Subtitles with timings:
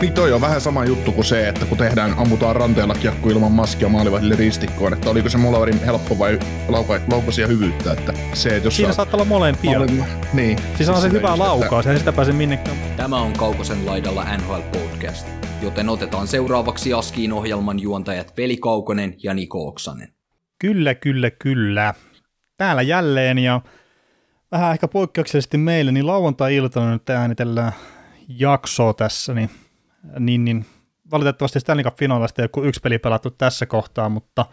[0.00, 3.52] Niin toi on vähän sama juttu kuin se, että kun tehdään, ammutaan ranteella kiekko ilman
[3.52, 6.38] maskia maalivahdille ristikkoon, että oliko se Molaverin helppo vai
[6.68, 9.78] lauka, laukaisia hyvyyttä, että se, että jos Siinä saattaa olla molempia.
[9.78, 10.58] Maalin, niin.
[10.76, 12.76] Siis on se hyvä laukaus, ei sitä pääse minnekään.
[12.96, 15.26] Tämä on Kaukosen laidalla NHL Podcast,
[15.62, 20.08] joten otetaan seuraavaksi Askiin ohjelman juontajat Veli Kaukonen ja Niko Oksanen.
[20.58, 21.94] Kyllä, kyllä, kyllä.
[22.56, 23.60] Täällä jälleen ja
[24.52, 27.72] vähän ehkä poikkeuksellisesti meille, niin lauantai-iltana nyt äänitellään
[28.28, 29.50] jaksoa tässä, niin,
[30.18, 30.66] niin, niin
[31.10, 34.46] valitettavasti Stanley Cup-finaalista ei ole yksi peli pelattu tässä kohtaa, mutta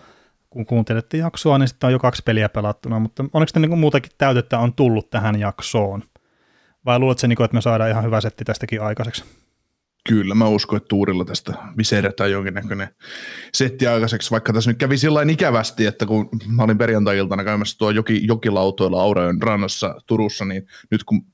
[0.49, 4.11] kun kuuntelette jaksoa, niin sitten on jo kaksi peliä pelattuna, mutta onneksi ne niin muutakin
[4.17, 6.03] täytettä on tullut tähän jaksoon?
[6.85, 9.23] Vai luuletko, niin että me saadaan ihan hyvä setti tästäkin aikaiseksi?
[10.09, 12.87] Kyllä, mä uskon, että Tuurilla tästä viseretään jonkinnäköinen
[13.53, 17.91] setti aikaiseksi, vaikka tässä nyt kävi sillä ikävästi, että kun mä olin perjantai-iltana käymässä tuo
[17.91, 21.25] joki, jokilautoilla Aurajoen rannassa Turussa, niin nyt kun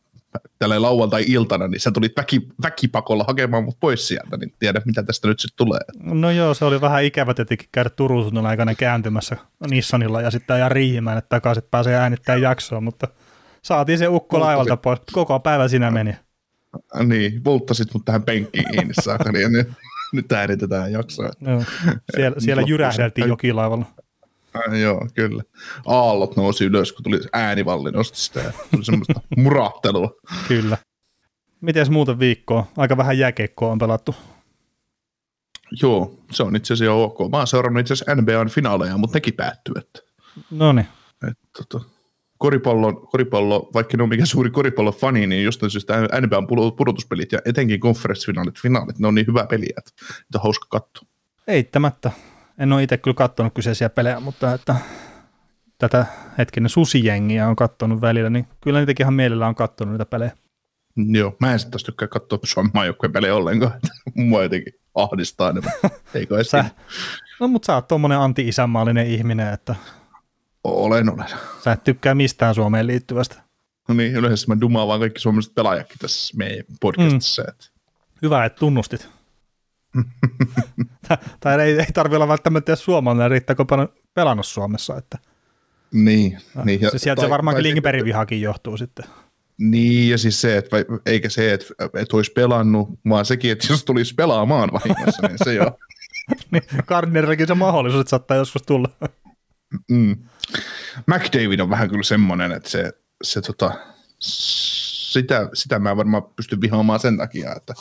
[0.60, 5.28] tällä lauantai-iltana, niin sä tulit väki, väkipakolla hakemaan mut pois sieltä, niin tiedä mitä tästä
[5.28, 5.80] nyt sitten tulee.
[6.04, 9.38] No joo, se oli vähän ikävä tietenkin käydä Turun aikana kääntymässä
[9.70, 13.08] Nissanilla ja sitten ajaa riihimään, että takaisin pääsee äänittämään jaksoa, mutta
[13.62, 15.00] saatiin se ukko laivalta pois.
[15.12, 16.16] Koko päivä sinä meni.
[17.04, 19.68] Niin, polttasit mut tähän penkkiin kiinni saakka, niin nyt,
[20.14, 21.30] nyt äänitetään jaksoa.
[21.42, 21.64] Joo,
[22.16, 23.86] siellä, siellä jyrähdeltiin jokilaivalla.
[24.56, 25.44] Äh, joo, kyllä.
[25.86, 30.12] Aallot nousi ylös, kun tuli äänivalli nosti sitä ja tuli semmoista murahtelua.
[30.48, 30.78] Kyllä.
[31.62, 32.68] Miten muuten viikkoa?
[32.78, 34.16] Aika vähän jääkeikkoa on pelattu.
[35.82, 37.18] Joo, se on itse asiassa ok.
[37.32, 39.74] Mä oon seurannut itse asiassa NBAn finaaleja, mutta nekin päättyy.
[39.78, 40.00] Että,
[40.52, 40.88] no niin.
[41.58, 41.86] Tota,
[42.38, 47.80] koripallo, koripallo, vaikka ne on mikä suuri koripallofani, niin jostain syystä NBAn pudotuspelit ja etenkin
[47.80, 49.92] konferenssifinaalit, finaalit, ne on niin hyvä peliä, että
[50.36, 51.10] on hauska katsoa.
[51.48, 52.12] Eittämättä.
[52.58, 54.76] En ole itse kyllä katsonut kyseisiä pelejä, mutta että
[55.78, 56.06] tätä
[56.38, 60.32] hetkinen susijengiä on katsonut välillä, niin kyllä niitäkin ihan mielellään on katsonut niitä pelejä.
[60.96, 63.80] Joo, mä en sitten taas tykkää katsoa Suomen maajoukkueen pelejä ollenkaan.
[64.16, 65.62] Mua jotenkin ahdistaa ne.
[66.16, 66.66] Eikö sä,
[67.40, 69.76] no mutta sä oot tommonen anti-isänmaallinen ihminen, että...
[70.64, 71.28] Olen, olen.
[71.64, 73.42] Sä et tykkää mistään Suomeen liittyvästä.
[73.88, 77.44] No niin, yleensä mä dumaan vaan kaikki suomalaiset pelaajakin tässä meidän podcastissa.
[77.44, 77.94] Mm.
[78.22, 79.10] Hyvä, että tunnustit.
[81.40, 83.66] tai ei, ei tarvitse olla välttämättä edes suomalainen, riittääkö
[84.14, 84.98] pelannut Suomessa.
[84.98, 85.18] Että.
[85.94, 86.38] Niin.
[86.66, 89.06] niin ja, se sieltä tai, se varmaankin Lingbergin vihakin johtuu sitten.
[89.58, 93.86] Niin, ja siis se, että eikä se, että, että olisi pelannut, vaan sekin, että jos
[93.86, 95.78] tulisi pelaamaan vahingossa, niin se jo.
[96.52, 98.90] niin, Gardnerillakin se mahdollisuus, että saattaa joskus tulla.
[99.92, 100.18] mm.
[101.08, 102.92] McDavid on vähän kyllä semmoinen, että se,
[103.24, 103.72] se tota,
[105.14, 107.74] sitä, sitä mä varmaan pystyn vihaamaan sen takia, että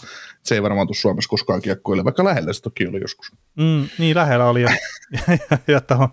[0.43, 3.33] se ei varmaan tule Suomessa koskaan kiekkoille, vaikka lähellä se toki oli joskus.
[3.57, 4.63] Mm, niin, lähellä oli.
[4.63, 4.71] Ja,
[5.13, 6.09] ja, ja, ja tohon,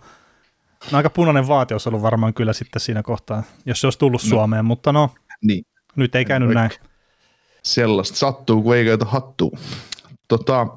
[0.92, 4.24] no, aika punainen vaate olisi ollut varmaan kyllä sitten siinä kohtaa, jos se olisi tullut
[4.24, 5.10] no, Suomeen, mutta no,
[5.42, 5.66] niin.
[5.96, 6.72] nyt ei käynyt näin.
[7.64, 9.58] Sellaista sattuu, kun ei käytä hattua.
[10.28, 10.68] Tota,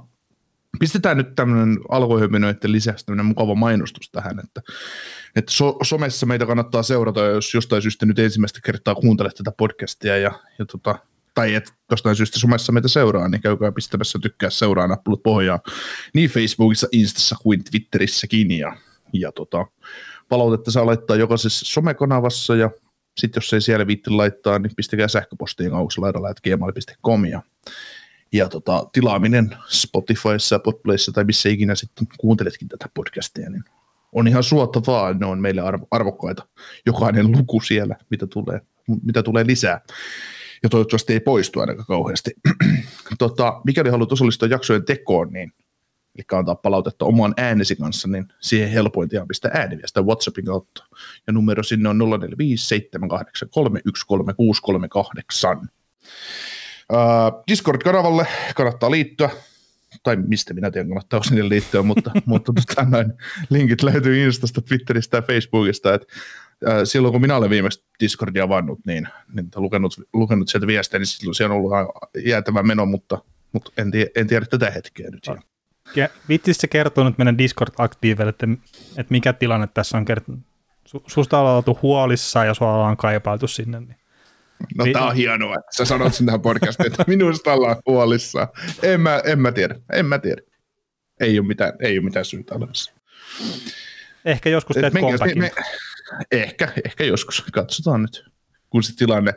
[0.78, 4.62] pistetään nyt tämmöinen alkohöminoiden lisäksi tämmöinen mukava mainostus tähän, että,
[5.36, 10.18] että so, somessa meitä kannattaa seurata, jos jostain syystä nyt ensimmäistä kertaa kuuntelet tätä podcastia
[10.18, 10.98] ja, ja tota,
[11.34, 15.60] tai et jostain syystä somessa meitä seuraa, niin käykää pistämässä tykkää seuraa nappulut pohjaa
[16.14, 18.76] niin Facebookissa, Instassa kuin Twitterissäkin ja,
[19.12, 19.66] ja tota,
[20.28, 22.70] palautetta saa laittaa jokaisessa somekanavassa ja
[23.16, 25.72] sitten jos ei siellä viitti laittaa, niin pistäkää sähköpostiin
[26.42, 27.42] gmail.com ja
[28.32, 33.64] ja tota, tilaaminen Spotifyssa, Podplayssa tai missä ikinä sitten kuunteletkin tätä podcastia, niin
[34.12, 36.46] on ihan suottavaa, ne on meille arvo, arvokkaita.
[36.86, 38.60] Jokainen luku siellä, mitä tulee,
[39.04, 39.80] mitä tulee lisää.
[40.62, 42.30] Ja toivottavasti ei poistu ainakaan kauheasti.
[43.18, 45.52] tota, mikäli haluat osallistua jaksojen tekoon, niin
[46.14, 50.84] eli antaa palautetta oman äänesi kanssa, niin siihen helpointa on pistää ääniviesta WhatsAppin kautta.
[51.26, 51.98] Ja numero sinne on
[56.90, 59.30] 045 Discord-kanavalle kannattaa liittyä,
[60.02, 63.12] tai mistä minä tiedän, kannattaa sinne liittyä, mutta, mutta tota, näin,
[63.50, 66.06] linkit löytyy Instasta, Twitteristä ja Facebookista, että
[66.68, 71.06] äh, silloin kun minä olen viimeksi Discordia avannut, niin, niin lukenut, lukenut sieltä viestejä, niin
[71.06, 71.72] silloin siellä on ollut
[72.24, 73.18] jäätävä meno, mutta,
[73.52, 75.26] mutta en, tie, en tiedä tätä hetkeä nyt.
[75.96, 76.08] Ja
[76.52, 78.46] se kertoo nyt meidän Discord-aktiiveille, että,
[78.96, 80.40] että mikä tilanne tässä on kertonut.
[81.06, 83.80] Susta ollaan oltu huolissaan ja sua ollaan kaipailtu sinne.
[83.80, 83.96] Niin
[84.78, 88.48] No tää on hienoa, että sä sanot sen tähän podcastiin, että minusta ollaan huolissaan.
[88.82, 90.42] En mä, en mä tiedä, en mä tiedä.
[91.20, 92.92] Ei ole mitään, ei ole mitään syytä olemassa.
[94.24, 95.50] Ehkä joskus teet me, me, me,
[96.32, 97.44] Ehkä, ehkä joskus.
[97.52, 98.24] Katsotaan nyt,
[98.70, 99.32] kun se tilanne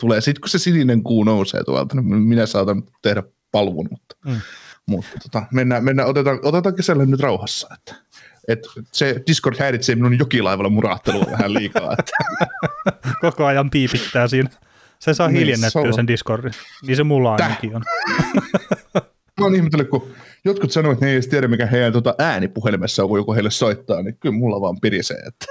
[0.00, 0.20] tulee.
[0.20, 4.40] Sitten kun se sininen kuu nousee tuolta, niin minä saatan tehdä palvun, mutta, mm.
[4.86, 7.68] mutta tota, mennään, mennään, otetaan, otetaan kesällä nyt rauhassa.
[7.74, 7.94] Että,
[8.48, 11.96] että se Discord häiritsee minun jokilaivalla muraattelua vähän liikaa.
[11.98, 12.12] Että.
[13.20, 14.50] Koko ajan piipittää siinä.
[14.98, 16.52] Se saa niin, hiljennettyä se sen Discordin.
[16.86, 17.82] Niin se mulla ainakin on.
[19.40, 20.12] Mä oon ihmetellyt, kun
[20.44, 23.34] jotkut sanoo, että ne ei edes tiedä, mikä heidän tota ääni puhelimessa on, kun joku
[23.34, 25.18] heille soittaa, niin kyllä mulla vaan pirisee.
[25.26, 25.46] Että,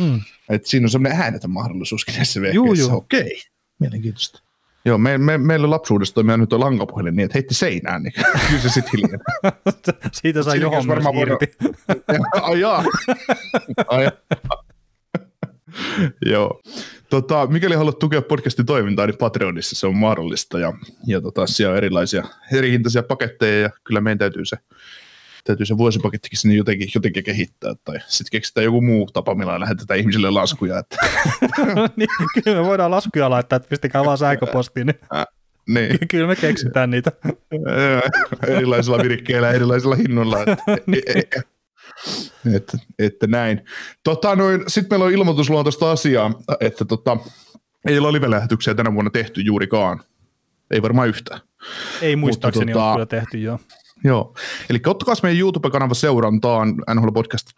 [0.00, 0.20] mm.
[0.48, 2.92] että siinä on semmoinen äänetön mahdollisuuskin näissä vehkeissä.
[2.92, 3.36] Okei, okay.
[3.78, 4.45] mielenkiintoista.
[4.86, 8.12] Joo, me, me, meillä lapsuudessa toimii nyt on lankapuhelin niin, että heitti seinään, niin
[8.48, 9.52] kyllä se sitten hiljaa.
[10.22, 11.46] Siitä sai johon varmaan irti.
[12.42, 12.84] Ai jaa.
[13.88, 14.10] Ai,
[16.26, 16.60] Joo.
[17.10, 20.58] Tota, mikäli haluat tukea podcastin toimintaa, niin Patreonissa se on mahdollista.
[20.58, 20.72] Ja,
[21.06, 24.56] ja tota, siellä on erilaisia eri hintaisia paketteja ja kyllä meidän täytyy se,
[25.46, 27.74] täytyy se vuosipakettikin sinne jotenkin, jotenkin kehittää.
[27.84, 30.78] Tai sitten keksitään joku muu tapa, millä lähetetään ihmisille laskuja.
[30.78, 30.96] Että.
[31.96, 32.08] niin,
[32.44, 34.86] kyllä me voidaan laskuja laittaa, että pistäkää vaan sähköpostiin.
[34.86, 34.98] Niin.
[35.68, 35.98] Niin.
[36.10, 37.12] Kyllä me keksitään niitä.
[38.48, 40.38] erilaisilla virkkeillä, erilaisilla hinnoilla.
[40.86, 41.02] niin.
[41.06, 41.42] E- e-
[42.56, 43.60] että, että näin.
[44.04, 47.16] Tota, Sitten meillä on ilmoitusluontoista asiaa, että tota,
[47.86, 50.00] ei ole live-lähetyksiä tänä vuonna tehty juurikaan.
[50.70, 51.40] Ei varmaan yhtään.
[52.02, 53.58] Ei muistaakseni Mutta, tota, ole kyllä tehty, joo.
[54.04, 54.34] Joo,
[54.70, 57.50] eli ottakaa meidän YouTube-kanava seurantaan, NHL Podcast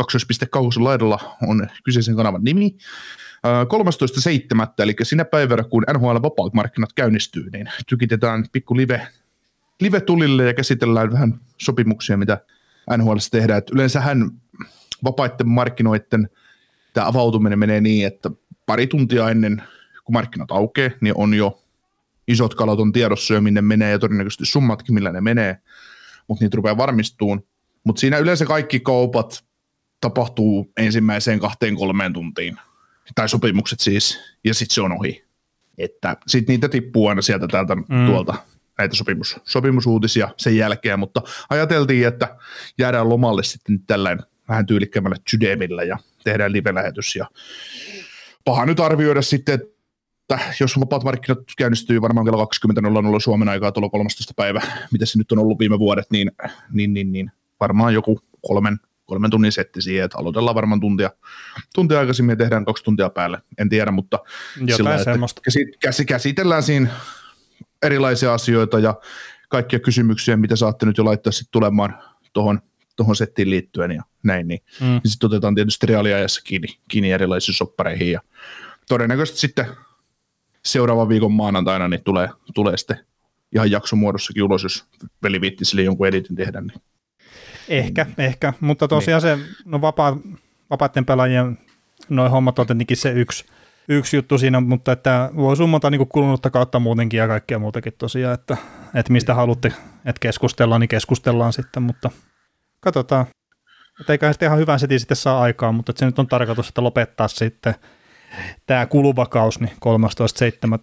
[0.00, 2.76] 2.6 laidalla on kyseisen kanavan nimi.
[3.44, 4.66] 13.7.
[4.78, 9.06] eli sinä päivänä, kun NHL vapaat markkinat käynnistyy, niin tykitetään pikku live,
[9.80, 12.38] live tulille ja käsitellään vähän sopimuksia, mitä
[12.96, 13.58] NHL tehdään.
[13.58, 14.30] Et yleensähän
[15.04, 16.28] vapaiden markkinoiden
[16.94, 18.30] tämä avautuminen menee niin, että
[18.66, 19.62] pari tuntia ennen
[20.04, 21.61] kuin markkinat aukeaa, niin on jo
[22.28, 25.56] isot kalat on tiedossa jo, minne menee ja todennäköisesti summatkin, millä ne menee,
[26.28, 27.46] mutta niitä rupeaa varmistuun.
[27.84, 29.44] Mutta siinä yleensä kaikki kaupat
[30.00, 32.56] tapahtuu ensimmäiseen kahteen kolmeen tuntiin,
[33.14, 35.24] tai sopimukset siis, ja sitten se on ohi.
[35.78, 38.06] Että sitten niitä tippuu aina sieltä täältä mm.
[38.06, 38.34] tuolta
[38.78, 42.36] näitä sopimus, sopimusuutisia sen jälkeen, mutta ajateltiin, että
[42.78, 47.26] jäädään lomalle sitten tällainen vähän tyylikkämällä sydämillä ja tehdään live-lähetys ja
[48.44, 49.66] paha nyt arvioida sitten, että
[50.60, 52.44] jos vapaat markkinat käynnistyy varmaan kello
[53.14, 54.32] 20.00 Suomen aikaa tuolla 13.
[54.36, 54.62] päivä,
[54.92, 56.32] mitä se nyt on ollut viime vuodet, niin,
[56.72, 61.10] niin, niin, niin varmaan joku kolmen, kolmen tunnin setti siihen, että aloitellaan varmaan tuntia,
[61.74, 64.18] tuntia aikaisemmin ja tehdään kaksi tuntia päälle, en tiedä, mutta
[64.76, 65.42] sillä, semmoista.
[65.80, 66.88] Käsi, käsitellään siinä
[67.82, 68.94] erilaisia asioita ja
[69.48, 71.98] kaikkia kysymyksiä, mitä saatte nyt jo laittaa sitten tulemaan
[72.32, 72.60] tuohon
[72.96, 74.86] tuohon settiin liittyen ja näin, niin, mm.
[74.86, 78.20] niin sitten otetaan tietysti reaaliajassa kiinni, kiinni erilaisiin soppareihin ja
[78.88, 79.66] todennäköisesti sitten
[80.64, 82.98] seuraavan viikon maanantaina niin tulee, tulee sitten
[83.54, 84.84] ihan jaksomuodossakin ulos, jos
[85.22, 86.60] veli viitti sille jonkun editin tehdä.
[86.60, 86.82] Niin.
[87.68, 89.38] Ehkä, ehkä, mutta tosiaan niin.
[89.38, 90.16] se, no vapaa,
[90.70, 91.58] vapaiden pelaajien
[92.08, 93.44] noin hommat on tietenkin se yksi,
[93.88, 98.34] yksi juttu siinä, mutta että voi summata niin kulunutta kautta muutenkin ja kaikkea muutakin tosiaan,
[98.34, 98.56] että,
[98.94, 99.68] että mistä haluatte,
[100.04, 102.10] että keskustellaan, niin keskustellaan sitten, mutta
[102.80, 103.26] katsotaan.
[104.00, 106.82] Että eiköhän sitten ihan hyvän setin sitten saa aikaa, mutta se nyt on tarkoitus, että
[106.82, 107.74] lopettaa sitten
[108.66, 109.76] tämä kuluva kaus niin 13.7.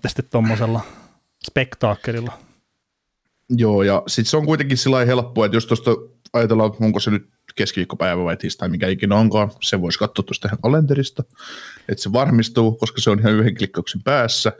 [0.08, 0.82] sitten tuommoisella
[1.46, 2.34] spektaakkelilla.
[3.50, 5.92] Joo, ja sitten se on kuitenkin sillä helppoa, että jos tuosta
[6.34, 11.24] ajatellaan, onko se nyt keskiviikkopäivä vai tiistai, mikä ikinä onkaan, se voisi katsoa tuosta kalenterista,
[11.90, 14.52] että se varmistuu, koska se on ihan yhden klikkauksen päässä.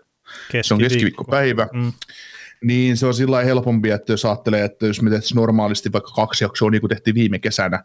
[0.62, 1.68] Se on keskiviikkopäivä.
[1.74, 1.94] Mm.
[2.64, 6.44] Niin se on sillä helpompi, että jos ajattelee, että jos me tehtäisiin normaalisti vaikka kaksi
[6.44, 7.84] jaksoa, niin kuin tehtiin viime kesänä,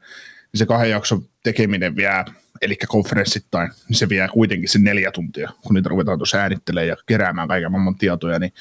[0.53, 2.25] niin se kahden jakson tekeminen vie,
[2.63, 6.97] eli konferenssittain, niin se vie kuitenkin sen neljä tuntia, kun niitä ruvetaan tuossa äänittelemään ja
[7.07, 8.53] keräämään kaiken maailman tietoja, niin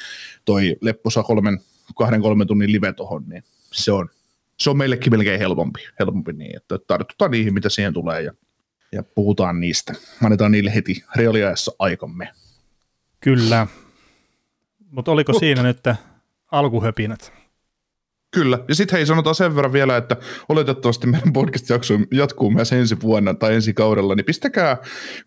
[0.45, 1.59] toi lepposa kolmen,
[1.95, 4.09] kahden kolmen tunnin live tohon, niin se on,
[4.59, 8.33] se on meillekin melkein helpompi, helpompi niin, että tartutaan niihin, mitä siihen tulee ja,
[8.91, 9.93] ja puhutaan niistä.
[10.23, 12.29] Annetaan niille heti reaaliajassa aikamme.
[13.19, 13.67] Kyllä.
[14.91, 15.39] Mutta oliko Mut.
[15.39, 15.79] siinä nyt
[16.51, 17.42] alkuhöpinät?
[18.33, 18.59] Kyllä.
[18.67, 20.17] Ja sitten hei, sanotaan sen verran vielä, että
[20.49, 24.77] oletettavasti meidän podcast-jakso jatkuu myös ensi vuonna tai ensi kaudella, niin pistäkää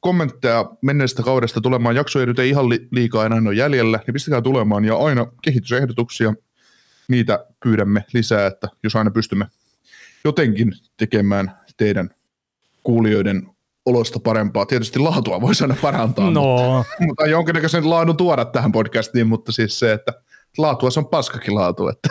[0.00, 1.96] kommentteja menneestä kaudesta tulemaan.
[1.96, 6.34] Jaksoja nyt ei ihan liikaa enää ole jäljellä, niin pistäkää tulemaan ja aina kehitysehdotuksia
[7.08, 9.46] niitä pyydämme lisää, että jos aina pystymme
[10.24, 12.10] jotenkin tekemään teidän
[12.82, 13.48] kuulijoiden
[13.86, 14.66] olosta parempaa.
[14.66, 16.56] Tietysti laatua voisi aina parantaa, no.
[16.76, 20.12] mutta, mutta jonkinnäköisen laadun tuoda tähän podcastiin, mutta siis se, että
[20.58, 21.88] laatua se on paskakin laatu.
[21.88, 22.08] Että,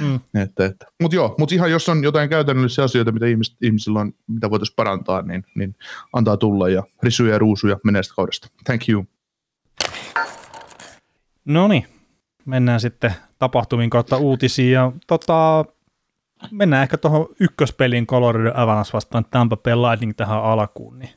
[0.00, 0.20] mm.
[0.42, 0.86] että, että.
[1.02, 4.76] Mutta joo, mutta ihan jos on jotain käytännöllisiä asioita, mitä ihmis, ihmisillä on, mitä voitaisiin
[4.76, 5.76] parantaa, niin, niin
[6.12, 8.48] antaa tulla ja risuja ja ruusuja meneestä kaudesta.
[8.64, 9.06] Thank you.
[11.44, 11.86] No niin,
[12.44, 14.72] mennään sitten tapahtumin kautta uutisiin.
[14.72, 15.64] Ja tota,
[16.50, 20.98] mennään ehkä tuohon ykköspeliin Colorado Avalanche vastaan Tampa Bay Lightning tähän alkuun.
[20.98, 21.10] Niin,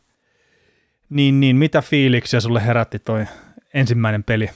[1.09, 3.25] niin, niin mitä fiiliksiä sulle herätti toi
[3.73, 4.49] ensimmäinen peli?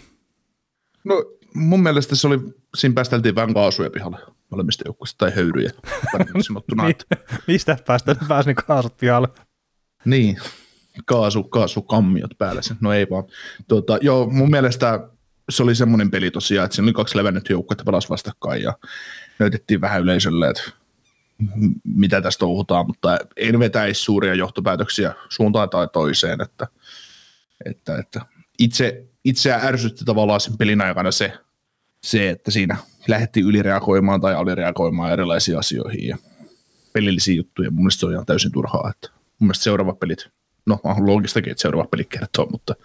[1.04, 1.16] No
[1.56, 2.40] mun mielestä se oli,
[2.76, 4.18] siinä päästeltiin vähän kaasuja pihalle
[4.52, 5.72] molemmista joukkueista, tai höyryjä,
[6.48, 6.84] sanottuna.
[6.84, 6.96] niin,
[7.48, 9.28] mistä päästä pääsi ne kaasut pihalle?
[10.06, 10.38] Niin,
[11.06, 12.78] kaasu, kaasukammiot päällä sen.
[12.82, 13.24] No ei vaan.
[13.68, 15.10] Tuota, joo, mun mielestä
[15.50, 18.74] se oli semmoinen peli tosiaan, että siinä oli kaksi levännyt joukkuetta pelas vastakkain ja
[19.40, 20.64] näytettiin vähän yleisölle, että
[21.84, 26.68] mitä tästä touhutaan, mutta en vetäisi suuria johtopäätöksiä suuntaan tai toiseen, että,
[27.66, 28.22] että, että
[28.60, 31.34] itse, itseä ärsytti tavallaan sen pelin aikana se,
[32.06, 36.18] se, että siinä lähdettiin ylireagoimaan tai alireagoimaan erilaisiin asioihin ja
[36.94, 37.72] pelillisiin juttuja.
[37.72, 40.30] Mun mielestä se on ihan täysin turhaa, että mun mielestä seuraavat pelit,
[40.66, 42.76] no on loogistakin, että seuraava peli kertoo, mutta,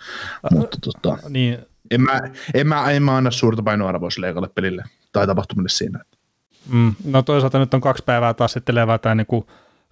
[0.45, 1.59] äh, mutta tota, niin.
[1.91, 2.21] en, mä,
[2.55, 6.01] en, mä, en mä anna suurta painoarvoa sille pelille tai tapahtumille siinä.
[6.73, 9.47] Mm, no toisaalta nyt on kaksi päivää taas sitten levätään, niin kun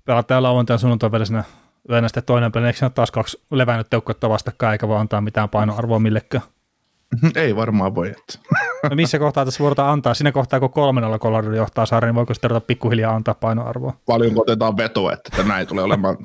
[0.05, 1.45] pelataan lauantain sunnuntain välisenä
[1.91, 5.99] yönä sitten toinen peli, eikö taas kaksi levännyt teukketta vastakkain, eikä vaan antaa mitään painoarvoa
[5.99, 6.45] millekään?
[7.35, 8.09] Ei varmaan voi.
[8.09, 8.39] Että.
[8.83, 10.15] No missä kohtaa tässä voidaan antaa?
[10.15, 13.97] Siinä kohtaa, kun kolmen alla Colorado johtaa sarjan, niin voiko sitten ruveta pikkuhiljaa antaa painoarvoa?
[14.07, 16.17] Paljon otetaan vetoa, että näin tulee olemaan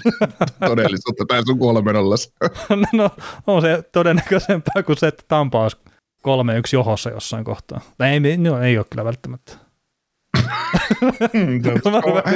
[0.68, 2.32] todellisuutta tämä sun kolmen allas.
[2.92, 3.10] no,
[3.46, 5.76] on se todennäköisempää kuin se, että Tampa olisi
[6.22, 7.80] kolme yksi johossa jossain kohtaa.
[7.98, 9.52] Tai ei, no, ei ole kyllä välttämättä.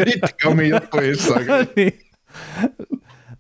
[0.07, 1.35] Itkä omiin juttuissa.
[1.77, 2.01] niin.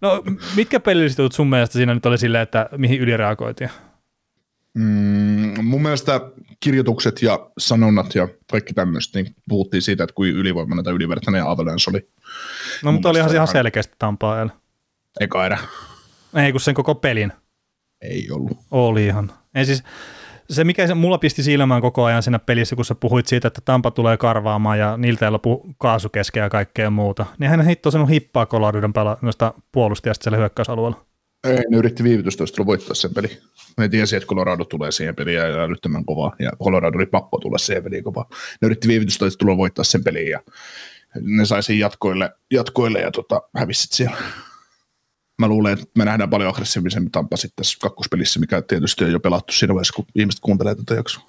[0.01, 0.23] No,
[0.57, 3.71] mitkä pelilliset sun mielestä siinä nyt oli silleen, että mihin ylireagoitiin?
[4.75, 6.21] Mm, mun mielestä
[6.61, 11.91] kirjoitukset ja sanonnat ja kaikki tämmöistä, niin puhuttiin siitä, että kuin ylivoimainen tai ylivertainen Avalanche
[11.91, 12.09] oli.
[12.85, 14.51] No, mutta olihan se ihan selkeästi Tampaa
[15.21, 15.59] Eka erä.
[16.35, 17.33] Ei, kun sen koko pelin.
[18.01, 18.59] Ei ollut.
[18.71, 19.33] Oli ihan.
[19.55, 19.85] Ei siis,
[20.51, 23.61] se, mikä se, mulla pisti silmään koko ajan siinä pelissä, kun sä puhuit siitä, että
[23.65, 28.09] Tampa tulee karvaamaan ja niiltä ei lopu kaasu ja kaikkea muuta, niin hän hitto sen
[28.09, 31.07] hippaa Coloradon pela noista puolustajasta siellä hyökkäysalueella.
[31.45, 33.41] Ei, ne yritti viivytystoistelulla voittaa sen peli.
[33.79, 37.59] Ne tiesi, että Colorado tulee siihen peliin ja älyttömän kovaa, ja Colorado oli pakko tulla
[37.59, 38.29] siihen peliin kovaa.
[38.31, 40.41] Ne yritti viivytystoistelulla voittaa sen peliin, ja
[41.21, 44.17] ne sai siinä jatkoille, jatkoille ja tota, hävisit siellä.
[45.39, 49.21] Mä luulen, että me nähdään paljon aggressiivisemmin Tampa sitten tässä kakkospelissä, mikä tietysti on jo
[49.21, 51.25] pelattu siinä vaiheessa, kun ihmiset kuuntelee tätä jaksoa.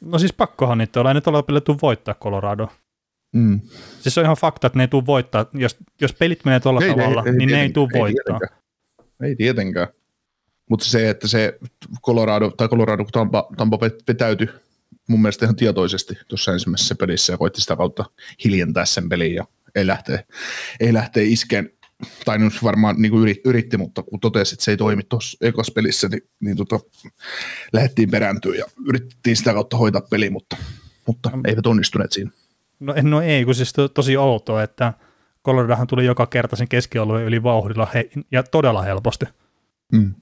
[0.00, 2.68] No siis pakkohan niitä olla, ei nyt ole pelattu voittaa Colorado.
[3.32, 3.60] Mm.
[4.00, 5.46] Siis se on ihan fakta, että ne ei tule voittaa.
[5.52, 8.38] Jos, jos pelit menee tuolla tavalla, ei, ei, niin ei, ne ei tule voittaa.
[8.38, 8.61] Tietenkään.
[9.22, 9.88] Ei tietenkään.
[10.70, 11.58] Mutta se, että se
[12.06, 14.48] Colorado, tai Colorado, Tampa, Tampa vetäytyi
[15.08, 18.04] mun mielestä ihan tietoisesti tuossa ensimmäisessä pelissä ja koitti sitä kautta
[18.44, 20.24] hiljentää sen pelin ja ei lähtee,
[20.80, 21.70] ei lähtee iskeen,
[22.24, 25.72] tai nyt varmaan niin kuin yritti, mutta kun totesi, että se ei toimi tuossa ekassa
[25.72, 26.80] pelissä, niin, niin tota,
[27.72, 30.56] lähdettiin perääntyä ja yritettiin sitä kautta hoitaa peli, mutta,
[31.06, 32.30] mutta eivät onnistuneet siinä.
[32.80, 34.92] No, no ei, kun siis to, tosi outoa, että
[35.46, 39.24] Coloradohan tuli joka kerta sen keskialueen yli vauhdilla he, ja todella helposti.
[39.92, 40.14] Mm.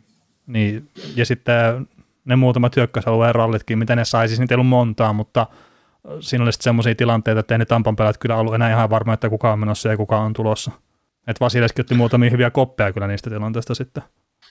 [0.47, 1.89] Niin, ja sitten
[2.25, 5.47] ne muutamat hyökkäysalueen rallitkin, mitä ne sai, siis niitä ei ollut montaa, mutta
[6.21, 9.13] siinä oli sitten semmoisia tilanteita, että ei ne Tampan pelät kyllä ollut enää ihan varma,
[9.13, 10.71] että kuka on menossa ja kuka on tulossa.
[11.27, 14.03] Että Vasileskin otti muutamia hyviä koppeja kyllä niistä tilanteista sitten,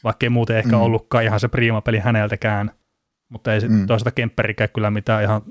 [0.03, 0.81] vaikka ei muuten ehkä mm.
[0.81, 2.71] ollutkaan ihan se priima peli häneltäkään,
[3.29, 3.87] mutta ei mm.
[3.87, 5.41] toisaalta Kemperikään kyllä mitään ihan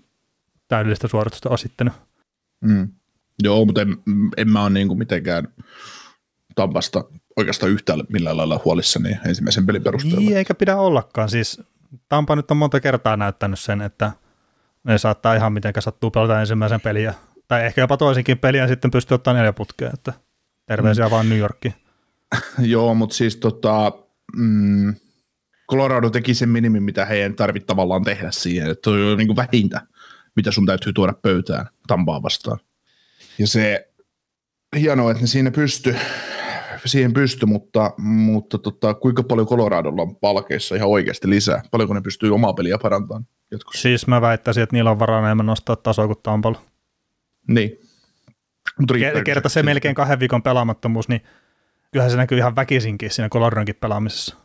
[0.69, 1.95] täydellistä suoritusta osittanut.
[2.61, 2.89] Mm.
[3.43, 3.97] Joo, mutta en,
[4.37, 5.49] en mä ole niin kuin mitenkään
[6.55, 7.05] Tampasta
[7.37, 10.21] oikeastaan yhtään millään lailla huolissani ensimmäisen pelin perusteella.
[10.21, 11.29] Niin, eikä pidä ollakaan.
[11.29, 11.63] Siis
[12.09, 14.13] Tampa nyt on monta kertaa näyttänyt sen, että
[14.85, 17.15] ne saattaa ihan miten sattuu pelata ensimmäisen peliä,
[17.49, 20.13] tai ehkä jopa toisenkin peliä ja sitten pystyy ottaa neljä putkea, että
[20.67, 21.11] terveisiä mm.
[21.11, 21.75] vaan New Yorkiin.
[22.59, 23.93] Joo, mutta siis tota,
[24.37, 24.95] mm,
[25.71, 29.81] Colorado teki sen minimin, mitä heidän tarvitse tavallaan tehdä siihen, että on niin vähintä,
[30.37, 32.59] mitä sun täytyy tuoda pöytään Tampaa vastaan.
[33.39, 33.89] Ja se
[34.77, 35.97] hienoa, että ne siinä pysty,
[36.85, 41.63] siihen pysty, mutta, mutta tota, kuinka paljon Coloradolla on palkeissa ihan oikeasti lisää?
[41.71, 43.83] Paljonko ne pystyy omaa peliä parantamaan jatkossa?
[43.83, 46.61] Siis mä väittäisin, että niillä on varaa enemmän nostaa tasoa kuin Tampalla.
[47.49, 47.79] Niin.
[48.79, 51.21] Mutta Kerta se melkein kahden viikon pelaamattomuus, niin
[51.93, 54.37] kyllähän se näkyy ihan väkisinkin siinä Coloradonkin pelaamisessa.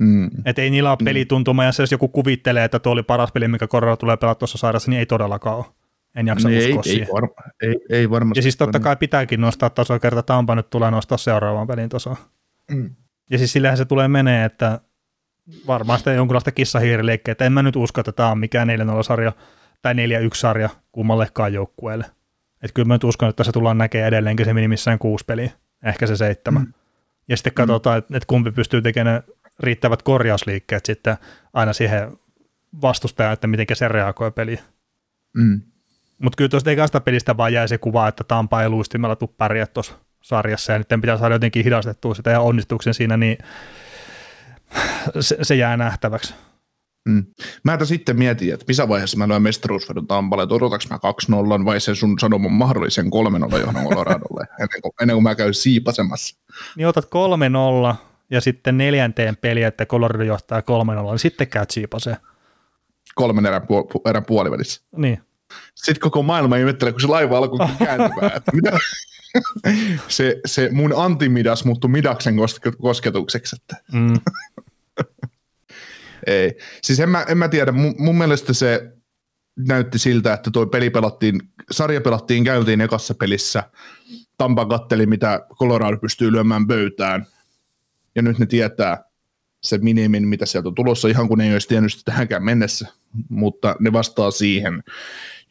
[0.00, 0.30] Mm.
[0.44, 1.04] Että ei niillä ole mm.
[1.04, 4.38] pelituntuma, ja se jos joku kuvittelee, että tuo oli paras peli, mikä Colorado tulee pelata
[4.38, 5.64] tuossa sairassa, niin ei todellakaan ole.
[6.14, 7.08] En jaksa niin uskoa ei, siihen.
[7.08, 8.38] Ei, varma, ei, ei varmasti.
[8.38, 12.16] Ja siis totta kai pitääkin nostaa tasoa, kerta Tampa nyt tulee nostaa seuraavaan pelin tasoa.
[12.70, 12.90] Mm.
[13.30, 14.80] Ja siis sillähän se tulee menee, että
[15.66, 19.32] varmaan sitä jonkunlaista kissahiiriliikkeä, että en mä nyt usko, että tämä on mikään 4-0-sarja
[19.82, 22.04] tai 4-1-sarja kummallekaan joukkueelle.
[22.62, 25.50] Että kyllä mä nyt uskon, että se tullaan näkemään edelleenkin se minimissään kuusi peliä,
[25.84, 26.62] ehkä se seitsemän.
[26.62, 26.72] Mm.
[27.28, 29.22] Ja sitten katsotaan, että, että kumpi pystyy tekemään
[29.60, 31.16] riittävät korjausliikkeet sitten
[31.52, 32.18] aina siihen
[32.82, 34.58] vastustajaan, että miten se reagoi peliin.
[35.36, 35.60] Mm.
[36.18, 39.66] Mutta kyllä tuosta ekasta pelistä vaan jäi se kuva, että Tampa ei luistimella tuu pärjää
[39.66, 43.38] tuossa sarjassa ja nyt pitää saada jotenkin hidastettua sitä ja onnistuksen siinä, niin
[45.20, 46.34] se, se jää nähtäväksi.
[47.08, 47.26] Mm.
[47.64, 50.98] Mä tässä sitten mietin, että missä vaiheessa mä löin mestaruusvedon Tampalle, että odotaks mä
[51.62, 55.54] 2-0 vai sen sun sanoman mahdollisen 3-0 johon Coloradolle, ennen kuin, ennen kuin mä käyn
[55.54, 56.36] siipasemassa.
[56.76, 57.04] Niin otat
[57.92, 57.94] 3-0
[58.30, 60.62] ja sitten neljänteen peli, että Colorado johtaa 3-0,
[61.10, 62.16] niin sitten käyt siipaseen.
[63.14, 64.82] Kolmen erän, pu- erän puolivälissä.
[64.96, 65.22] Niin.
[65.74, 68.78] Sitten koko maailma ihmettelee, kun se laiva alkoi kääntymään, mitä,
[70.08, 72.36] se, se mun antimidas muuttui midaksen
[72.80, 73.56] kosketukseksi.
[73.56, 73.84] Että.
[73.92, 74.14] Mm.
[76.26, 76.58] Ei.
[76.82, 78.92] Siis en mä, en mä tiedä, mun, mun mielestä se
[79.56, 83.62] näytti siltä, että tuo peli pelattiin, sarja pelattiin, käytiin ekassa pelissä.
[84.38, 87.26] Tampa katteli, mitä Colorado pystyy lyömään pöytään.
[88.14, 89.04] Ja nyt ne tietää
[89.64, 92.88] se minimin, mitä sieltä on tulossa, ihan kun ei olisi tiennyt sitä tähänkään mennessä,
[93.28, 94.82] mutta ne vastaa siihen.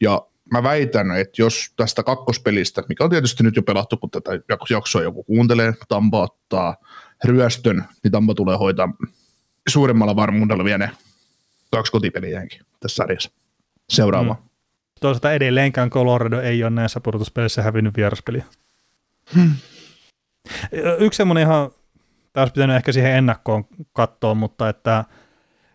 [0.00, 4.30] Ja mä väitän, että jos tästä kakkospelistä, mikä on tietysti nyt jo pelattu, kun tätä
[4.70, 6.76] jaksoa joku kuuntelee, Tampa ottaa
[7.24, 8.94] ryöstön, niin Tampa tulee hoitaa
[9.68, 10.90] suuremmalla varmuudella vielä ne
[11.70, 13.30] kaksi kotipeliäänkin tässä sarjassa.
[13.88, 14.34] Seuraava.
[14.34, 14.44] Hmm.
[15.00, 18.44] Toisaalta edelleenkään Colorado ei ole näissä pudotuspeleissä hävinnyt vieraspeliä.
[19.34, 19.50] Hmm.
[20.98, 21.70] Yksi semmoinen ihan,
[22.34, 25.04] taas pitänyt ehkä siihen ennakkoon katsoa, mutta että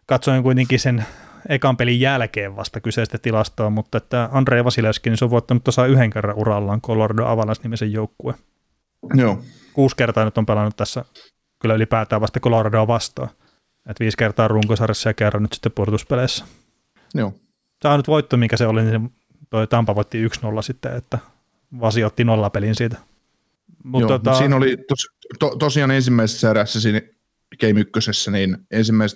[0.05, 1.05] katsoin kuitenkin sen
[1.49, 5.85] ekan pelin jälkeen vasta kyseistä tilastoa, mutta että Andrei Vasilevski, niin se on voittanut tuossa
[5.85, 8.33] yhden kerran urallaan Colorado Avalanche-nimisen joukkue.
[9.13, 9.43] Joo.
[9.73, 11.05] Kuusi kertaa nyt on pelannut tässä
[11.61, 13.29] kyllä ylipäätään vasta Coloradoa vastaan.
[13.89, 16.45] Et viisi kertaa runkosarjassa ja kerran nyt sitten pudotuspeleissä.
[17.13, 17.33] Joo.
[17.79, 19.13] Tämä on nyt voitto, mikä se oli, niin
[19.49, 20.29] toi Tampa voitti 1-0
[20.61, 21.19] sitten, että
[21.79, 22.97] Vasi otti nollapelin siitä.
[23.83, 24.37] Mut Joo, tota...
[24.37, 25.07] siinä oli tos,
[25.39, 27.01] to, tosiaan ensimmäisessä erässä siinä
[27.61, 28.57] Game ykkösessä, niin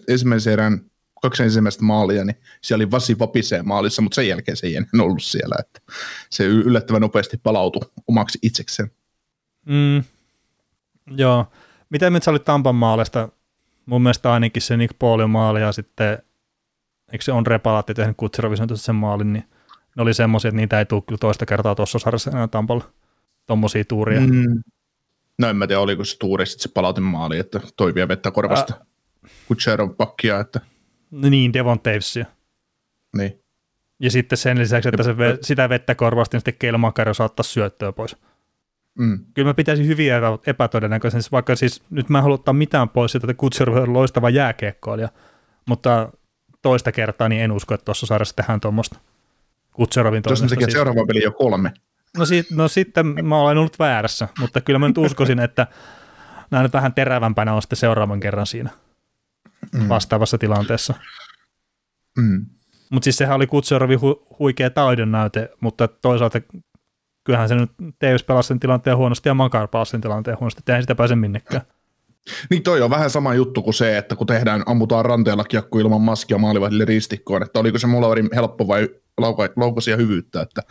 [0.07, 0.81] ensimmäisen erän
[1.21, 4.89] kaksi ensimmäistä maalia, niin siellä oli Vasi Vapisee maalissa, mutta sen jälkeen se ei enää
[5.01, 5.93] ollut siellä, että
[6.29, 8.91] se yllättävän nopeasti palautui omaksi itsekseen.
[9.65, 10.03] Mm,
[11.17, 11.51] joo.
[11.89, 13.29] Miten nyt sä olit Tampan maalista
[13.85, 16.17] mun mielestä ainakin se Nick Paulin maali ja sitten,
[17.11, 19.43] eikö se on Repalatti tehnyt Kutserovisen sen maalin, niin
[19.95, 22.91] ne oli semmoisia, että niitä ei tule kyllä toista kertaa tuossa sarjassa enää Tampalla,
[23.45, 24.21] tommosia tuuria.
[24.21, 24.63] Mm.
[25.39, 28.31] No en mä tiedä, oliko se tuuri sitten se palautin maali, että toi vie vettä
[28.31, 28.87] korvasta äh.
[29.47, 30.59] Kutserov pakkia, että...
[31.11, 32.25] Niin, Devon Tavesia.
[33.17, 33.39] Niin.
[33.99, 37.91] Ja sitten sen lisäksi, että se ve, sitä vettä korvasti, niin sitten Kelmakari saattaa syöttöä
[37.91, 38.15] pois.
[38.99, 39.25] Mm.
[39.33, 40.11] Kyllä mä pitäisin hyvin
[40.47, 44.29] epätodennäköisen, vaikka siis nyt mä en halua ottaa mitään pois siitä, että Kutserov on loistava
[44.29, 45.09] jääkiekkoilija,
[45.65, 46.11] mutta
[46.61, 48.99] toista kertaa niin en usko, että tuossa sarjassa tehdään tuommoista
[49.71, 50.47] Kutserovin toimesta.
[50.47, 50.73] Tekee siis.
[50.73, 51.73] seuraava peli jo kolme.
[52.17, 55.67] No, si- no sitten mä olen ollut väärässä, mutta kyllä mä nyt uskoisin, että
[56.51, 58.69] nämä nyt vähän terävämpänä on sitten seuraavan kerran siinä
[59.73, 59.89] mm.
[59.89, 60.93] vastaavassa tilanteessa.
[62.17, 62.45] Mm.
[62.91, 66.41] Mutta siis sehän oli Kutserovin hu- huikea taidon näyte, mutta toisaalta
[67.23, 70.71] kyllähän se nyt Teevis pelasi sen tilanteen huonosti ja Makar pelasi sen tilanteen huonosti, että
[70.71, 71.61] eihän sitä pääse minnekään.
[72.49, 76.01] Niin toi on vähän sama juttu kuin se, että kun tehdään, ammutaan ranteella kiekko ilman
[76.01, 80.61] maskia maalivahdille ristikkoon, että oliko se mulla helppo vai lauka, laukaisia hyvyyttä, että,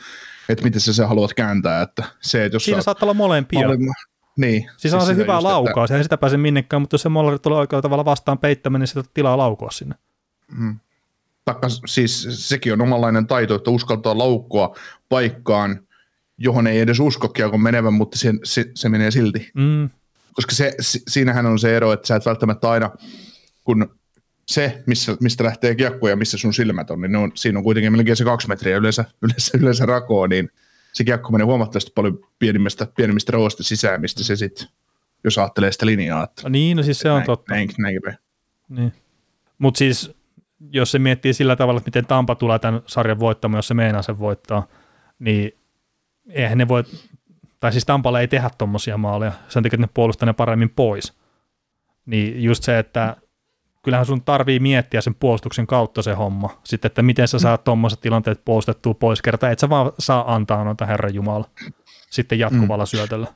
[0.48, 1.82] että miten sä se haluat kääntää.
[1.82, 3.68] Että se, että jos Siinä saattaa olla molempia.
[3.68, 3.76] Oli,
[4.36, 4.62] niin.
[4.62, 5.94] Siis, siis on se hyvä laukaus, että...
[5.94, 9.02] eihän sitä pääse minnekään, mutta jos se mollari tulee oikealla tavalla vastaan peittämään, niin sitä
[9.14, 9.94] tilaa laukoa sinne.
[10.58, 10.78] Mm.
[11.44, 14.76] Takka, siis sekin on omanlainen taito, että uskaltaa laukkoa
[15.08, 15.80] paikkaan,
[16.38, 19.50] johon ei edes usko kiekon menevän, mutta se, se, se menee silti.
[19.54, 19.90] Mm.
[20.32, 20.74] Koska se,
[21.08, 22.90] siinähän on se ero, että sä et välttämättä aina,
[23.64, 23.98] kun
[24.48, 27.92] se, missä, mistä lähtee kiekko ja missä sun silmät on, niin on, siinä on kuitenkin
[27.92, 30.50] melkein se kaksi metriä yleensä, yleensä, yleensä rakoa, niin
[30.92, 34.68] se kiekko menee huomattavasti paljon pienimmistä, pienimmistä roista sisään, mistä se sitten,
[35.24, 36.24] jos ajattelee sitä linjaa.
[36.24, 37.54] Että, no niin, no siis se on näin, totta.
[37.54, 38.18] Näin, näin, näin.
[38.68, 38.92] Niin.
[39.58, 40.10] Mutta siis,
[40.70, 44.02] jos se miettii sillä tavalla, että miten Tampa tulee tämän sarjan voittamaan, jos se meinaa
[44.02, 44.66] sen voittaa,
[45.18, 45.52] niin
[46.30, 46.84] eihän ne voi,
[47.62, 51.12] tai siis Tampalle ei tehdä tuommoisia maaleja, sen takia, että ne puolustaa ne paremmin pois.
[52.07, 53.16] Niin just se, että
[53.83, 56.61] kyllähän sun tarvii miettiä sen puolustuksen kautta se homma.
[56.64, 60.64] Sitten, että miten sä saat tuommoiset tilanteet puolustettua pois kertaa, et sä vaan saa antaa
[60.64, 61.44] noita Herran Jumala
[62.11, 62.88] sitten jatkuvalla mm.
[62.88, 63.27] syötöllä.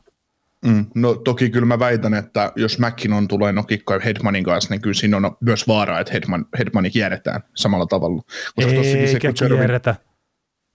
[0.65, 0.87] Mm.
[0.95, 5.17] No toki kyllä mä väitän, että jos McKinnon tulee nokikkoa Hedmanin kanssa, niin kyllä siinä
[5.17, 8.23] on myös vaara, että Hedman, Hedmani kierretään samalla tavalla.
[8.57, 9.95] Koska Eikä se, kierretä.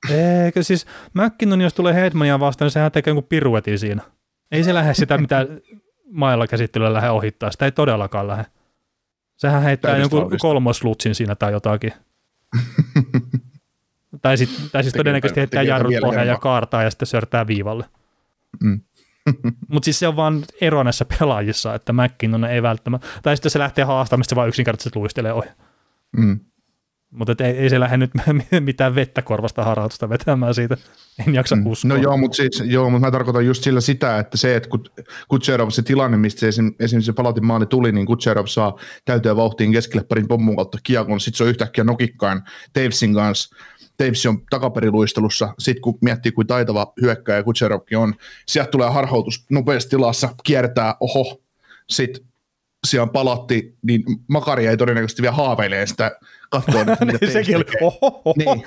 [0.10, 4.02] Eikö siis McKinnon, jos tulee Hedmania vastaan, niin sehän tekee jonkun piruetin siinä.
[4.52, 5.48] Ei se lähde sitä, mitä
[6.12, 7.52] mailla käsittelyllä lähde ohittaa.
[7.52, 8.46] Sitä ei todellakaan lähde.
[9.36, 11.94] Sehän heittää jonkun kolmoslutsin siinä tai jotakin.
[14.22, 17.86] tai, sit, tai siis todennäköisesti heittää jarrut pohjaan ja kaartaa ja sitten sörtää viivalle.
[18.64, 18.82] Mm.
[19.72, 23.60] Mutta siis se on vaan ero näissä pelaajissa, että McKinnon ei välttämättä, tai sitten se
[23.60, 25.48] lähtee haastamista, se vaan yksinkertaisesti luistelee ohi.
[26.18, 26.40] Mm.
[27.12, 28.12] Mutta ei, ei se lähde nyt
[28.60, 30.78] mitään vettä korvasta harhautusta vetämään siitä.
[31.28, 31.66] En jaksa mm.
[31.66, 31.90] uskoa.
[31.90, 34.84] No joo, mutta siis, joo, mutta mä tarkoitan just sillä sitä, että se, että kun
[35.28, 39.36] Kutserov se tilanne, mistä se esim, esimerkiksi se palatin maali tuli, niin Kutserov saa täytyä
[39.36, 42.44] vauhtiin keskelle parin pommun kautta kiekon, sitten se on yhtäkkiä nokikkaan
[42.74, 43.56] Tavesin kanssa,
[43.98, 48.14] Taves on takaperiluistelussa, sitten kun miettii, kuin taitava hyökkäjä Kutserovkin on,
[48.48, 51.42] sieltä tulee harhautus nopeassa tilassa, kiertää, oho,
[51.90, 52.31] sitten
[52.88, 56.12] siellä palatti, niin Makari ei todennäköisesti vielä haaveilee sitä
[56.50, 58.34] katsoa, mitä niin, sekin oli, oho.
[58.38, 58.64] Niin,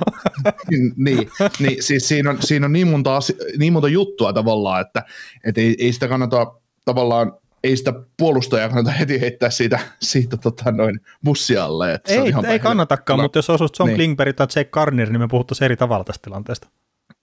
[0.71, 3.19] niin, niin, niin, siis siinä on, siinä on niin, monta,
[3.59, 5.03] niin monta juttua tavallaan, että
[5.45, 6.47] et ei, ei sitä kannata
[6.85, 7.33] tavallaan
[7.65, 11.95] ei sitä puolustajaa kannata heti heittää siitä, siitä tota, noin bussialle.
[11.95, 13.97] Että ei, se on ihan ei kannatakaan, mutta jos osuisi John niin.
[13.97, 16.69] Klingberg tai Jake Garner, niin me puhuttaisiin eri tavalla tästä tilanteesta.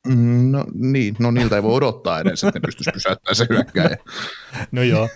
[0.08, 3.98] Mm, no niin, no niiltä ei voi odottaa edes, että ne pystyisi pysäyttämään se hyökkäjä.
[4.72, 5.10] no joo.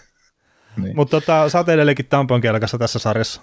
[0.77, 0.95] Niin.
[0.95, 3.41] Mutta tota, sä oot edelleenkin Tampon kelkassa tässä sarjassa.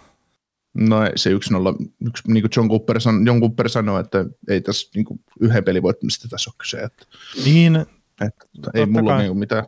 [0.75, 1.75] No se yksi nolla,
[2.07, 5.65] yksi, niin kuin John Cooper, san, John Cooper sanoi, että ei tässä niin kuin yhden
[5.65, 6.77] pelin voittamista tässä ole kyse.
[6.77, 7.07] Että,
[7.45, 7.77] niin.
[8.21, 9.67] Että, ei mulla niin mitään,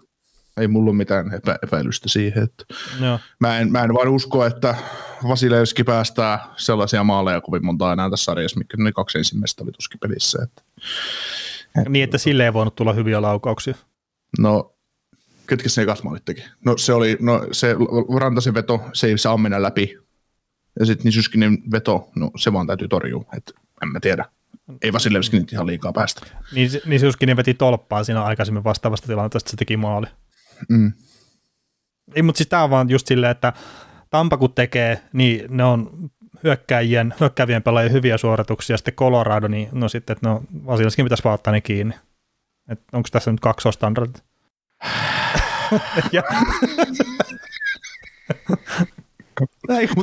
[0.57, 2.42] ei mulla ole mitään epä, epäilystä siihen.
[2.42, 2.64] Että
[3.00, 3.18] Joo.
[3.40, 4.74] Mä, en, mä en vaan usko, että
[5.29, 10.00] Vasilevski päästää sellaisia maaleja kovin monta enää tässä sarjassa, mikä ne kaksi ensimmäistä oli tuskin
[10.00, 10.42] pelissä.
[10.42, 10.62] Että,
[11.79, 13.74] että, niin, että sille ei voinut tulla hyviä laukauksia.
[14.38, 14.73] No,
[15.46, 16.44] ketkä se ekas maalit teki?
[16.64, 17.76] No se oli, no se
[18.20, 19.98] Rantasen veto, se ei saa mennä läpi.
[20.80, 23.52] Ja sitten Nisyskinen veto, no se vaan täytyy torjua, että
[23.83, 24.24] en mä tiedä.
[24.83, 26.26] Ei Vasilevski nyt ihan liikaa päästä.
[26.52, 30.07] Niin Nisyskinen veti tolppaa siinä aikaisemmin vastaavasta tilanteesta, että se teki maali.
[30.68, 30.92] Mm.
[32.14, 33.52] Ei, mutta siis tämä on vaan just silleen, että
[34.11, 36.11] Tampa kun tekee, niin ne on
[36.44, 41.35] hyökkäjien, hyökkäävien pelaajien hyviä suorituksia, sitten Colorado, niin no sitten, että no Vasilevskin pitäisi vaan
[41.35, 41.94] ottaa ne kiinni.
[42.92, 44.24] onko tässä nyt kaksostandardit?
[46.12, 46.22] ja,
[49.68, 49.94] Eikö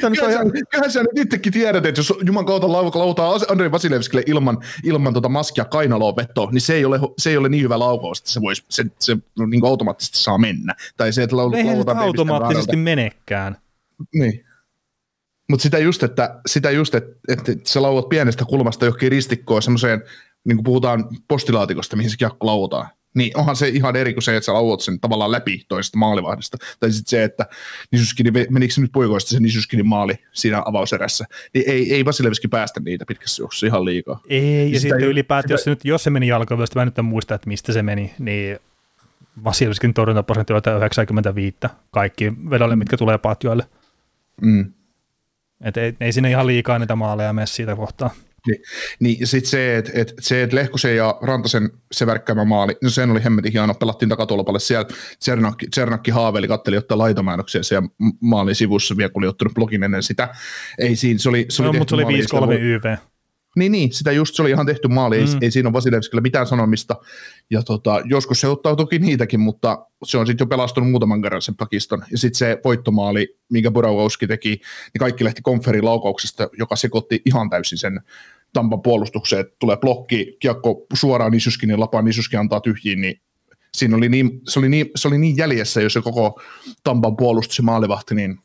[0.00, 4.58] tämä nyt Kyllähän sä nyt itsekin tiedät, että jos Juman kautta lautaa Andrei Vasilevskille ilman,
[4.82, 8.18] ilman tota maskia kainaloa vetoa, niin se ei, ole, se ei ole niin hyvä laukaus,
[8.18, 9.16] että se, voisi, se, se
[9.46, 10.74] niin automaattisesti saa mennä.
[10.96, 13.56] Tai se, että lau, Eihän lautaa automaattisesti menekään.
[14.14, 14.44] Niin.
[15.50, 20.02] Mutta sitä just, että, sitä just, että, että sä lauat pienestä kulmasta johonkin ristikkoon semmoiseen,
[20.44, 24.36] niin kuin puhutaan postilaatikosta, mihin se kiekko lautaa niin onhan se ihan eri kuin se,
[24.36, 26.56] että sä lauot sen tavallaan läpi toisesta maalivahdista.
[26.80, 27.46] Tai sitten se, että
[27.92, 31.24] Nisuskini, menikö se nyt poikoista se Nisuskinin maali siinä avauserässä,
[31.54, 34.20] niin ei, ei Vasilevski päästä niitä pitkässä juoksussa ihan liikaa.
[34.28, 36.98] Ei, ja, ja sitten ylipäätään, jos se, nyt, jos se meni jalkovyöstä, mä en nyt
[36.98, 38.58] en muista, että mistä se meni, niin
[39.44, 41.56] Vasilevskin torjuntaprosentti oli 95
[41.90, 43.66] kaikki vedolle, mitkä tulee patjoille.
[44.40, 44.72] Mm.
[45.60, 48.10] Et ei, ei sinne ihan liikaa niitä maaleja mene siitä kohtaa.
[48.46, 48.62] Niin,
[49.00, 53.10] niin sitten se, että et, se, et Lehkosen ja Rantasen se värkkäämä maali, no sen
[53.10, 57.88] oli hemmetin hieno, pelattiin takatolpalle siellä, Tsernakki, Tsernakki haaveili, katteli ottaa laitomäännöksiä siellä
[58.20, 60.28] maalin sivussa vielä, kun oli ottanut blogin ennen sitä.
[60.78, 62.96] Ei siinä, se oli, se oli no, mutta se oli 5-3 YV.
[63.56, 65.38] Niin, niin, sitä just se oli ihan tehty maali, ei, mm.
[65.40, 66.96] ei siinä ole Vasilevskilla mitään sanomista.
[67.50, 71.42] Ja tota, joskus se ottaa toki niitäkin, mutta se on sitten jo pelastunut muutaman kerran
[71.42, 72.04] sen pakiston.
[72.10, 77.50] Ja sitten se voittomaali, minkä Burawowski teki, niin kaikki lähti konferin laukauksesta, joka sekoitti ihan
[77.50, 78.00] täysin sen
[78.52, 83.20] Tampan puolustukseen, tulee blokki, kiekko suoraan Nisyskin ja Lapa Nisyskin antaa tyhjiin, niin
[83.74, 86.40] siinä oli niin, se, oli niin, se oli niin jäljessä, jos se koko
[86.84, 88.38] Tampan puolustus ja maalivahti, niin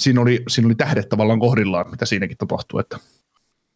[0.00, 2.80] siinä oli, siinä oli tähdet tavallaan kohdillaan, mitä siinäkin tapahtui.
[2.80, 2.98] Että.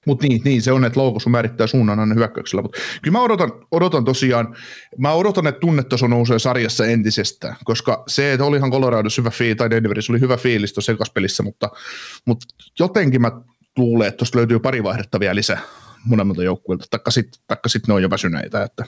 [0.07, 2.63] Mutta niin, niin, se on, että loukossa määrittää suunnan aina hyökkäyksellä.
[2.63, 4.57] Mutta kyllä mä odotan, odotan tosiaan,
[4.99, 9.71] mä odotan, että tunnetaso nousee sarjassa entisestään, koska se, että olihan Coloradossa hyvä fiilis, tai
[9.71, 11.71] Denverissä oli hyvä fiilis tuossa ekaspelissä, mutta,
[12.25, 12.47] mutta
[12.79, 13.31] jotenkin mä
[13.79, 15.61] luulee, että tuosta löytyy pari vaihdetta vielä lisää
[16.05, 18.85] monemmilta joukkueilta, taikka sitten sit ne on jo väsyneitä, että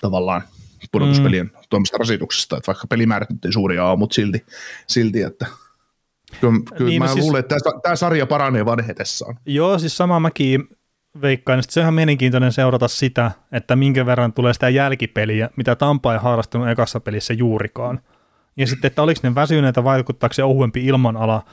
[0.00, 0.42] tavallaan
[0.92, 1.60] pudotuspelien mm.
[1.70, 4.44] tuomasta rasituksesta, että vaikka pelimäärät nyt ei suuria ole, mutta silti,
[4.86, 5.46] silti että
[6.40, 9.36] kyllä, kyllä niin, mä no siis, luulen, että tämä, tämä sarja paranee vanhetessaan.
[9.46, 10.68] Joo, siis sama mäkin
[11.22, 16.12] veikkaan, että se on mielenkiintoinen seurata sitä, että minkä verran tulee sitä jälkipeliä, mitä Tampa
[16.12, 18.00] ei harrastanut ekassa pelissä juurikaan.
[18.56, 21.44] Ja sitten, että oliko ne väsyneitä, vaikuttaako se ohuempi ilmanala,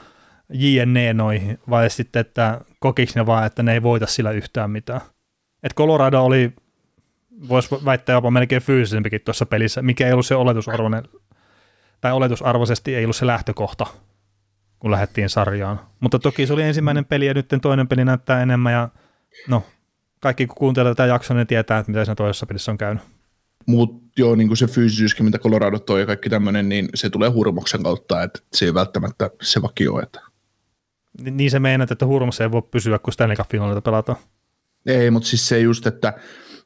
[0.54, 5.00] JNE noihin, vai sitten, että kokiks ne vaan, että ne ei voita sillä yhtään mitään.
[5.62, 6.52] Et Colorado oli,
[7.48, 11.02] voisi väittää jopa melkein fyysisempikin tuossa pelissä, mikä ei ollut se oletusarvoinen,
[12.00, 13.86] tai oletusarvoisesti ei ollut se lähtökohta,
[14.78, 15.80] kun lähdettiin sarjaan.
[16.00, 18.88] Mutta toki se oli ensimmäinen peli ja nyt toinen peli näyttää enemmän ja
[19.48, 19.62] no,
[20.20, 23.02] kaikki kun kuuntelee tätä jaksoa, niin tietää, että mitä siinä toisessa pelissä on käynyt.
[23.66, 27.28] Mutta joo, niin kuin se fyysisyyskin, mitä Colorado toi ja kaikki tämmöinen, niin se tulee
[27.28, 30.20] hurmoksen kautta, että se ei välttämättä se vakio, että
[31.22, 34.18] niin se meinaat, että Hurmassa ei voi pysyä, kun Stanley Cup-finaalita pelataan.
[34.86, 36.14] Ei, mutta siis se just, että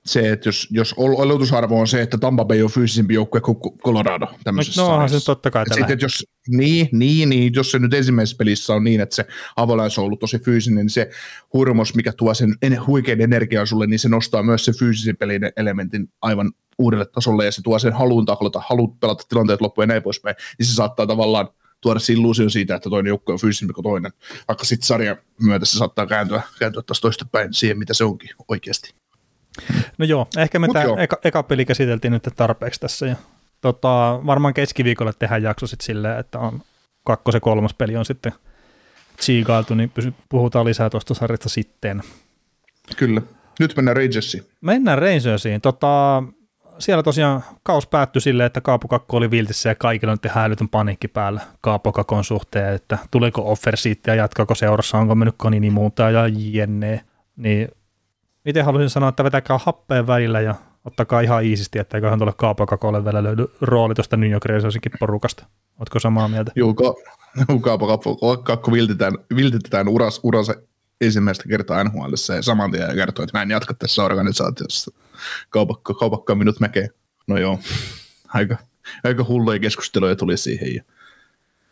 [0.05, 4.27] se, että jos, jos oletusarvo on se, että Tampa Bay on fyysisempi joukkue kuin Colorado
[4.45, 7.79] tämmöisessä No onhan se totta kai tällä sitten, että jos, niin, niin, niin, jos se
[7.79, 11.11] nyt ensimmäisessä pelissä on niin, että se Avalanche on ollut tosi fyysinen, niin se
[11.53, 15.43] hurmos, mikä tuo sen en, huikean energiaa sulle, niin se nostaa myös sen fyysisen pelin
[15.57, 19.87] elementin aivan uudelle tasolle, ja se tuo sen haluun taklata, haluun pelata tilanteet loppuun ja
[19.87, 21.49] näin poispäin, niin se saattaa tavallaan
[21.81, 24.13] tuoda se illuusion siitä, että toinen joukkue on fyysisempi kuin toinen,
[24.49, 28.31] vaikka sitten sarjan myötä se saattaa kääntyä, kääntyä taas toista päin siihen, mitä se onkin
[28.49, 29.02] oikeasti.
[29.99, 30.97] No joo, ehkä me Mut tämä joo.
[30.99, 33.07] eka, eka peli käsiteltiin nyt tarpeeksi tässä.
[33.07, 33.17] Ja,
[33.61, 36.63] tota, varmaan keskiviikolla tehdään jakso sitten silleen, että on
[37.05, 38.33] kakkos ja kolmas peli on sitten
[39.17, 42.03] tsiigailtu, niin pysy, puhutaan lisää tuosta sarjasta sitten.
[42.97, 43.23] Kyllä.
[43.61, 44.45] Nyt mennään Rangersiin.
[44.61, 45.61] Mennään Rangersiin.
[45.61, 46.23] Tota,
[46.79, 50.45] siellä tosiaan kaus päättyi silleen, että Kaapo Kakko oli viltissä ja kaikilla on nyt ihan
[50.45, 55.35] älytön paniikki päällä Kaapo Kakon suhteen, että tuleeko offer siitä ja jatkaako seurassa, onko mennyt
[55.39, 57.05] konini muuta ja jenne.
[57.37, 57.69] Niin
[58.47, 62.67] itse haluaisin sanoa, että vetäkää happeen välillä ja ottakaa ihan iisisti, että eiköhän tuolle Kaapo
[62.67, 65.47] Kakolle vielä löydy rooli tuosta New York Rangersinkin porukasta.
[65.79, 66.53] Ootko samaa mieltä?
[66.57, 66.95] Juu, ka,
[67.49, 70.55] juu, Kaapo Kakko, kakko viltitetään, viltitetään uras, uransa
[71.01, 74.91] ensimmäistä kertaa NHL ja saman tien kertoo, että mä en jatka tässä organisaatiossa.
[75.51, 76.91] Kaupakka, kaupakka minut mäkeen.
[77.27, 77.59] No joo,
[78.29, 78.57] aika,
[79.05, 80.83] aika hulluja keskusteluja tuli siihen ja,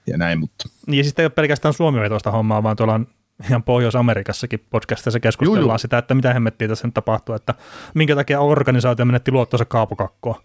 [0.06, 3.06] ja näin, mutta Niin ja sitten ei ole pelkästään suomi tuosta hommaa, vaan tuolla on
[3.48, 5.79] ihan Pohjois-Amerikassakin podcastissa keskustellaan juu.
[5.79, 7.55] sitä, että mitä hemmettiä tässä nyt tapahtuu, että
[7.94, 10.42] minkä takia organisaatio menetti luottonsa kaapokakkoa.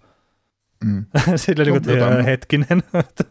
[0.85, 1.05] mm,
[1.35, 3.23] Sillä niin kuin, Jotain- että hetkinen, että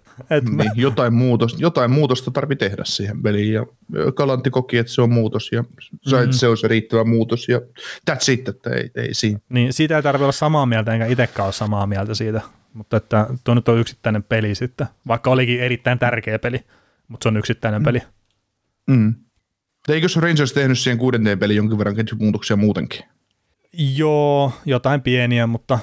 [0.56, 3.66] niin, jotain, muutosta, jotain muutosta tarvi tehdä siihen peliin ja
[4.14, 5.64] Kalantti koki, että se on muutos ja
[6.02, 6.32] sai, Mm.
[6.32, 7.60] se on se riittävä muutos ja
[8.10, 9.38] that's it, että ei, ei siinä.
[9.48, 12.40] niin siitä ei tarvitse olla samaa mieltä, enkä itsekään ole samaa mieltä siitä,
[12.72, 16.60] mutta että tuo nyt on yksittäinen peli sitten, vaikka olikin erittäin tärkeä peli,
[17.08, 18.02] mutta se on yksittäinen peli.
[18.86, 19.14] Mm.
[19.88, 23.04] Eikö se Rangers tehnyt siihen kuudenteen peliin jonkin verran ketjumuutoksia muutenkin?
[23.72, 25.78] Joo, jotain pieniä, mutta,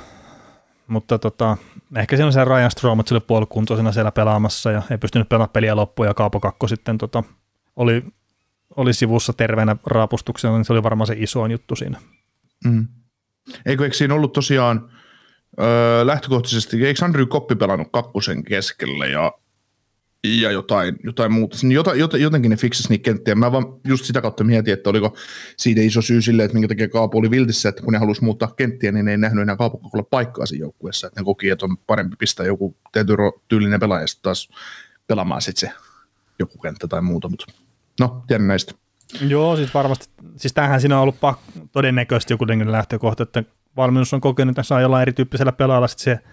[0.87, 1.57] mutta tota,
[1.97, 5.29] ehkä siinä on se Ryan Strom, että se oli puolikuntoisena siellä pelaamassa ja ei pystynyt
[5.29, 7.23] pelaamaan peliä loppuun ja Kaapo Kakko sitten tota,
[7.75, 8.03] oli,
[8.75, 11.99] oli sivussa terveenä raapustuksena, niin se oli varmaan se isoin juttu siinä.
[12.65, 12.87] Mm.
[13.65, 14.91] Eikö, eikö siinä ollut tosiaan
[15.59, 19.31] öö, lähtökohtaisesti, eikö Andrew Koppi pelannut kakkosen keskellä ja,
[20.23, 23.35] ja jotain, jotain muuta, Niin jota, jotenkin ne fiksasi niitä kenttiä.
[23.35, 25.17] Mä vaan just sitä kautta mietin, että oliko
[25.57, 28.53] siitä iso syy sille, että minkä takia Kaapo oli viltissä, että kun ne halusi muuttaa
[28.57, 31.77] kenttiä, niin ne ei nähnyt enää Kaapokolla paikkaa siinä joukkueessa, että ne koki, että on
[31.77, 34.49] parempi pistää joku tietyn tyylinen pelaaja sitten taas
[35.07, 35.75] pelaamaan sitten se
[36.39, 37.45] joku kenttä tai muuta, mutta
[37.99, 38.73] no, tiedän näistä.
[39.27, 41.17] Joo, siis varmasti, siis tämähän siinä on ollut
[41.71, 43.43] todennäköisesti joku lähtökohta, että
[43.77, 46.23] valmennus on kokenut, että saa jollain erityyppisellä pelaajalla sitten se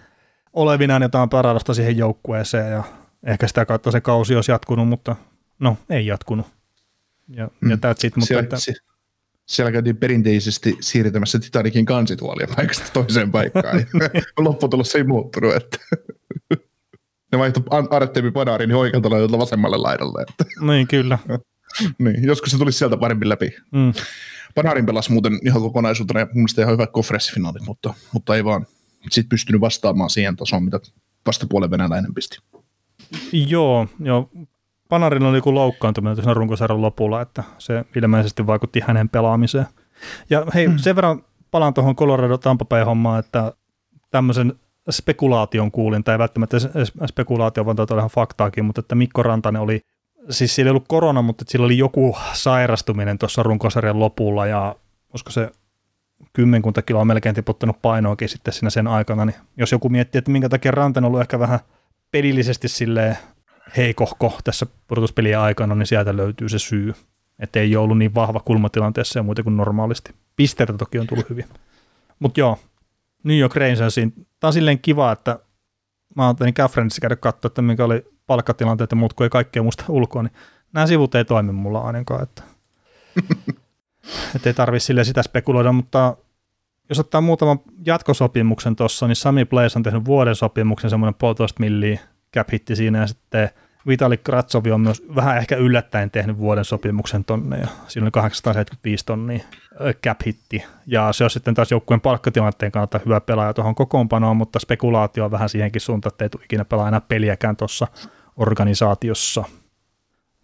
[0.53, 2.83] olevinaan jotain paradosta siihen joukkueeseen ja
[3.23, 5.15] ehkä sitä kautta se kausi olisi jatkunut, mutta
[5.59, 6.47] no ei jatkunut.
[7.29, 7.69] Ja, mm.
[7.69, 8.73] ja that's it, mutta siellä, että, se,
[9.45, 13.85] siellä käytiin perinteisesti siirtämässä Titanikin kansituolia paikasta toiseen paikkaan.
[14.37, 15.55] lopputulos ei muuttunut.
[15.55, 15.77] Että
[17.31, 20.25] ne vaihtoi Artemi Panarin oikealta laidalta vasemmalle laidalle.
[20.29, 21.19] Että, niin kyllä.
[21.99, 23.55] niin, joskus se tulisi sieltä paremmin läpi.
[23.71, 23.93] Mm.
[24.55, 28.65] Panarin pelasi muuten ihan kokonaisuutena ja mun mielestä ihan hyvät konferenssifinaalit, mutta, mutta ei vaan
[29.09, 30.79] sit pystynyt vastaamaan siihen tasoon, mitä
[31.25, 32.37] vastapuolen venäläinen pisti.
[33.31, 34.29] Joo, joo.
[34.89, 39.65] Panarilla oli joku loukkaantuminen tuossa runkosarjan lopulla, että se ilmeisesti vaikutti hänen pelaamiseen.
[40.29, 40.77] Ja hei, mm.
[40.77, 43.53] sen verran palaan tuohon Colorado Tampa hommaan, että
[44.11, 44.53] tämmöisen
[44.91, 46.57] spekulaation kuulin, tai välttämättä
[47.05, 49.81] spekulaatio, vaan taitaa olla ihan faktaakin, mutta että Mikko Rantanen oli,
[50.29, 54.75] siis sillä ei ollut korona, mutta sillä oli joku sairastuminen tuossa runkosarjan lopulla, ja
[55.13, 55.51] olisiko se
[56.33, 60.49] kymmenkunta kiloa melkein tiputtanut painoakin sitten siinä sen aikana, niin jos joku miettii, että minkä
[60.49, 61.59] takia Rantanen on ollut ehkä vähän
[62.11, 63.17] pelillisesti silleen
[63.77, 66.93] heikohko tässä pudotuspelien aikana, niin sieltä löytyy se syy.
[67.39, 70.15] Että ei ollut niin vahva kulmatilanteessa ja muuten kuin normaalisti.
[70.35, 71.45] Pisteitä toki on tullut hyvin.
[72.19, 72.59] Mutta joo,
[73.23, 74.11] New York Rangersiin.
[74.11, 75.39] Tämä on silleen kiva, että
[76.15, 79.85] mä ajattelin Gaffrenissä käydä katsoa, että mikä oli palkkatilanteet ja muut, kun ei kaikkea musta
[79.87, 80.33] ulkoa, niin
[80.73, 82.43] nämä sivut ei toimi mulla ainakaan, että,
[84.35, 86.17] että ei tarvitse sille sitä spekuloida, mutta
[86.89, 91.99] jos ottaa muutaman jatkosopimuksen tuossa, niin Sami Blaze on tehnyt vuoden sopimuksen, semmoinen puolitoista milliä
[92.35, 93.49] cap hitti siinä, ja sitten
[93.87, 99.05] Vitali Kratsovi on myös vähän ehkä yllättäen tehnyt vuoden sopimuksen tonne, ja siinä oli 875
[99.05, 99.43] tonnia
[100.05, 104.59] cap hitti, ja se on sitten taas joukkueen palkkatilanteen kannalta hyvä pelaaja tuohon kokoonpanoon, mutta
[104.59, 107.87] spekulaatio on vähän siihenkin suuntaan, että ei tule ikinä pelaa enää peliäkään tuossa
[108.37, 109.43] organisaatiossa.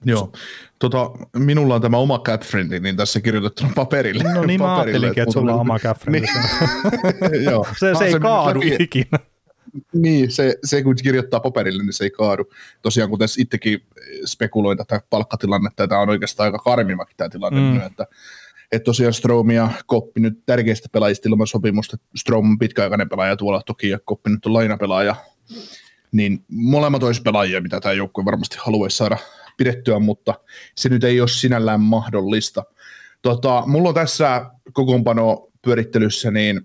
[0.06, 0.32] Joo.
[0.80, 4.24] Tota, minulla on tämä oma Catfriendi, niin tässä kirjoitettuna paperille.
[4.34, 6.20] No niin mä ajattelinkin, että sulla on oma Gaffreni.
[6.22, 7.44] Niin.
[7.52, 7.68] Joo.
[7.80, 9.20] Se, Mä se ei kaadu läpi- ikinä.
[9.94, 12.50] Niin, se, se kun kirjoittaa paperille, niin se ei kaadu.
[12.82, 13.84] Tosiaan, kun tässä itsekin
[14.26, 17.66] spekuloin tätä palkkatilannetta, ja tämä on oikeastaan aika karmimakin tämä tilanne, Mm.
[17.80, 17.86] mm.
[17.86, 18.08] että
[18.72, 21.98] että tosiaan Strom ja Koppi nyt tärkeistä pelaajista ilman sopimusta.
[22.16, 25.16] Strom on pitkäaikainen pelaaja tuolla toki ja Koppi nyt on lainapelaaja.
[26.12, 29.18] Niin molemmat olisi pelaajia, mitä tämä joukkue varmasti haluaisi saada
[29.58, 30.34] pidettyä, mutta
[30.76, 32.64] se nyt ei ole sinällään mahdollista.
[33.22, 36.62] Tota, mulla on tässä kokoonpano pyörittelyssä niin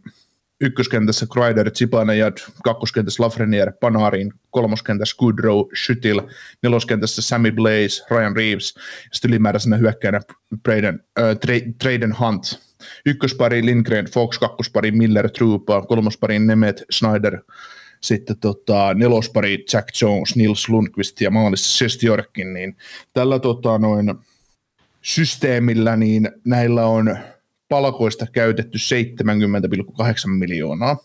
[0.61, 8.83] ykköskentässä Kreider, Zibanejad, kakkoskentässä Lafreniere, Panarin, kolmoskentässä Goodrow, Schüttil, neloskentässä Sammy Blaze, Ryan Reeves, ja
[9.13, 10.21] sitten ylimääräisenä hyökkäänä
[10.63, 11.37] Braden, äh,
[11.79, 12.71] Traden Hunt.
[13.07, 17.39] Ykköspari Lindgren, Fox, kakkospari Miller, Trupa, kolmospari Nemet, Schneider,
[18.01, 22.77] sitten tota, nelospari Jack Jones, Nils Lundqvist ja maalissa Sestjorkin, niin
[23.13, 24.15] tällä tota, noin
[25.03, 27.19] systeemillä niin näillä on
[27.69, 30.97] palkoista käytetty 70,8 miljoonaa.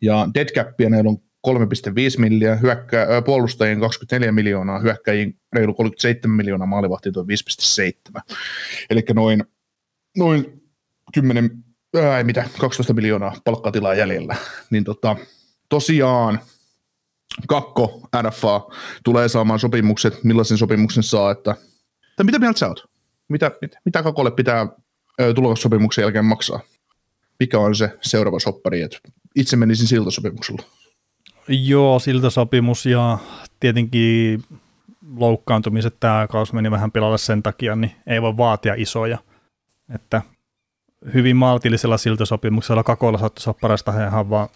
[0.00, 7.12] Ja deadcapia näillä on 3,5 miljoonaa, hyökkää, puolustajien 24 miljoonaa, hyökkäjien reilu 37 miljoonaa, maalivahti
[7.12, 8.34] tuo 5,7.
[8.90, 9.44] Eli noin,
[10.16, 10.62] noin
[11.14, 11.50] 10,
[11.96, 14.36] ää, mitä, 12 miljoonaa palkkatilaa jäljellä.
[14.70, 15.16] Niin tota,
[15.70, 16.40] tosiaan
[17.46, 18.60] kakko RFA
[19.04, 21.56] tulee saamaan sopimukset, millaisen sopimuksen saa, että,
[22.16, 22.90] tai mitä mieltä sä oot?
[23.28, 24.66] Mitä, mitä, mitä kakolle pitää
[25.34, 26.60] tulokassopimuksen jälkeen maksaa?
[27.40, 28.82] Mikä on se seuraava soppari?
[28.82, 29.00] Et
[29.36, 30.62] itse menisin siltasopimuksella.
[31.48, 33.18] Joo, siltasopimus ja
[33.60, 34.44] tietenkin
[35.16, 39.18] loukkaantumiset tämä kausi meni vähän pilalle sen takia, niin ei voi vaatia isoja.
[39.94, 40.22] Että
[41.14, 44.48] hyvin maltillisella siltasopimuksella kakoilla saattaisi olla parasta ihan vaan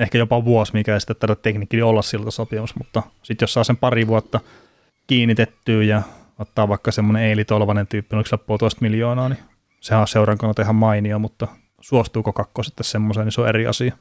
[0.00, 3.76] ehkä jopa vuosi, mikä ei sitten tarvitse tekniikki olla siltasopimus, mutta sitten jos saa sen
[3.76, 4.40] pari vuotta
[5.06, 6.02] kiinnitettyä ja
[6.38, 9.38] ottaa vaikka semmoinen Eili Tolvanen tyyppi, oliko puolitoista miljoonaa, niin
[9.80, 11.48] sehän on seuran kannalta ihan mainio, mutta
[11.80, 13.96] suostuuko kakko sitten semmoiseen, niin se on eri asia.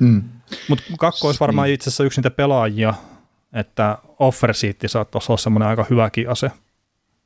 [0.00, 0.22] Hmm.
[0.68, 2.94] Mutta kakko olisi varmaan itse asiassa yksi niitä pelaajia,
[3.52, 4.54] että offer
[4.86, 6.50] saattaisi olla semmoinen aika hyväkin ase.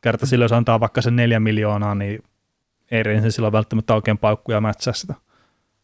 [0.00, 2.24] Kerta sillä jos antaa vaikka sen neljä miljoonaa, niin
[2.90, 5.14] ei se silloin välttämättä oikein paukkuja mätsää sitä.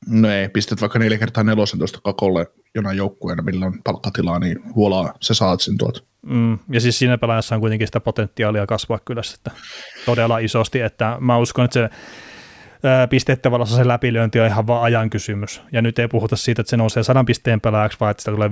[0.06, 4.74] No ei, pistät vaikka neljä kertaa nelosen tuosta kakolle jonain joukkueena, millä on palkkatilaa, niin
[4.74, 6.02] huolaa, sä saat sen tuolta.
[6.22, 9.52] Mm, ja siis siinä pelaajassa on kuitenkin sitä potentiaalia kasvaa kyllä sitten
[10.06, 11.90] todella isosti, että mä uskon, että se
[13.10, 15.62] pisteiden valossa se läpilyönti on ihan vaan ajan kysymys.
[15.72, 18.48] Ja nyt ei puhuta siitä, että se nousee 100 pisteen pelaajaksi, vaan että sitä tulee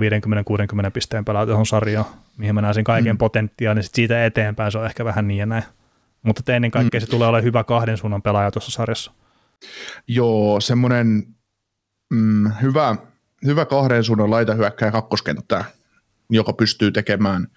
[0.87, 2.05] 50-60 pisteen pelaajaksi tuohon sarjaan,
[2.37, 3.17] mihin mä näen sen kaiken mm.
[3.17, 5.63] potentiaalin, niin sit siitä eteenpäin se on ehkä vähän niin ja näin.
[6.23, 7.05] Mutta ennen kaikkea mm.
[7.05, 9.11] se tulee olemaan hyvä kahden suunnan pelaaja tuossa sarjassa.
[10.07, 11.36] Joo, semmoinen
[12.09, 12.95] mm, hyvä,
[13.45, 15.65] hyvä kahden suunnan laita hyökkää kakkoskenttää,
[16.29, 17.47] joka pystyy tekemään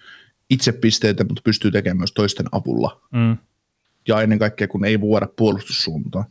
[0.49, 3.01] itse pisteitä, mutta pystyy tekemään myös toisten avulla.
[3.11, 3.37] Mm.
[4.07, 6.25] Ja ennen kaikkea, kun ei vuoda puolustussuuntaan.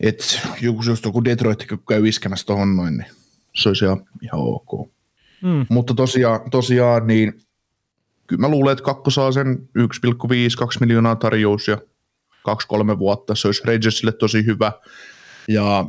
[0.00, 3.10] Et joku, jos joku Detroit käy iskemässä tuohon noin, niin
[3.54, 4.90] se olisi ihan, ihan ok.
[5.42, 5.66] Mm.
[5.68, 7.40] Mutta tosiaan, tosiaan, niin
[8.26, 11.78] kyllä mä luulen, että kakko saa sen 1,5-2 miljoonaa tarjous ja
[12.94, 13.34] 2-3 vuotta.
[13.34, 14.72] Se olisi Rangersille tosi hyvä.
[15.48, 15.86] Ja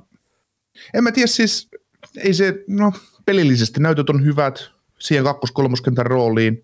[0.93, 1.69] en mä tiedä siis,
[2.17, 2.93] ei se, no
[3.25, 6.63] pelillisesti näytöt on hyvät siihen kakkos-kolmoskentän rooliin,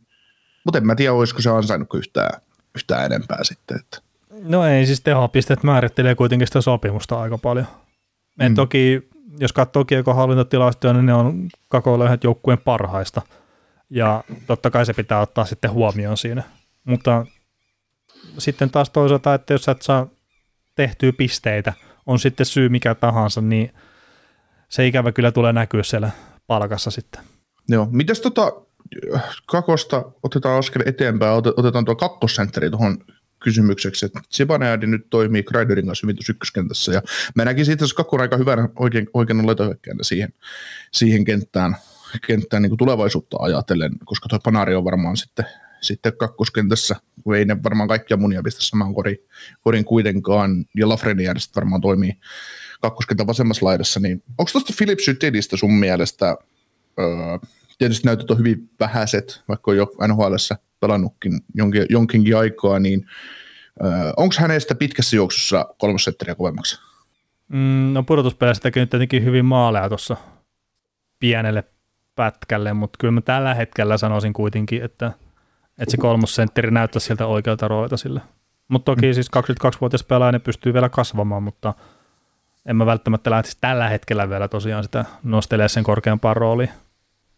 [0.65, 2.41] mutta en mä tiedä, olisiko se ansainnut yhtään,
[2.75, 3.79] yhtään enempää sitten.
[3.79, 4.01] Että.
[4.43, 7.67] No ei, siis tehopisteet määrittelee kuitenkin sitä sopimusta aika paljon.
[8.39, 8.55] Mm.
[8.55, 13.21] toki, jos katsoo kiekohallintatilastoja, niin ne on kakoilla yhdet joukkueen parhaista.
[13.89, 16.43] Ja totta kai se pitää ottaa sitten huomioon siinä.
[16.83, 17.25] Mutta
[18.37, 20.07] sitten taas toisaalta, että jos sä et saa
[20.75, 21.73] tehtyä pisteitä,
[22.05, 23.73] on sitten syy mikä tahansa, niin
[24.71, 26.11] se ikävä kyllä tulee näkyä siellä
[26.47, 27.21] palkassa sitten.
[27.69, 28.51] Joo, mitäs tota
[29.45, 32.97] kakosta otetaan askel eteenpäin, otetaan tuo kakkosentteri tuohon
[33.39, 37.01] kysymykseksi, että Zibanejadi nyt toimii Kreiderin kanssa hyvin ykköskentässä, ja
[37.35, 40.33] mä näkisin itse asiassa kakkon aika hyvänä oikein, oikein letohyökkäänä siihen,
[40.91, 41.75] siihen kenttään,
[42.27, 45.45] kenttään niin tulevaisuutta ajatellen, koska tuo Panari on varmaan sitten,
[45.81, 49.17] sitten kakkoskentässä, kun ei ne varmaan kaikkia munia pistä samaan korin,
[49.61, 52.13] korin kuitenkaan, ja Lafreniere varmaan toimii
[52.81, 56.37] kakkoskentän vasemmassa laidassa, niin onko tuosta Philip Sytidistä sun mielestä,
[56.99, 57.07] öö,
[57.77, 60.35] tietysti näytöt on hyvin vähäiset, vaikka on jo NHL
[60.79, 63.05] pelannutkin jonkin, jonkinkin aikaa, niin
[63.83, 66.79] öö, onko hänestä pitkässä juoksussa kolmas setteriä kovemmaksi?
[67.47, 70.17] Mm, no pudotuspeleissä teki nyt tietenkin hyvin maaleja tuossa
[71.19, 71.63] pienelle
[72.15, 75.11] pätkälle, mutta kyllä mä tällä hetkellä sanoisin kuitenkin, että,
[75.77, 78.21] että se kolmosentteri näyttäisi sieltä oikealta roolta sille.
[78.67, 79.13] Mutta toki mm.
[79.13, 81.73] siis 22-vuotias pelaaja pystyy vielä kasvamaan, mutta–
[82.65, 86.69] en mä välttämättä lähtisi tällä hetkellä vielä tosiaan sitä nostelemaan sen korkeampaan rooliin.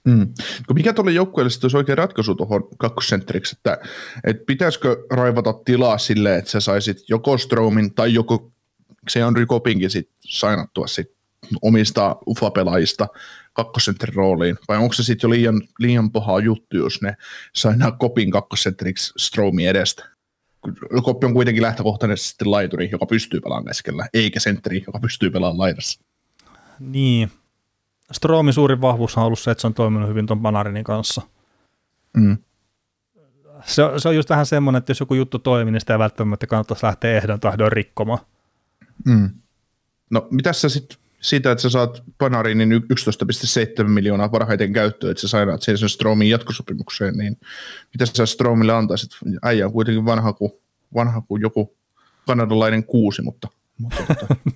[0.05, 0.33] Mm.
[0.73, 3.77] Mikä tuolle joukkueelle sitten olisi oikein ratkaisu tuohon kakkosentteriksi, että,
[4.23, 8.51] että pitäisikö raivata tilaa silleen, että sä saisit joko Stromin tai joko
[9.09, 11.11] se on Kopinkin sit sainattua sit
[11.61, 13.07] omista UFA-pelaajista
[13.53, 17.17] kakkosentterin rooliin, vai onko se sitten jo liian, liian paha juttu, jos ne
[17.55, 20.12] sainaa Kopin kakkosentteriksi Stromin edestä?
[21.03, 25.99] Koppi on kuitenkin lähtökohtaisesti laituri, joka pystyy pelaamaan keskellä, eikä sentteri, joka pystyy pelaamaan laidassa.
[26.79, 27.31] Niin.
[28.11, 31.21] Stroomin suurin vahvuus on ollut se, että se on toiminut hyvin tuon Banarinin kanssa.
[32.17, 32.37] Mm.
[33.65, 36.47] Se, se on just vähän semmoinen, että jos joku juttu toimii, niin sitä ei välttämättä
[36.47, 38.19] kannattaisi lähteä ehdon tahdon rikkomaan.
[39.05, 39.29] Mm.
[40.09, 42.71] No, mitä sä sitten siitä, että sä saat Panarinin
[43.81, 47.37] 11,7 miljoonaa parhaiten käyttöön, että sä sainaat sen Stromin jatkosopimukseen, niin
[47.93, 49.11] mitä sä Stromille antaisit?
[49.43, 50.51] Äijä on kuitenkin vanha kuin,
[50.95, 51.75] vanha kuin joku
[52.27, 53.47] kanadalainen kuusi, mutta...
[53.77, 54.03] mutta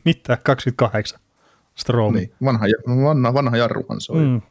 [0.06, 0.38] Mitä?
[0.44, 1.20] 28?
[1.76, 2.14] Strom.
[2.14, 2.66] niin, vanha,
[3.04, 4.18] vanha, vanha jarruhan se on.
[4.18, 4.42] Mm.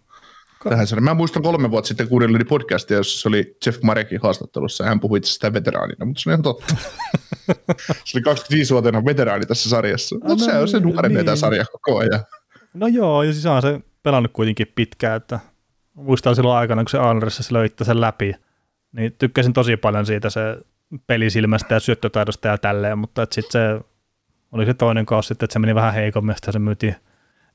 [0.71, 1.05] Tähän sarjaan.
[1.05, 5.01] Mä muistan kolme vuotta sitten kuunnellani podcastia, jossa se oli Jeff Marekin haastattelussa, ja hän
[5.01, 6.75] puhui itse sitä veteraanina, mutta se on ihan totta.
[8.05, 11.27] se oli 25-vuotiaana veteraani tässä sarjassa, mutta no, se on se nuorenee niin.
[11.27, 12.25] tämä sarja koko ajan.
[12.75, 15.41] No joo, ja siis on se pelannut kuitenkin pitkään, että
[15.95, 18.35] muistan silloin aikana, kun se Andersissa löi sen läpi,
[18.93, 20.41] niin tykkäsin tosi paljon siitä se
[21.07, 23.85] pelisilmästä ja syöttötaidosta ja tälleen, mutta sitten se
[24.53, 26.97] oli se toinen kausi sitten, että se meni vähän heikommin, ja se myytiin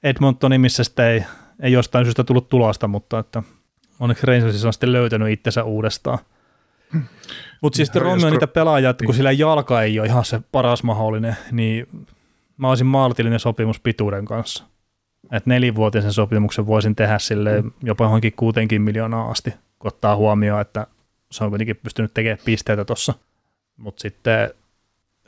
[0.04, 1.24] Edmontonin, missä sitten ei,
[1.62, 3.44] ei jostain syystä tullut tulosta, mutta että
[4.00, 6.20] onneksi Rangersissa on sitten löytänyt itsensä uudestaan.
[7.62, 10.84] Mutta siis Romi on niitä pelaajia, että kun sillä jalka ei ole ihan se paras
[10.84, 11.88] mahdollinen, niin
[12.58, 14.64] mä olisin maltillinen sopimus pituuden kanssa.
[15.32, 20.88] Että nelivuotisen sopimuksen voisin tehdä sille jopa johonkin kuutenkin miljoonaa asti, kun ottaa huomioon, että
[21.32, 23.14] se on kuitenkin pystynyt tekemään pisteitä tuossa.
[23.78, 24.50] Mutta sitten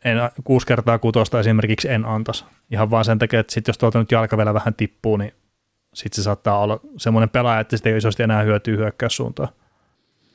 [0.03, 2.45] en, kuusi kertaa kutosta esimerkiksi en antaisi.
[2.71, 5.33] Ihan vaan sen takia, että sit jos tuolta nyt jalka vielä vähän tippuu, niin
[5.93, 9.49] sitten se saattaa olla semmoinen pelaaja, että sitten ei isosti enää hyötyä hyökkäyssuuntaan.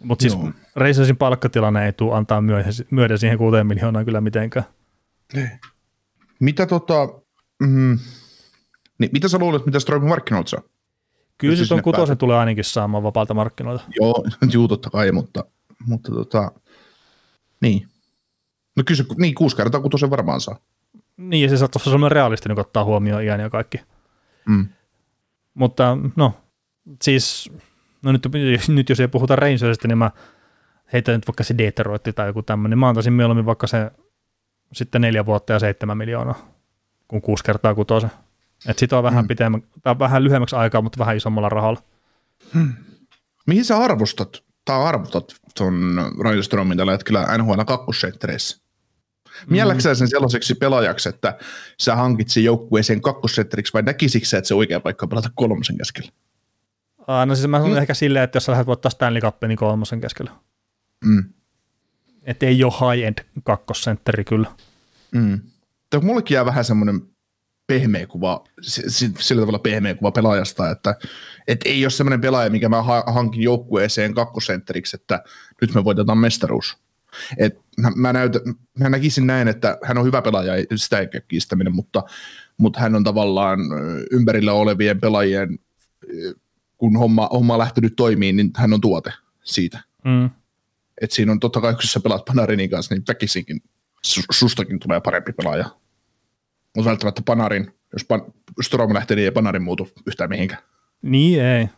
[0.04, 0.38] Mutta siis
[0.76, 2.42] Racersin palkkatilanne ei tule antaa
[2.90, 4.66] myöden siihen kuuteen miljoonaan kyllä mitenkään.
[6.40, 7.08] Mitä tota,
[7.62, 7.98] mm,
[8.98, 10.62] niin mitä sä luulet, mitä Stroimin markkinoilta saa?
[11.38, 13.84] Kyllä se on kutosen tulee ainakin saamaan vapaalta markkinoilta.
[14.00, 15.44] Joo, juu, totta kai, mutta,
[15.86, 16.52] mutta tota,
[17.60, 17.88] niin.
[18.76, 20.58] No kyllä se, niin kuusi kertaa kutosen varmaan saa.
[21.16, 23.80] Niin, ja se saattaa olla sellainen realistinen, kun ottaa huomioon iän ja kaikki.
[24.46, 24.68] Mm.
[25.58, 26.34] Mutta no,
[27.02, 27.50] siis,
[28.02, 28.28] no nyt,
[28.68, 30.10] nyt jos ei puhuta Rangersista, niin mä
[30.92, 32.70] heitän nyt vaikka se Detroit tai joku tämmöinen.
[32.70, 33.90] Niin mä antaisin mieluummin vaikka se
[34.72, 36.52] sitten neljä vuotta ja seitsemän miljoonaa,
[37.08, 38.10] kun kuusi kertaa kutosen.
[38.68, 39.28] Että sit on vähän, mm.
[39.28, 41.82] pitemmä, tai vähän lyhyemmäksi aikaa, mutta vähän isommalla rahalla.
[42.54, 42.72] Hmm.
[43.46, 45.74] Mihin sä arvostat, tai arvostat tuon
[46.20, 48.67] Ryan tällä hetkellä NHL kakkosenttereissä?
[49.46, 51.38] Mielläksä sen sellaiseksi pelaajaksi, että
[51.80, 56.12] sä hankit sen joukkueeseen kakkosentteriksi vai näkisikö että se oikea paikka pelata kolmosen keskellä?
[57.06, 57.78] Aa, no siis mä sanon mm.
[57.78, 60.30] ehkä silleen, että jos sä lähdet voittaa Stanley Cupin, niin kolmosen keskellä.
[61.04, 61.24] Mm.
[62.22, 64.48] Että ei ole high-end kakkosentteri kyllä.
[65.12, 65.40] Mm.
[66.02, 67.02] Mullekin jää vähän semmoinen
[67.66, 68.44] pehmeä kuva,
[69.18, 70.94] sillä tavalla pehmeä kuva pelaajasta, että,
[71.48, 75.22] että ei ole semmoinen pelaaja, mikä mä hankin joukkueeseen kakkosentteriksi, että
[75.60, 76.76] nyt me voitetaan mestaruus.
[77.38, 77.58] Et
[77.96, 78.42] mä, näytän,
[78.78, 82.02] mä näkisin näin, että hän on hyvä pelaaja, sitä ei kiistäminen, mutta,
[82.58, 83.60] mutta hän on tavallaan
[84.10, 85.58] ympärillä olevien pelaajien,
[86.76, 89.12] kun homma, homma on lähtenyt toimiin, niin hän on tuote
[89.44, 89.80] siitä.
[90.04, 90.30] Mm.
[91.00, 93.62] Et siinä on totta kai, kun sä pelaat Panarinin kanssa, niin väkisinkin
[94.30, 95.64] sustakin tulee parempi pelaaja.
[96.76, 98.22] Mutta välttämättä Panarin, jos pan,
[98.62, 100.62] Strom lähtee, niin ei Panarin muutu yhtään mihinkään.
[101.02, 101.68] Niin ei.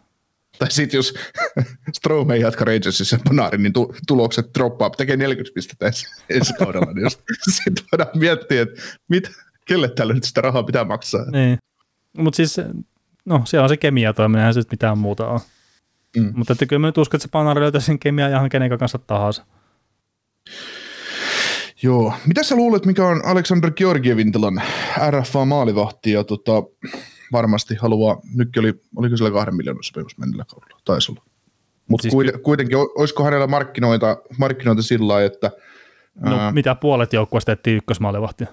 [0.61, 1.15] Tai sitten jos
[1.97, 3.73] Strom ei jatka Rangersissa Panarin, niin
[4.07, 7.11] tulokset droppaa, tekee 40 pistettä ensi, ensi kaudella, niin
[7.65, 9.31] sitten voidaan miettiä, että mit,
[9.67, 11.31] kelle tällä nyt sitä rahaa pitää maksaa.
[11.31, 11.59] Niin.
[12.19, 12.57] Mutta siis,
[13.25, 15.41] no siellä on se kemia toiminen, eihän se mitään muuta ole.
[16.17, 16.33] Mm.
[16.37, 18.99] Mutta että kyllä mä nyt uskon, että se Panari löytäisi sen kemiaa ihan kenen kanssa
[18.99, 19.45] tahansa.
[21.83, 22.15] Joo.
[22.27, 24.63] Mitä sä luulet, mikä on Aleksandr Georgievin tilanne?
[25.11, 26.53] RFA-maalivahti ja tota,
[27.33, 31.23] varmasti haluaa, nytkin oli, oliko sillä kahden miljoonan sopimus mennellä kaudella, taisi olla.
[31.89, 35.51] Mutta siis kuitenkin, olisiko hänellä markkinoita, markkinoita sillä lailla, että...
[36.21, 38.47] No ää, mitä puolet joukkueesta ettiin ykkösmaalivahtia?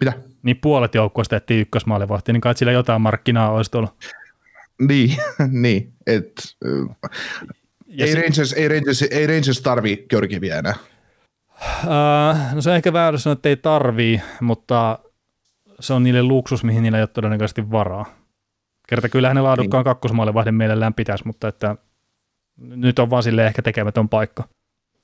[0.00, 0.12] Mitä?
[0.42, 3.90] Niin puolet joukkueesta ettiin ykkösmaalivahtia, niin kai sillä jotain markkinaa olisi tullut.
[4.88, 5.16] Niin,
[5.62, 5.92] niin.
[6.06, 6.32] Et,
[7.98, 8.22] ei, sit...
[8.22, 10.74] Rangers, ei, Rangers, ei Rangers tarvii Georgievia enää.
[11.84, 14.98] Uh, no se on ehkä väärä sanoa, että ei tarvii, mutta
[15.80, 18.06] se on niille luksus, mihin niillä ei ole todennäköisesti varaa.
[18.88, 19.84] Kerta kyllähän ne laadukkaan niin.
[19.84, 21.76] kakkosmaalle vahden mielellään pitäisi, mutta että
[22.56, 24.48] nyt on vaan sille ehkä tekemätön paikka.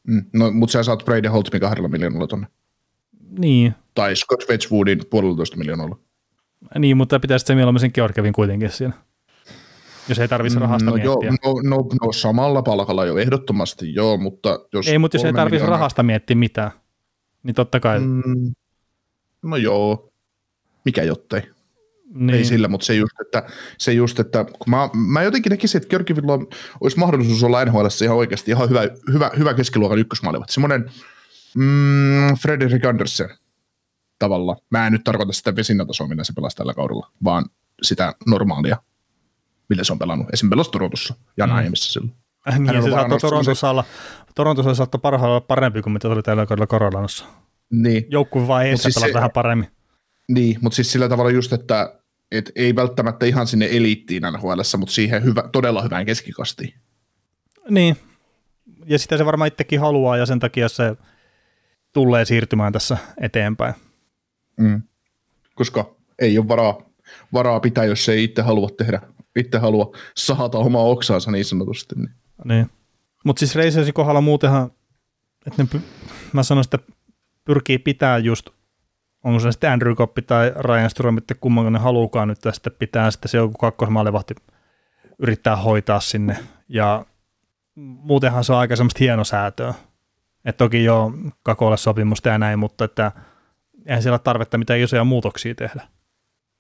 [0.09, 2.47] Mm, no, mutta sä saat Brady Holtmin kahdella miljoonalla tonne.
[3.39, 3.75] Niin.
[3.95, 5.99] Tai Scott Wedgwoodin puolitoista miljoonalla.
[6.79, 8.95] Niin, mutta pitäisi se mieluummin sen Georgievin kuitenkin siinä
[10.09, 11.33] jos ei tarvitsisi mm, rahasta no miettiä.
[11.45, 14.89] Joo, no, no, no, samalla palkalla jo ehdottomasti joo, mutta jos...
[14.89, 15.79] Ei, mutta jos ei tarvitsisi miljoonaa...
[15.79, 16.71] rahasta miettiä mitään,
[17.43, 18.01] niin totta kai...
[18.01, 18.53] Mm,
[19.43, 20.13] no joo,
[20.85, 21.43] mikä jottei.
[22.15, 22.35] Niin.
[22.35, 23.43] Ei sillä, mutta se just, että,
[23.79, 26.33] se just, että kun mä, mä jotenkin näkisin, että Körkivillä
[26.81, 28.81] olisi mahdollisuus olla NHL ihan oikeasti ihan hyvä,
[29.13, 30.49] hyvä, hyvä keskiluokan ykkösmaalivat.
[30.49, 30.91] Semmoinen
[31.55, 33.31] Mm, Fredrik Andersen
[34.19, 34.57] tavalla.
[34.71, 37.45] Mä en nyt tarkoita sitä vesinatasoa, millä se pelasi tällä kaudella, vaan
[37.83, 38.77] sitä normaalia,
[39.69, 40.27] millä se on pelannut.
[40.33, 41.53] Esimerkiksi pelasi Torontossa ja mm.
[41.53, 42.15] aiemmissa silloin.
[42.49, 43.85] Äh, niin, se saattoi Torontossa olla,
[44.35, 47.25] Torontossa saattoi parhaalla olla parempi kuin mitä se oli tällä kaudella Koronassa.
[47.71, 48.07] Niin.
[48.09, 49.69] Joukkuevaiheessa siis pelasi se, vähän paremmin.
[50.29, 51.99] Niin, mutta siis sillä tavalla just, että
[52.31, 56.75] et ei välttämättä ihan sinne eliittiin NHL, mutta siihen hyvä, todella hyvään keskikastiin.
[57.71, 57.97] Niin,
[58.87, 60.97] ja sitä se varmaan itsekin haluaa, ja sen takia se
[61.93, 63.75] tulee siirtymään tässä eteenpäin.
[64.57, 64.83] Mm.
[65.55, 66.83] Koska ei ole varaa,
[67.33, 69.01] varaa pitää, jos ei itse halua tehdä,
[69.37, 71.95] itse halua sahata omaa oksaansa niin sanotusti.
[71.95, 72.11] Niin.
[72.45, 72.71] niin.
[73.25, 74.71] Mutta siis Reisersin kohdalla muutenhan,
[75.47, 75.81] että ne,
[76.33, 76.93] mä sanoisin, että
[77.45, 78.51] pyrkii pitää just,
[79.25, 83.11] onko se sitten Andrew Koppi tai Ryan Strom, että kumman ne haluukaan nyt tästä pitää
[83.11, 84.35] sitten se joku kakkosmaalevahti
[85.19, 86.37] yrittää hoitaa sinne.
[86.69, 87.07] Ja
[87.77, 89.75] muutenhan se on aika semmoista hienosäätöä.
[90.45, 91.13] Että toki jo
[91.43, 93.13] kakolle sopimusta ja näin, mutta että
[93.87, 95.83] eihän siellä ole tarvetta mitään isoja muutoksia tehdä.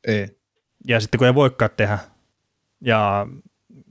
[0.06, 0.38] Ei.
[0.86, 1.98] Ja sitten kun ei voikaan tehdä,
[2.80, 3.26] ja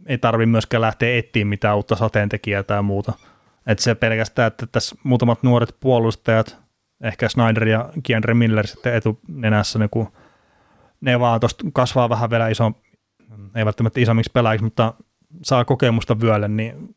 [0.06, 3.14] ei tarvi myöskään lähteä etsiä mitään uutta sateentekijää tai muuta.
[3.68, 6.63] Että se pelkästään, että tässä muutamat nuoret puolustajat,
[7.04, 10.12] ehkä Snyder ja Kienre Miller sitten etunenässä, niin kun
[11.02, 12.72] ne vaan tuosta kasvaa vähän vielä iso,
[13.56, 14.94] ei välttämättä isommiksi pelaajiksi, mutta
[15.44, 16.96] saa kokemusta vyölle, niin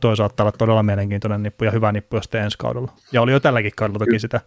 [0.00, 2.92] toi saattaa olla todella mielenkiintoinen nippu ja hyvä nippu jos ensi kaudella.
[3.12, 4.40] Ja oli jo tälläkin kaudella toki sitä,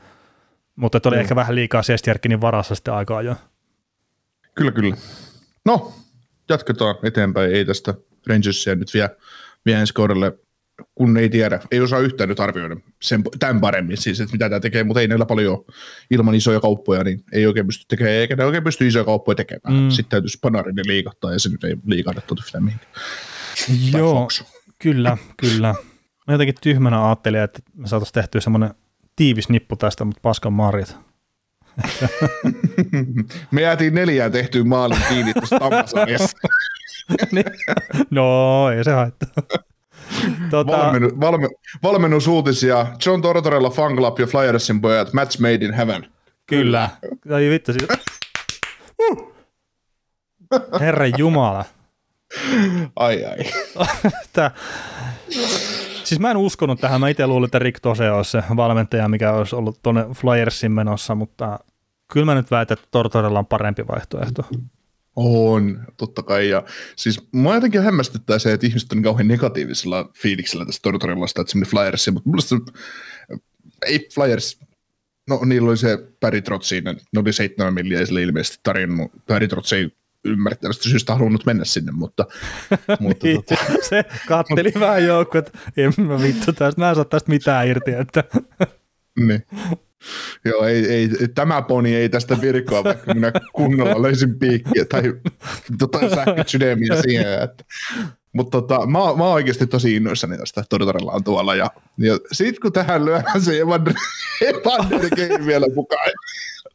[0.75, 1.21] mutta oli mm.
[1.21, 3.35] ehkä vähän liikaa Sestjärkinin varassa sitten aikaa jo.
[4.55, 4.95] Kyllä, kyllä.
[5.65, 5.93] No,
[6.49, 7.51] jatketaan eteenpäin.
[7.51, 7.93] Ei tästä
[8.27, 9.09] Rangersia nyt vielä,
[9.65, 10.37] vielä ensi kaudelle,
[10.95, 14.59] kun ei tiedä, ei osaa yhtään nyt arvioida sen, tämän paremmin, siis, että mitä tämä
[14.59, 15.65] tekee, mutta ei näillä paljon
[16.11, 19.83] ilman isoja kauppoja, niin ei oikein pysty tekemään, eikä ne oikein pysty isoja kauppoja tekemään.
[19.83, 19.89] Mm.
[19.89, 22.91] Sitten täytyisi Panarin liikahtaa, ja se nyt ei liikahdettu yhtään mihinkään.
[23.91, 24.27] Joo,
[24.79, 25.75] kyllä, kyllä.
[26.27, 28.73] Mä jotenkin tyhmänä ajattelin, että me saataisiin tehtyä semmoinen
[29.15, 30.97] tiivis nippu tästä, mutta paskan marjat.
[33.51, 35.59] Me jäätiin neljään tehtyyn maalin kiinni tuossa
[38.11, 39.29] no, ei se haittaa.
[40.51, 40.71] Tota...
[40.71, 41.49] Valmennu, valme,
[41.83, 42.87] valmennusuutisia.
[43.05, 45.13] John Tortorella Fan Club ja Flyersin pojat.
[45.13, 46.07] Match made in heaven.
[46.45, 46.89] Kyllä.
[47.33, 47.73] Ai vittu.
[47.73, 47.87] Siis...
[50.79, 51.65] Herran Jumala.
[52.95, 53.37] Ai ai.
[54.33, 54.51] Tää...
[56.03, 56.99] Siis mä en uskonut tähän.
[57.01, 61.15] Mä itse luulin, että Rick Tose olisi se valmentaja, mikä olisi ollut tuonne Flyersin menossa,
[61.15, 61.59] mutta
[62.13, 64.43] kyllä mä nyt väitän, että Tortorella on parempi vaihtoehto.
[65.15, 66.49] On, totta kai.
[66.49, 66.63] Ja
[66.95, 71.71] siis mua jotenkin hämmästyttää se, että ihmiset on kauhean negatiivisella fiiliksellä tästä Tortorellasta, että semmoinen
[71.71, 72.55] Flyersia, mutta mulla se,
[73.85, 74.59] ei Flyers,
[75.29, 79.47] no niillä oli se Barry Trotz siinä, ne oli seitsemän milliä sille ilmeisesti tarjonnut, Barry
[79.47, 79.91] Trotz ei
[80.25, 82.25] ymmärrettävästi syystä halunnut mennä sinne, mutta...
[82.99, 83.61] mutta niin, tota...
[83.89, 87.91] Se katteli vähän joukko, että en mä vittu tästä, mä en saa tästä mitään irti,
[87.91, 88.23] että...
[89.27, 89.45] niin.
[90.45, 95.13] Joo, ei, ei, tämä poni ei tästä virkoa, vaikka minä kunnolla löysin piikkiä tai
[95.79, 97.43] tota, sähkösydämiä siihen.
[97.43, 97.63] Että.
[98.33, 101.55] Mutta tota, mä, mä oon oikeasti tosi innoissani tästä Tortorellaan tuolla.
[101.55, 103.93] Ja, ja sitten kun tähän lyödään se Evander,
[104.41, 106.11] Evander vielä mukaan,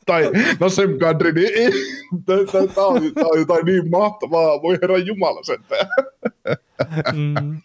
[0.07, 1.72] tai no sen country, niin
[2.74, 5.87] tämä on, on jotain niin mahtavaa, voi herra Jumala sentään.
[7.12, 7.61] Mm.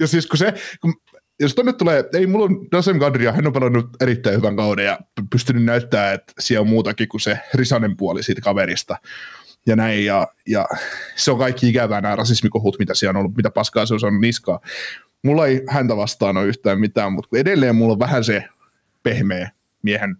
[0.00, 0.94] ja siis kun se, kun
[1.42, 4.98] jos tonne tulee, ei mulla on Dasem Kadria, hän on pelannut erittäin hyvän kauden ja
[5.30, 8.96] pystynyt näyttää, että siellä on muutakin kuin se risanen puoli siitä kaverista
[9.66, 10.68] ja näin, ja, ja
[11.16, 14.20] se on kaikki ikävää nämä rasismikohut, mitä siellä on ollut, mitä paskaa se on saanut
[14.20, 14.60] niskaa.
[15.22, 18.44] Mulla ei häntä vastaan ole yhtään mitään, mutta edelleen mulla on vähän se
[19.02, 19.50] pehmeä
[19.82, 20.16] miehen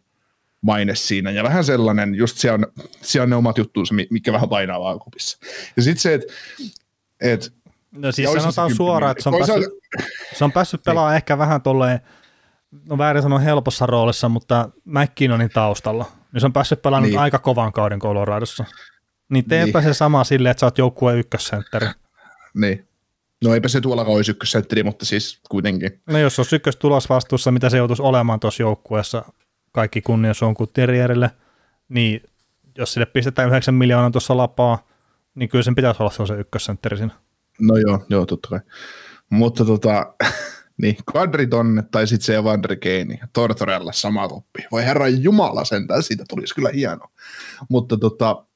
[0.61, 4.49] maine siinä, ja vähän sellainen, just siellä on, siellä on ne omat juttuunsa, mikä vähän
[4.49, 5.39] painaa vaakupissa.
[5.77, 6.33] Ja sitten se, että
[7.21, 7.53] et,
[7.97, 9.73] No siis sanotaan suoraan, että se on, päässyt,
[10.35, 12.01] se on päässyt pelaamaan ehkä vähän tolleen,
[12.85, 16.05] no väärin sanoa helpossa roolissa, mutta McKinnonin taustalla.
[16.33, 17.21] Niin se on päässyt pelaamaan niin.
[17.21, 18.65] aika kovan kauden Coloradossa.
[19.29, 19.89] Niin teepä niin.
[19.89, 21.87] se sama silleen, että sä oot joukkueen ykkössentteri.
[22.55, 22.89] Niin.
[23.45, 26.01] No eipä se tuolla olisi ykkössentteri, mutta siis kuitenkin.
[26.07, 29.25] No jos olisi ykkös tulosvastuussa, mitä se joutuisi olemaan tuossa joukkueessa,
[29.73, 31.31] kaikki kunnia on Terrierille,
[31.89, 32.23] niin
[32.79, 34.89] jos sille pistetään 9 miljoonaa tuossa lapaa,
[35.35, 37.15] niin kyllä sen pitäisi olla se ykkössentteri siinä.
[37.61, 38.61] No joo, joo, totta kai.
[39.31, 40.15] Mutta tota,
[40.83, 44.65] niin, Kadriton tai sitten se Evander Keini, Tortorella sama toppi.
[44.73, 47.07] Voi herra jumala sentään, siitä tulisi kyllä hieno.
[47.69, 48.47] Mutta tota,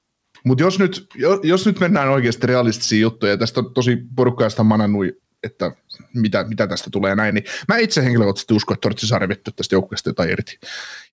[0.45, 4.65] mut jos, nyt, jos, jos nyt mennään oikeasti realistisiin juttuja, ja tästä on tosi porukkaista
[4.65, 5.07] manannut
[5.47, 5.73] että
[6.15, 9.75] mitä, mitä tästä tulee näin, niin mä itse henkilökohtaisesti uskon, että Tortsi saa revittyä tästä
[9.75, 10.59] joukkueesta jotain irti.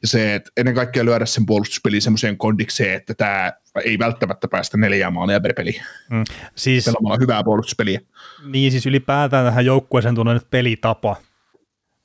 [0.02, 3.54] Ja se, että ennen kaikkea lyödä sen puolustuspeliin semmoiseen kondikseen, että tämä
[3.84, 5.82] ei välttämättä päästä neljään maalia per peli.
[6.10, 6.24] Mm.
[6.56, 8.02] Siis, Pelaamalla hyvää puolustuspeliä.
[8.46, 11.16] Niin siis ylipäätään tähän joukkueeseen tulee nyt pelitapa.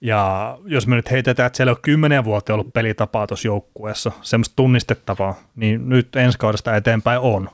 [0.00, 4.56] Ja jos me nyt heitetään, että siellä on kymmenen vuotta ollut pelitapaa tuossa joukkueessa, semmoista
[4.56, 7.50] tunnistettavaa, niin nyt ensi kaudesta eteenpäin on.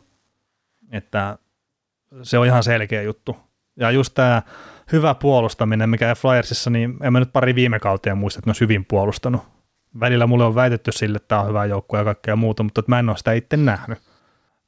[0.93, 1.39] Että
[2.23, 3.37] se on ihan selkeä juttu.
[3.77, 4.43] Ja just tämä
[4.93, 8.61] hyvä puolustaminen, mikä Flyersissa, niin en mä nyt pari viime kauteen muista, että ne olisi
[8.61, 9.43] hyvin puolustanut.
[10.01, 12.99] Välillä mulle on väitetty sille, että tämä on hyvä joukkue ja kaikkea muuta, mutta mä
[12.99, 13.99] en ole sitä itse nähnyt.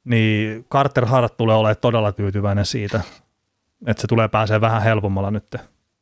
[0.03, 3.01] Niin Carter Hart tulee olemaan todella tyytyväinen siitä,
[3.85, 5.55] että se tulee pääsee vähän helpommalla nyt.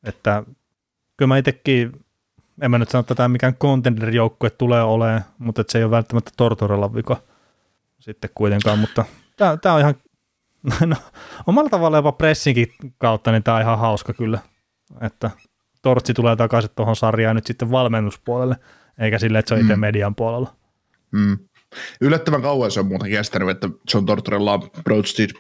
[0.03, 0.43] Että
[1.17, 2.05] kyllä mä itsekin,
[2.61, 6.31] en mä nyt sano, että tämä mikään contender-joukkue tulee olemaan, mutta se ei ole välttämättä
[6.37, 7.17] Tortorella vika
[7.99, 9.05] sitten kuitenkaan, mutta
[9.37, 9.95] tämä on ihan,
[10.85, 10.95] no,
[11.47, 14.39] omalla tavalla jopa pressinkin kautta, niin tämä on ihan hauska kyllä,
[15.01, 15.31] että
[15.81, 18.55] Tortsi tulee takaisin tuohon sarjaan nyt sitten valmennuspuolelle,
[18.99, 19.79] eikä sille, että se on itse mm.
[19.79, 20.55] median puolella.
[21.11, 21.37] Mm.
[22.01, 25.31] Yllättävän kauan se on muuten kestänyt, että John Tortorella on Broad Street,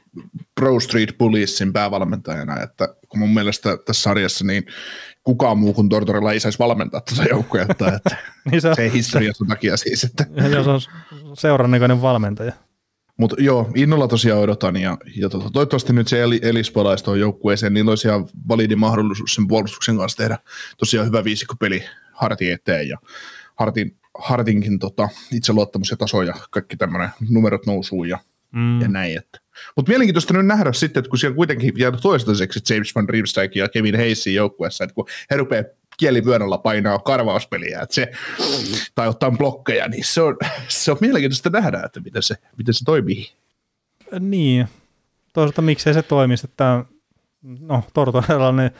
[0.59, 4.65] Broad Street Policein päävalmentajana, että kun mun mielestä tässä sarjassa niin
[5.23, 8.17] kukaan muu kuin Tortorella ei saisi valmentaa tätä joukkuetta, että
[8.51, 10.03] niin se, on, se historiassa takia siis.
[10.03, 10.25] Että.
[10.35, 10.81] Ja se on
[11.33, 12.53] seuran valmentaja.
[13.17, 17.03] Mutta joo, innolla tosiaan odotan ja, ja to, tota, toivottavasti nyt se Eli, Elis palaisi
[17.03, 20.37] tuohon joukkueeseen, niin olisi ihan validi mahdollisuus sen puolustuksen kanssa tehdä
[20.77, 22.97] tosiaan hyvä viisikkopeli Hartin eteen ja
[23.55, 28.19] Hartin, Hartinkin tota, itseluottamus ja taso ja kaikki tämmöinen numerot nousuu ja,
[28.51, 28.81] mm.
[28.81, 29.17] ja näin.
[29.17, 29.39] Että.
[29.75, 33.69] Mutta mielenkiintoista nyt nähdä sitten, että kun siellä kuitenkin jäänyt toistaiseksi James Van Riemsdijk ja
[33.69, 35.63] Kevin Hayesin joukkueessa, että kun he rupeaa
[35.97, 38.11] kielivyönällä painaa karvauspeliä, että se,
[38.95, 40.37] tai ottaa blokkeja, niin se on,
[40.67, 43.31] se on mielenkiintoista nähdä, että miten se, miten se toimii.
[44.19, 44.67] Niin,
[45.33, 46.85] toisaalta miksei se toimisi, että
[47.59, 48.71] no Tortorella ne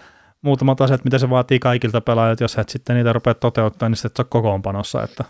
[0.42, 4.12] muutamat asiat, mitä se vaatii kaikilta pelaajilta, jos et sitten niitä rupea toteuttaa, niin sitten
[4.16, 5.24] se on kokoonpanossa, että,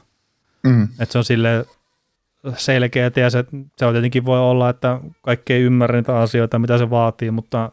[0.64, 0.84] mm.
[0.84, 1.66] että se on sille
[2.58, 3.46] selkeä ja se,
[3.78, 7.72] se on tietenkin voi olla, että kaikki ei ymmärrä niitä asioita, mitä se vaatii, mutta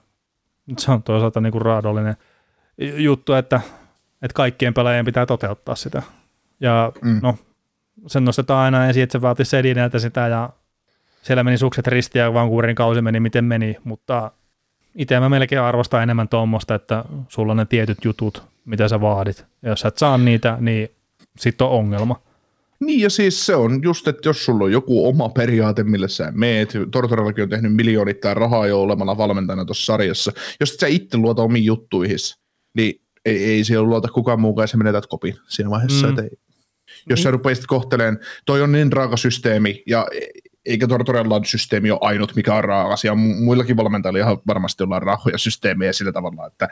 [0.78, 2.16] se on toisaalta niin kuin raadollinen
[2.78, 3.60] juttu, että,
[4.22, 6.02] että kaikkien pelaajien pitää toteuttaa sitä.
[6.60, 7.20] Ja mm.
[7.22, 7.38] no,
[8.06, 10.50] sen nostetaan aina esiin, että se vaatii Sedineltä sitä ja
[11.22, 14.30] siellä meni sukset ristiä ja Vancouverin kausi meni miten meni, mutta
[14.94, 19.44] itse mä melkein arvostan enemmän tuommoista, että sulla on ne tietyt jutut, mitä sä vaadit.
[19.62, 20.90] Ja jos sä et saa niitä, niin
[21.38, 22.20] sitten on ongelma.
[22.80, 26.32] Niin ja siis se on just, että jos sulla on joku oma periaate, millä sä
[26.34, 31.16] meet, Tortorellakin on tehnyt miljoonittain rahaa jo olemalla valmentajana tuossa sarjassa, jos et sä itse
[31.16, 32.16] luota omiin juttuihin,
[32.74, 36.10] niin ei, ei siellä luota kukaan muukaan sä menetät kopin siinä vaiheessa, mm.
[36.10, 36.30] että ei,
[37.08, 37.22] jos niin.
[37.22, 40.06] sä rupeisit kohteleen, toi on niin raaka systeemi ja
[40.66, 43.14] eikä Tortorellan systeemi ole ainut, mikä on raaka asia.
[43.14, 46.68] Muillakin valmentajilla ihan varmasti ollaan rahoja systeemejä sillä tavalla, että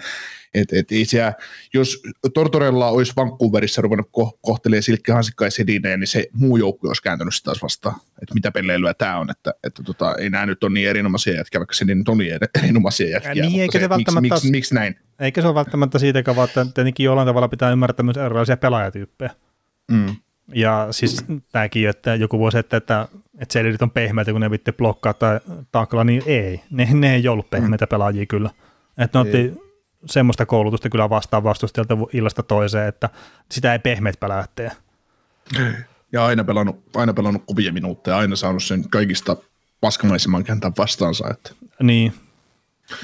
[0.55, 1.33] et, et, ei siellä,
[1.75, 2.03] jos
[2.35, 7.03] Tortorella olisi Vancouverissa ruvennut ko- kohtelemaan Silkki Hansikka ja Sedineen, niin se muu joukkue olisi
[7.03, 10.65] kääntynyt sitä taas vastaan, että mitä pelleilyä tämä on, että, että tota, ei nämä nyt
[10.65, 13.33] ole niin erinomaisia jätkiä, vaikka Sedin on niin erinomaisia jätkiä.
[13.33, 14.97] Ja niin, eikä se, se välttämättä, miksi, miksi, miksi, näin?
[15.21, 19.31] Eikä se ole välttämättä siitäkään, vaan että tietenkin jollain tavalla pitää ymmärtää myös erilaisia pelaajatyyppejä.
[19.91, 20.17] Mm.
[20.55, 23.09] Ja siis tämäkin, että joku voisi, että, että,
[23.41, 25.41] että sellit on pehmeitä, kun ne vitte blokkaa tai
[25.73, 26.63] taklaa, niin ei.
[26.71, 27.89] Ne, ne ei ollut pehmeitä mm.
[27.89, 28.51] pelaajia kyllä.
[28.99, 29.55] Että ne otti
[30.07, 33.09] semmoista koulutusta kyllä vastaan vastustajalta illasta toiseen, että
[33.51, 34.73] sitä ei pehmeät pelaajat tee.
[36.13, 39.37] Ja aina pelannut, aina pelannut kovia minuutteja, aina saanut sen kaikista
[39.81, 41.31] paskamaisemman kentän vastaansa.
[41.31, 41.53] Että.
[41.83, 42.15] Niin.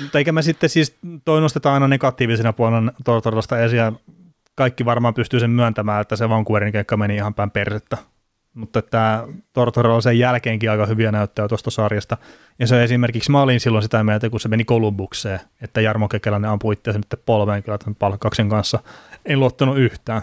[0.03, 3.99] Mutta eikä me sitten siis, toi nostetaan aina negatiivisena puolella Tortorellasta esiin,
[4.55, 7.99] kaikki varmaan pystyy sen myöntämään, että se Vancouverin keikka meni ihan päin persettä.
[8.57, 12.17] Mutta tämä Tortorella sen jälkeenkin aika hyviä näyttöjä tuosta sarjasta.
[12.59, 16.51] Ja se esimerkiksi, mä olin silloin sitä mieltä, kun se meni Kolumbukseen, että Jarmo Kekäläinen
[16.51, 18.79] ampui itseänsä nyt polveen kyllä tämän palkkaksen kanssa.
[19.25, 20.23] En luottanut yhtään.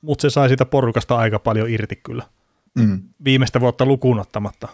[0.00, 2.22] Mutta se sai siitä porukasta aika paljon irti kyllä.
[2.78, 3.02] Mm.
[3.24, 4.68] Viimeistä vuotta lukuun ottamatta.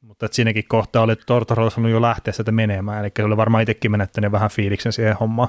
[0.00, 3.90] Mutta siinäkin kohtaa oli Tortorella sanonut jo lähteä sitä menemään, eli se oli varmaan itsekin
[3.90, 5.48] menettänyt vähän fiiliksen siihen hommaan.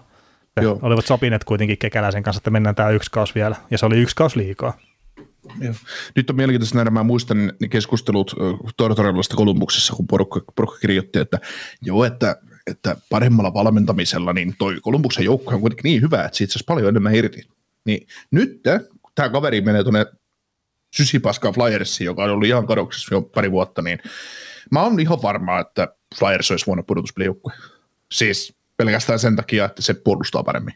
[0.61, 0.79] Joo.
[0.81, 4.15] Olivat sopineet kuitenkin Kekäläisen kanssa, että mennään tämä yksi kaus vielä, ja se oli yksi
[4.15, 4.73] kaus liikaa.
[6.15, 8.35] Nyt on mielenkiintoista nähdä, mä muistan ne keskustelut
[8.77, 11.39] Tortorellasta Kolumbuksessa, kun porukka, porukka kirjoitti, että
[11.81, 12.35] joo, että,
[12.67, 16.89] että paremmalla valmentamisella, niin toi Kolumbuksen joukko on kuitenkin niin hyvä, että siitä saisi paljon
[16.89, 17.47] enemmän irti.
[17.85, 18.61] Niin nyt
[19.15, 20.05] tämä kaveri menee tuonne
[20.95, 23.99] sysipaskaan Flyersiin, joka on ollut ihan kadoksessa jo pari vuotta, niin
[24.71, 25.87] mä oon ihan varma, että
[26.19, 27.53] Flyers olisi vuonna pudotuspelijoukkue.
[28.11, 30.73] Siis pelkästään sen takia, että se puolustaa paremmin.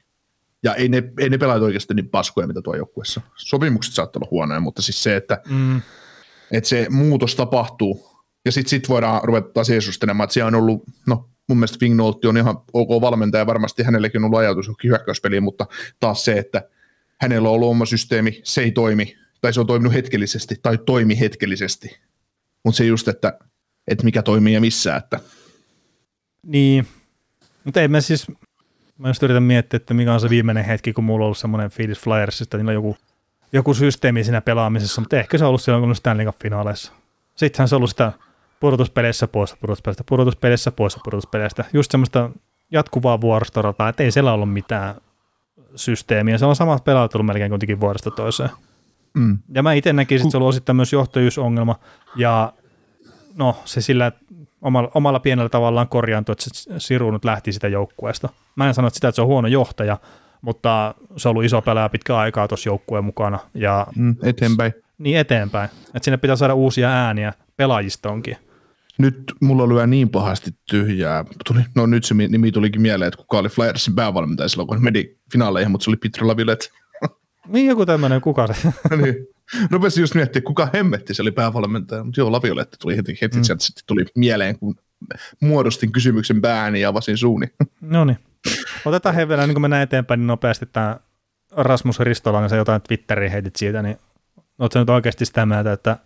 [0.64, 3.22] Ja ei ne, ei ne pelaajat oikeasti niin paskoja, mitä tuo joukkueessa.
[3.36, 5.82] Sopimukset saattaa olla huonoja, mutta siis se, että, mm.
[6.52, 8.10] että se muutos tapahtuu.
[8.46, 12.28] Ja sitten sit voidaan ruveta taas jeesustelemaan, että siellä on ollut, no mun mielestä Fingnoltti
[12.28, 15.66] on ihan ok valmentaja, varmasti hänellekin on ollut ajatus johonkin hyökkäyspeliin, mutta
[16.00, 16.70] taas se, että
[17.22, 21.20] hänellä on ollut oma systeemi, se ei toimi, tai se on toiminut hetkellisesti, tai toimi
[21.20, 22.00] hetkellisesti.
[22.66, 23.40] Mutta se just, että,
[23.88, 25.20] että mikä toimii ja missä, että
[26.46, 26.88] niin,
[27.64, 28.28] mutta ei me siis,
[29.00, 31.70] Mä just yritän miettiä, että mikä on se viimeinen hetki, kun mulla on ollut semmoinen
[31.70, 32.98] fiilis Flyersista, niin on joku,
[33.54, 36.94] joku systeemi siinä pelaamisessa, mutta ehkä se on ollut silloin, kun on Stanley Cup-finaaleissa.
[37.36, 38.12] Sittenhän se on ollut sitä
[38.60, 41.66] pudotuspeleissä poissa pudotuspeleistä, pudotuspeleissä poissa pudotuspeleistä.
[41.74, 42.30] Just semmoista
[42.72, 44.96] jatkuvaa vuoristorataa, että ei siellä ollut mitään
[45.76, 46.38] systeemiä.
[46.38, 48.50] Se on samat pelaajat ollut melkein kuitenkin vuodesta toiseen.
[49.14, 49.38] Mm.
[49.54, 51.76] Ja mä itse näkisin, että se on ollut osittain myös johtajuusongelma.
[52.16, 52.54] Ja
[53.36, 54.12] no se sillä
[54.62, 58.30] omalla, omalla pienellä tavallaan korjaantui, että se Siru nyt lähti sitä joukkueesta.
[58.56, 59.98] Mä en sano sitä, että se on huono johtaja,
[60.42, 63.40] mutta se on ollut iso pelaaja pitkä aikaa tuossa joukkueen mukana.
[63.54, 64.74] Ja Mm, eteenpäin.
[64.98, 65.70] niin eteenpäin.
[65.88, 68.38] Että sinne pitää saada uusia ääniä pelaajista onkin.
[68.98, 71.26] Nyt mulla lyö niin pahasti tyhjää.
[71.48, 74.84] Tuli, no nyt se mi- nimi tulikin mieleen, että kuka oli Flyersin päävalmentaja silloin, kun
[74.84, 76.68] meni finaaleihin, mutta se oli Peter Laviolette.
[77.48, 78.54] Niin joku tämmöinen, kuka se?
[79.04, 79.16] niin.
[79.72, 83.44] Rupesin just miettimään, kuka hemmetti se oli päävalmentaja, mutta joo, Laviolette tuli heti, heti mm.
[83.44, 84.76] sieltä sitten tuli mieleen, kun
[85.40, 87.48] muodostin kysymyksen pääni ja avasin suuni.
[87.82, 88.18] no niin.
[88.86, 91.00] Otetaan he vielä, niin kun mennään eteenpäin, niin nopeasti tämä
[91.52, 93.98] Rasmus Ristolainen, sä jotain Twitteriin heitit siitä, niin
[94.60, 95.98] ootko nyt oikeasti sitä mieltä, että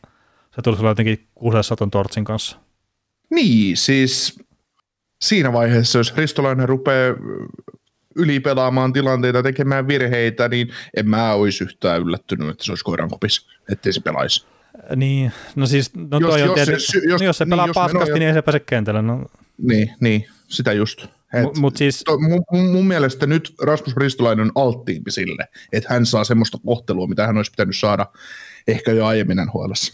[0.56, 2.58] se tulisi olla jotenkin kusessa ton Tortsin kanssa?
[3.30, 4.39] Niin, siis
[5.22, 7.16] siinä vaiheessa, jos Ristolainen rupeaa
[8.16, 13.47] ylipelaamaan tilanteita, tekemään virheitä, niin en mä olisi yhtään yllättynyt, että se olisi koiran kopis,
[13.72, 14.45] ettei se pelaisi.
[14.95, 17.45] Niin, no siis, no Jos- toi on jos se tietysti, sy- jos- no jos se
[17.45, 19.01] niin, pelaa jos paskasti, niin ei se pääse kentälle.
[19.01, 19.26] No,
[19.57, 21.03] Niin, niin sitä just.
[21.34, 25.93] Et, Mutta mut siis, to, mun, mun, mielestä nyt Rasmus Ristolainen on alttiimpi sille, että
[25.93, 28.05] hän saa semmoista kohtelua, mitä hän olisi pitänyt saada
[28.68, 29.93] ehkä jo aiemmin NHLssä.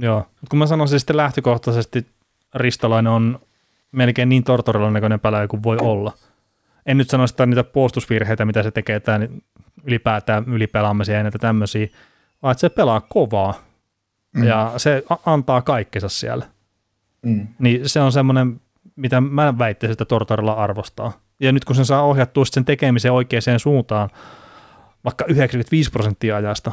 [0.00, 0.18] joo.
[0.18, 2.06] Mut kun mä sanoisin sitten lähtökohtaisesti,
[2.54, 3.40] Ristolainen on
[3.92, 6.12] melkein niin tortorilan näköinen pelaaja kuin voi olla.
[6.88, 9.28] En nyt sano sitä niitä puolustusvirheitä, mitä se tekee, tai
[9.84, 11.88] ylipäätään ylipelaamisia ja näitä tämmöisiä,
[12.42, 13.54] vaan että se pelaa kovaa
[14.36, 14.44] mm.
[14.44, 16.46] ja se antaa kaikkensa siellä.
[17.22, 17.46] Mm.
[17.58, 18.60] Niin se on semmoinen,
[18.96, 21.12] mitä mä väittäisin, että Tortorella arvostaa.
[21.40, 24.10] Ja nyt kun sen saa ohjattua sen tekemisen oikeaan suuntaan,
[25.04, 26.72] vaikka 95 prosenttia ajasta,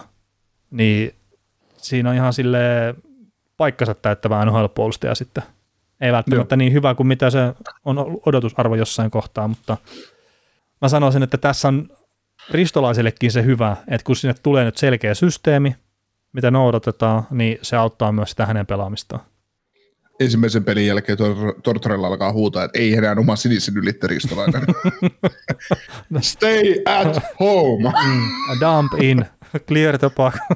[0.72, 1.16] niin
[1.78, 2.60] siinä on ihan sille
[3.58, 5.44] paikkansa täyttävä NHL-puolustaja sitten.
[6.02, 6.58] Ei välttämättä Joo.
[6.58, 7.40] niin hyvä kuin mitä se
[7.86, 9.78] on odotusarvo jossain kohtaa, mutta
[10.82, 11.90] mä sanoisin, että tässä on
[12.52, 15.76] ristolaisellekin se hyvä, että kun sinne tulee nyt selkeä systeemi,
[16.34, 19.22] mitä noudatetaan, niin se auttaa myös sitä hänen pelaamistaan.
[20.20, 24.62] Ensimmäisen pelin jälkeen Tor- Tortorella alkaa huutaa, että ei enää oma sinisen ylittä Ristolainen.
[26.22, 27.90] Stay at home.
[28.50, 29.26] A dump in,
[29.68, 30.38] clear the puck.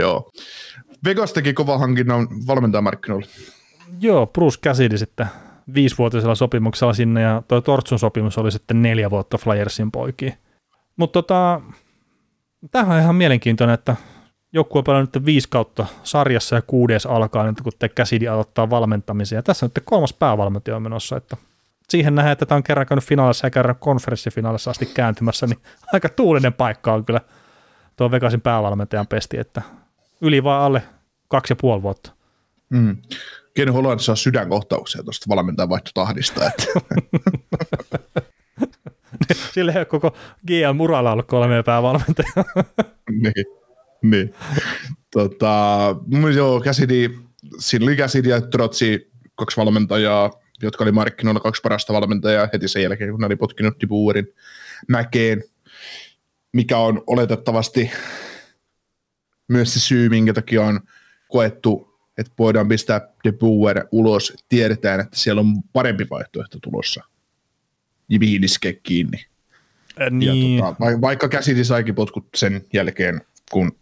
[0.00, 0.30] Joo.
[1.04, 3.26] Vegas teki kova hankinnan valmentajamarkkinoilla.
[4.00, 5.26] Joo, Bruce Cassidy sitten
[5.74, 10.34] viisivuotisella sopimuksella sinne ja toi Tortsun sopimus oli sitten neljä vuotta Flyersin poikiin.
[10.96, 11.60] Mutta tota,
[12.70, 13.96] tämähän on ihan mielenkiintoinen, että
[14.52, 18.70] joku on pelannut nyt viisi kautta sarjassa ja kuudes alkaa nyt, kun te Cassidy aloittaa
[18.70, 19.36] valmentamisen.
[19.36, 21.36] Ja tässä on nyt kolmas päävalmentaja menossa, että
[21.88, 25.58] siihen nähdään, että tämä on kerran käynyt finaalissa ja kerran konferenssifinaalissa asti kääntymässä, niin
[25.92, 27.20] aika tuulinen paikka on kyllä
[27.96, 29.62] tuo Vegasin päävalmentajan pesti, että
[30.20, 30.82] yli vai alle
[31.28, 32.12] kaksi ja puoli vuotta.
[32.70, 32.96] Mm.
[33.54, 36.50] Ken Holland saa sydänkohtauksia tuosta valmentajan vaihtotahdista.
[39.52, 40.16] Sillä ei ole koko
[40.46, 42.44] GM Muralla ollut kolme päävalmentajaa.
[43.22, 43.46] niin.
[44.02, 44.34] niin.
[45.10, 45.96] Tota,
[46.34, 47.18] joo, Cassidy,
[47.58, 50.30] siinä oli Cassidy ja Trotsi, kaksi valmentajaa,
[50.62, 54.26] jotka oli markkinoilla kaksi parasta valmentajaa heti sen jälkeen, kun ne oli potkinut Dibuerin
[54.88, 55.44] mäkeen,
[56.52, 57.90] mikä on oletettavasti
[59.48, 60.80] myös se syy, minkä takia on
[61.34, 67.04] koettu, että voidaan pistää De Boer ulos, tiedetään, että siellä on parempi vaihtoehto tulossa.
[68.08, 69.26] Ja mihin iskee kiinni.
[70.10, 73.20] Niin, Ja, tota, vai- vaikka käsiti saikin potkut sen jälkeen,
[73.52, 73.72] kun,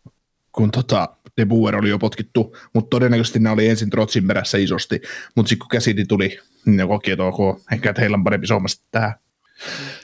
[0.53, 5.01] kun tota, De Boer oli jo potkittu, mutta todennäköisesti ne oli ensin Trotsin perässä isosti,
[5.35, 8.47] mutta sitten kun käsiti tuli, niin ne koki, että ok, ehkä että heillä on parempi
[8.47, 9.13] sommasta tähän.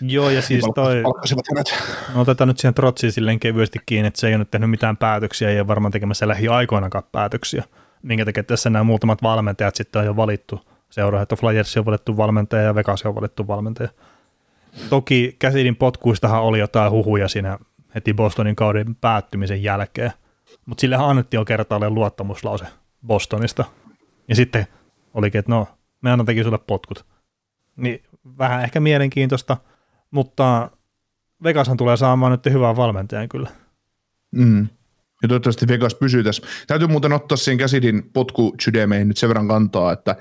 [0.01, 1.03] Joo ja siis toi,
[1.49, 1.75] hänet.
[2.15, 4.97] no otetaan nyt siihen trotsiin silleen kevyesti kiinni, että se ei ole nyt tehnyt mitään
[4.97, 7.65] päätöksiä, ei ole varmaan tekemässä lähiaikoinakaan päätöksiä,
[8.03, 10.61] minkä takia tässä nämä muutamat valmentajat sitten on jo valittu.
[10.91, 13.89] Seuraa, että Flyers on valittu valmentaja ja Vegas on valittu valmentaja.
[14.91, 17.59] Toki Käsidin potkuistahan oli jotain huhuja siinä
[17.95, 20.13] heti Bostonin kauden päättymisen jälkeen,
[20.67, 22.67] mutta sillehän annettiin jo kertaalleen luottamuslause
[23.07, 23.65] Bostonista.
[24.29, 24.67] Ja sitten
[25.15, 25.69] olikin, että no,
[26.01, 27.05] me annan teki sulle potkut.
[27.77, 28.03] Niin
[28.39, 29.57] vähän ehkä mielenkiintoista,
[30.11, 30.70] mutta
[31.43, 33.51] Vegashan tulee saamaan nyt hyvän valmentajan kyllä.
[34.31, 34.68] Mm.
[35.22, 36.43] Ja toivottavasti Vegas pysyy tässä.
[36.66, 40.16] Täytyy muuten ottaa siihen käsidin potku sydämeen nyt sen verran kantaa, että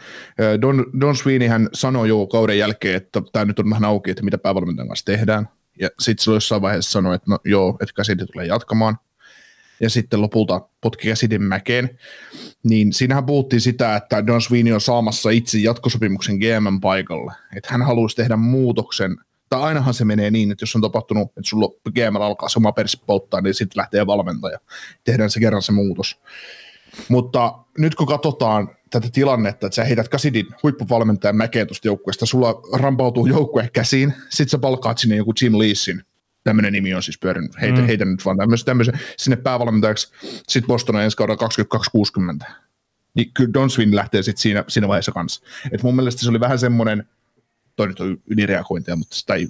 [0.62, 4.24] Don, Don Sweeney hän sanoi jo kauden jälkeen, että tämä nyt on vähän auki, että
[4.24, 5.49] mitä päävalmentajan kanssa tehdään.
[5.80, 8.97] Ja sitten se jossain vaiheessa sanoi, että no joo, että käsidi tulee jatkamaan.
[9.80, 12.00] Ja sitten lopulta potki Käsidin mäkeen,
[12.64, 17.82] niin siinähän puhuttiin sitä, että Don Sweeney on saamassa itse jatkosopimuksen GM paikalle, että hän
[17.82, 19.18] haluaisi tehdä muutoksen,
[19.50, 23.02] tai ainahan se menee niin, että jos on tapahtunut, että sulla GM alkaa sama persi
[23.06, 24.60] polttaa, niin sitten lähtee valmentaja,
[25.04, 26.20] tehdään se kerran se muutos.
[27.10, 32.62] Mutta nyt kun katsotaan tätä tilannetta, että sä heität Kasidin huippuvalmentajan mäkeen tuosta joukkueesta, sulla
[32.74, 36.04] rampautuu joukkue käsiin, sit sä palkkaat sinne joku Jim Leesin,
[36.48, 37.88] tämmöinen nimi on siis pyörinyt, heitä, mm.
[37.88, 40.12] heitä nyt vaan tämmöisen, tämmöisen sinne päävalmentajaksi,
[40.48, 42.45] sitten Boston on ensi kaudella 2260.
[43.14, 45.41] Niin kyllä Don Swin lähtee sitten siinä, siinä vaiheessa kanssa.
[45.72, 47.04] Et mun mielestä se oli vähän semmoinen,
[47.76, 49.48] toi nyt on ylireagointia, mutta, tai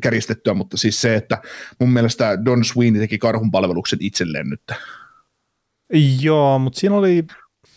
[0.00, 1.42] kärjistettyä, mutta siis se, että
[1.78, 4.62] mun mielestä Don Sweeney teki karhun palvelukset itselleen nyt.
[6.20, 7.24] Joo, mutta siinä oli,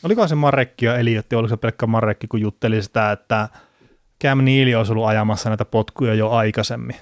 [0.04, 3.50] oliko se Marekki ja Eliotti, oliko se pelkkä Marekki, kun jutteli sitä, että
[4.24, 6.96] Cam Neely olisi ollut ajamassa näitä potkuja jo aikaisemmin,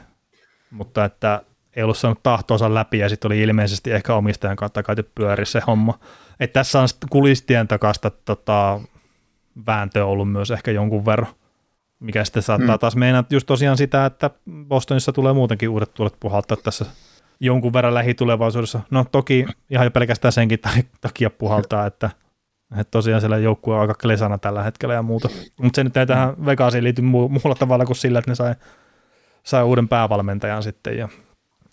[0.76, 1.42] mutta että
[1.76, 5.62] ei ollut saanut tahtoonsa läpi ja sitten oli ilmeisesti ehkä omistajan kautta käyty pyöri se
[5.68, 6.00] homma.
[6.40, 8.80] Et tässä on kulistien takasta tota,
[9.68, 11.34] vääntöä ollut myös ehkä jonkun verran,
[12.00, 12.80] mikä sitten saattaa mm.
[12.80, 14.30] taas meinaa just tosiaan sitä, että
[14.68, 16.86] Bostonissa tulee muutenkin uudet tuulet puhaltaa tässä
[17.40, 18.80] jonkun verran lähitulevaisuudessa.
[18.92, 20.60] No toki ihan jo pelkästään senkin
[21.02, 22.10] takia puhaltaa, että,
[22.72, 25.30] että tosiaan siellä joukkue on aika klesana tällä hetkellä ja muuta.
[25.62, 28.56] Mutta se nyt ei tähän Vegasiin liity mu- muulla tavalla kuin sillä, että ne sai,
[29.46, 30.98] sai uuden päävalmentajan sitten.
[30.98, 31.10] Ja,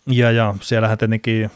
[0.07, 1.51] ja, ja siellähän tietenkin,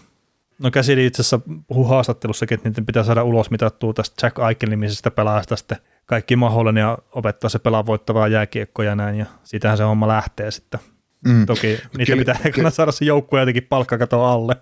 [0.59, 5.11] no käsili itse asiassa puhuu haastattelussakin, että niiden pitää saada ulos mitattua tästä Jack Eichel-nimisestä
[5.11, 9.85] pelaajasta sitten kaikki mahdollinen ja opettaa se pelaa voittavaa jääkiekkoa ja näin, ja siitähän se
[9.85, 10.81] homma lähtee sitten.
[11.25, 11.47] Mm.
[11.47, 11.67] Toki
[11.99, 12.71] niitä Kyllä, pitää kyllä.
[12.71, 14.57] saada se joukkue jotenkin palkkakato alle.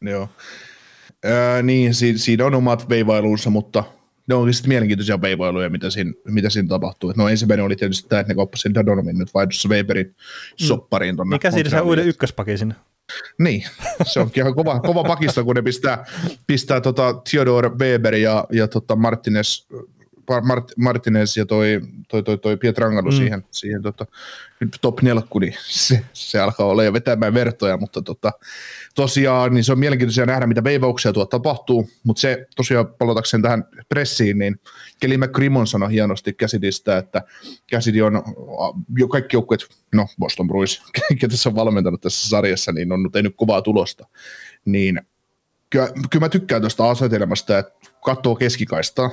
[0.00, 0.28] Joo.
[1.24, 3.84] Öö, niin, si- siinä on omat veivailunsa, mutta
[4.26, 7.12] ne on sitten mielenkiintoisia veivailuja, mitä siinä, mitä siinä tapahtuu.
[7.16, 10.12] No ensimmäinen oli tietysti tämä, että ne koppasivat Dadonomin nyt vaihdossa Weberin mm.
[10.56, 11.16] soppariin.
[11.16, 11.28] Mm.
[11.28, 12.74] Mikä siinä se uuden ykköspaki sinne?
[13.38, 13.64] Niin,
[14.12, 16.04] se onkin ihan kova, kova pakista, kun ne pistää,
[16.46, 19.66] pistää tota Theodore Weber ja, ja tota Martinez
[20.42, 23.16] Mart, Martinez ja toi, toi, toi, toi Pietrangelo mm.
[23.16, 24.06] siihen, siihen tota,
[24.80, 28.32] top nelkku, niin se, se, alkaa olla jo vetämään vertoja, mutta tota,
[28.94, 33.64] tosiaan niin se on mielenkiintoisia nähdä, mitä veivauksia tuo tapahtuu, mutta se tosiaan palatakseen tähän
[33.88, 34.60] pressiin, niin
[35.00, 37.22] Kelly McCrimmon sanoi hienosti Käsidistä, että
[37.66, 38.22] Käsidi on
[38.98, 40.82] jo kaikki joukkueet, no Boston Bruins,
[41.20, 44.06] ketä tässä on valmentanut tässä sarjassa, niin on tehnyt kovaa tulosta,
[44.64, 45.00] niin
[45.70, 47.72] kyllä, kyllä mä tykkään tuosta asetelmasta, että
[48.04, 49.10] katsoo keskikaistaa,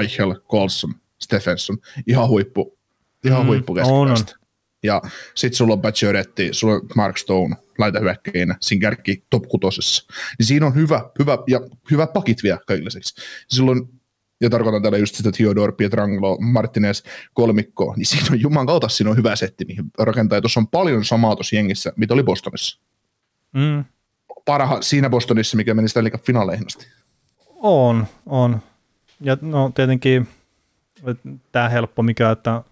[0.00, 2.78] Eichel, Colson, Stephenson, ihan huippu,
[3.24, 4.36] ihan mm, huippu keskikaista.
[4.82, 5.02] Ja
[5.34, 10.12] sit sulla on Pacioretti, sulla on Mark Stone, laita hyökkäjänä, siinä kärkki top kutosessa.
[10.38, 11.60] Niin siinä on hyvä, hyvä ja
[11.90, 13.14] hyvä pakit vielä kaikilliseksi.
[13.48, 14.00] Silloin
[14.40, 17.02] ja tarkoitan täällä just sitä Theodore, Pietrangelo, Martinez,
[17.34, 20.36] kolmikko, niin siinä on juman kautta siinä on hyvä setti, mihin rakentaa.
[20.36, 22.80] Ja tuossa on paljon samaa tuossa jengissä, mitä oli Bostonissa.
[23.52, 23.84] Mm.
[24.44, 26.86] Parha siinä Bostonissa, mikä meni sitä finaaleihin asti.
[27.56, 28.62] On, on.
[29.20, 30.28] Ja no tietenkin
[31.52, 32.62] tämä helppo, mikä, että,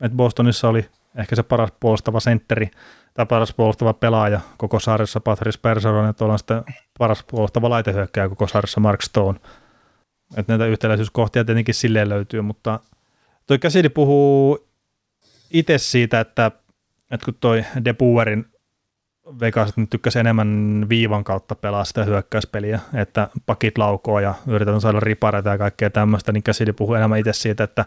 [0.00, 2.70] että Bostonissa oli ehkä se paras puolustava sentteri
[3.14, 6.62] tai paras puolustava pelaaja koko sarjassa Patrice Bergeron, ja tuolla sitten
[6.98, 9.40] paras puolustava laitehyökkäjä koko sarjassa Mark Stone.
[10.36, 12.80] Että näitä yhtäläisyyskohtia tietenkin silleen löytyy, mutta
[13.46, 14.68] toi Käsidi puhuu
[15.50, 16.50] itse siitä, että,
[17.10, 18.46] että kun toi De Boerin
[19.40, 25.00] Vegas nyt tykkäsi enemmän viivan kautta pelaa sitä hyökkäyspeliä, että pakit laukoo ja yritetään saada
[25.00, 27.84] ripareita ja kaikkea tämmöistä, niin Käsidi puhuu enemmän itse siitä, että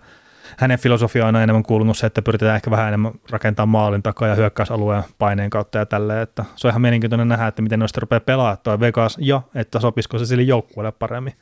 [0.57, 4.27] hänen filosofia on aina enemmän kuulunut se, että pyritään ehkä vähän enemmän rakentaa maalin takaa
[4.27, 7.99] ja hyökkäysalueen paineen kautta ja tälleen, että se on ihan mielenkiintoinen nähdä, että miten noista
[7.99, 11.33] rupeaa pelaamaan tuo Vegas ja että sopisiko se sille joukkueelle paremmin.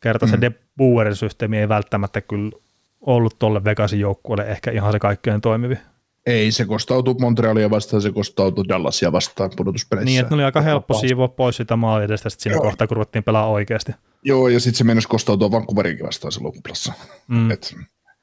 [0.00, 0.30] Kerta mm.
[0.30, 2.50] se De Boerin systeemi ei välttämättä kyllä
[3.00, 5.78] ollut tuolle Vegasin joukkueelle ehkä ihan se kaikkein toimivi.
[6.26, 10.04] Ei, se kostautuu Montrealia vastaan, se kostautuu Dallasia vastaan pudotuspeleissä.
[10.04, 12.62] Niin, että ne oli aika helppo siivoa pois sitä maali edestä siinä Joo.
[12.62, 13.92] kohtaa, kun ruvettiin pelaa oikeasti.
[14.22, 16.92] Joo, ja sitten se mennessä kostautua Vancouverinkin vastaan kuplassa.
[17.28, 17.50] Mm.
[17.50, 17.76] Et,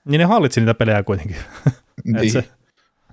[0.05, 1.37] niin ne hallitsi niitä pelejä kuitenkin.
[2.03, 2.31] niin.
[2.31, 2.43] se...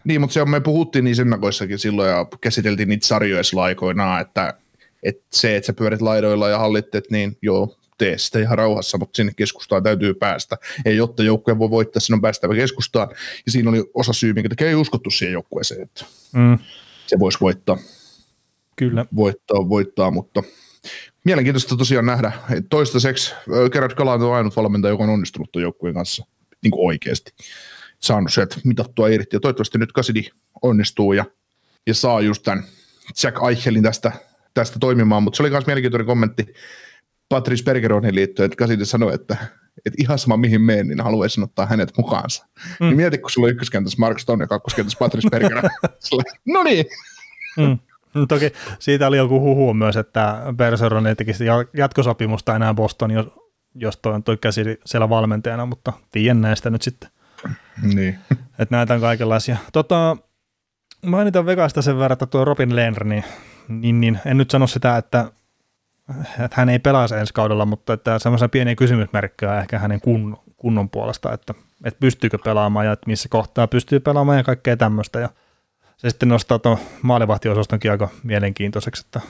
[0.05, 4.55] niin, mutta se on, me puhuttiin niin ennakoissakin silloin ja käsiteltiin niitä sarjoja aikoinaan, että,
[5.03, 9.17] että se, että sä pyörit laidoilla ja hallittet, niin joo, tee sitä ihan rauhassa, mutta
[9.17, 10.57] sinne keskustaan täytyy päästä.
[10.85, 13.09] Ei jotta joukkue voi voittaa, sinne on päästävä keskustaan.
[13.47, 16.59] Ja siinä oli osa syy, minkä takia ei uskottu siihen joukkueeseen, että mm.
[17.07, 17.79] se voisi voittaa.
[18.77, 19.07] Kyllä.
[19.17, 20.43] Voittaa, voittaa, mutta
[21.25, 22.33] mielenkiintoista tosiaan nähdä.
[22.71, 23.35] Toistaiseksi
[23.73, 26.27] Gerard Galant on ainut valmentaja, joka on onnistunut tuon joukkueen kanssa
[26.63, 27.33] niin kuin oikeasti.
[27.99, 30.25] Saanut sieltä mitattua irti ja toivottavasti nyt Kasidi
[30.63, 31.25] onnistuu ja,
[31.87, 32.65] ja saa just tämän
[33.23, 34.13] Jack Eichelin tästä,
[34.55, 36.55] tästä toimimaan, mutta se oli myös mielenkiintoinen kommentti
[37.29, 39.37] Patrice Bergeronin liittyen, että Kasidi sanoi, että,
[39.87, 42.47] että ihan sama mihin meen, niin haluaisin ottaa hänet mukaansa.
[42.81, 42.87] Mm.
[42.87, 45.71] Niin mieti, kun sulla on ykköskentässä Mark Stone ja kakkoskentässä Patrice Bergeron.
[46.55, 46.87] no niin.
[47.57, 47.79] Mm.
[48.15, 51.45] No toki siitä oli joku huhu myös, että Bergeron ei tekisi
[51.77, 53.27] jatkosopimusta enää Boston, jos,
[53.75, 57.11] jos toi toi käsi siellä valmentajana, mutta tiedän näistä nyt sitten.
[57.83, 58.19] Niin.
[58.59, 59.57] Että näitä on kaikenlaisia.
[59.73, 60.17] Tota,
[61.07, 63.25] mainitan Vegasta sen verran, että tuo Robin Lehner, niin,
[63.69, 65.33] niin, niin en nyt sano sitä, että,
[66.45, 70.91] että hän ei pelaa ensi kaudella, mutta että semmoisen pieniä kysymysmerkkejä ehkä hänen kun, kunnon
[70.91, 75.21] puolesta, että, että pystyykö pelaamaan ja että missä kohtaa pystyy pelaamaan ja kaikkea tämmöistä.
[75.21, 75.29] Ja
[75.97, 79.21] se sitten nostaa tuon maalivahtiosastonkin aika mielenkiintoiseksi, että,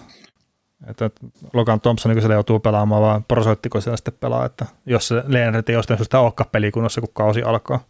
[0.86, 1.10] että
[1.52, 5.68] Logan Thompson, kun siellä joutuu pelaamaan, vaan prosoittiko siellä sitten pelaa, että jos se Leenret
[5.68, 7.84] ei jostain syystä olekaan pelikunnossa, kun kausi alkaa.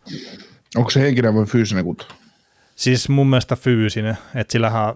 [0.76, 2.06] Onko se henkinen vai fyysinen kunto?
[2.76, 4.94] Siis mun mielestä fyysinen, että sillähän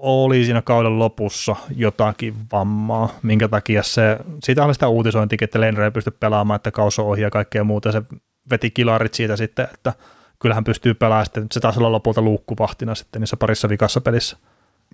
[0.00, 5.84] oli siinä kauden lopussa jotakin vammaa, minkä takia se, siitä oli sitä uutisointikin, että Leenret
[5.84, 8.02] ei pysty pelaamaan, että kausi ohi ja kaikkea muuta, se
[8.50, 9.92] veti kilarit siitä sitten, että
[10.38, 14.36] kyllähän pystyy pelaamaan sitten, se taisi olla lopulta luukkuvahtina sitten niissä parissa vikassa pelissä.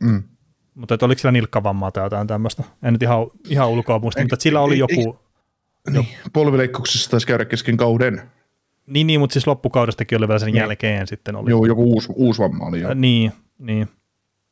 [0.01, 0.23] Mm.
[0.75, 2.65] Mutta että oliko sillä nilkkavammaa tai jotain tämmöistä?
[2.83, 5.19] En nyt ihan, ihan ulkoa muista, mutta sillä oli joku...
[5.91, 8.23] Niin, polvileikkauksessa taisi käydä kesken kauden.
[8.87, 10.57] Niin, niin, mutta siis loppukaudestakin oli vielä sen niin.
[10.57, 11.37] jälkeen sitten.
[11.37, 11.51] Oli.
[11.51, 12.95] Joo, joku uusi, uusi vamma oli jo.
[12.95, 13.89] Niin, niin.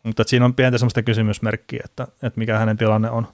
[0.03, 3.27] Mutta siinä on pientä semmoista kysymysmerkkiä, että, että mikä hänen tilanne on.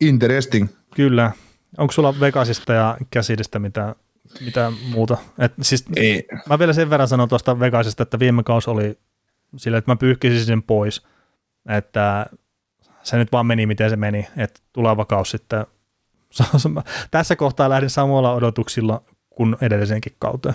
[0.00, 0.68] Interesting.
[0.94, 1.32] Kyllä.
[1.78, 3.94] Onko sulla Vegasista ja käsidistä mitä,
[4.40, 5.16] mitä muuta?
[5.38, 6.26] Et siis, Ei.
[6.48, 8.98] Mä vielä sen verran sanon tuosta Vegasista, että viime kausi oli
[9.56, 11.02] sillä, että mä pyyhkisin sen pois,
[11.68, 12.26] että
[13.02, 15.66] se nyt vaan meni miten se meni, että tuleva kausi sitten,
[17.10, 20.54] tässä kohtaa lähdin samoilla odotuksilla kuin edellisenkin kauteen.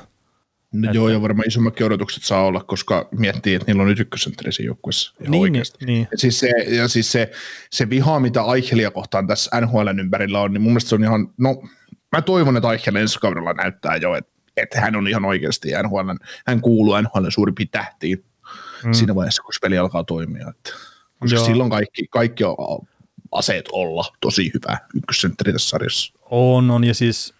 [0.81, 0.97] No että...
[0.97, 4.67] joo, ja varmaan isommatkin odotukset saa olla, koska miettii, että niillä on nyt ykkösentteri siinä
[4.67, 5.85] joukkueessa niin, oikeasti.
[5.85, 6.07] Niin.
[6.11, 7.31] Ja siis, se, ja siis se,
[7.71, 11.27] se viha, mitä Aichelia kohtaan tässä NHLn ympärillä on, niin mun mielestä se on ihan,
[11.37, 11.63] no
[12.11, 16.09] mä toivon, että Aichel ensi kaudella näyttää jo, että, että hän on ihan oikeasti NHL,
[16.47, 18.25] hän kuuluu NHLn suurimpiin tähtiin
[18.85, 18.93] mm.
[18.93, 20.49] siinä vaiheessa, kun peli alkaa toimia.
[20.49, 20.71] Että,
[21.19, 21.45] koska Joo.
[21.45, 22.87] silloin kaikki, kaikki on
[23.31, 26.13] aseet olla tosi hyvä ykkössentteri tässä sarjassa.
[26.29, 27.33] On, on, ja siis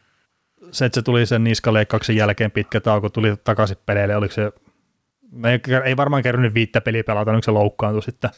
[0.71, 4.51] se, että se tuli sen niskaleikkauksen jälkeen pitkä tauko, tuli takaisin peleille, oliko se,
[5.45, 8.29] ei, ei varmaan kerännyt viittä peliä pelata, onko se loukkaantui sitten,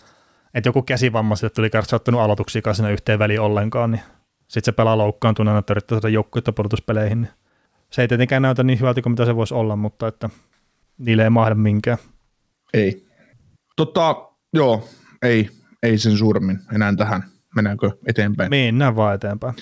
[0.53, 4.01] että joku käsivamma sitten tuli ottanut alotuksia sinne yhteen väliin ollenkaan, niin
[4.47, 7.31] sitten se pelaa loukkaantuneena, että yrittää saada joukkuetta pudotuspeleihin, niin
[7.89, 10.29] se ei tietenkään näytä niin hyvältä kuin mitä se voisi olla, mutta että
[10.97, 11.97] niille ei mahda minkään.
[12.73, 13.07] Ei.
[13.75, 14.89] Totta, joo,
[15.21, 15.49] ei,
[15.83, 17.23] ei sen suuremmin enää tähän.
[17.55, 18.49] Mennäänkö eteenpäin?
[18.49, 19.53] Mennään vaan eteenpäin.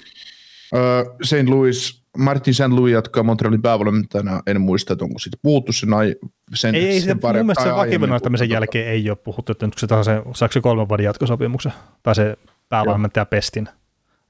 [0.76, 1.50] Öö, St.
[1.50, 2.68] Louis, Martin St.
[2.70, 4.42] Louis jatkaa Montrealin päävalmentajana.
[4.48, 6.16] En muista, että onko siitä puhuttu sen, ai,
[6.54, 9.66] sen Ei, ei sen se, pare- mun mielestä sen vakinaistamisen jälkeen ei ole puhuttu, että
[9.66, 12.38] onko se taas se, saako se kolmen vuoden jatkosopimuksen, tai se
[12.70, 13.70] päävalmentaja pestin.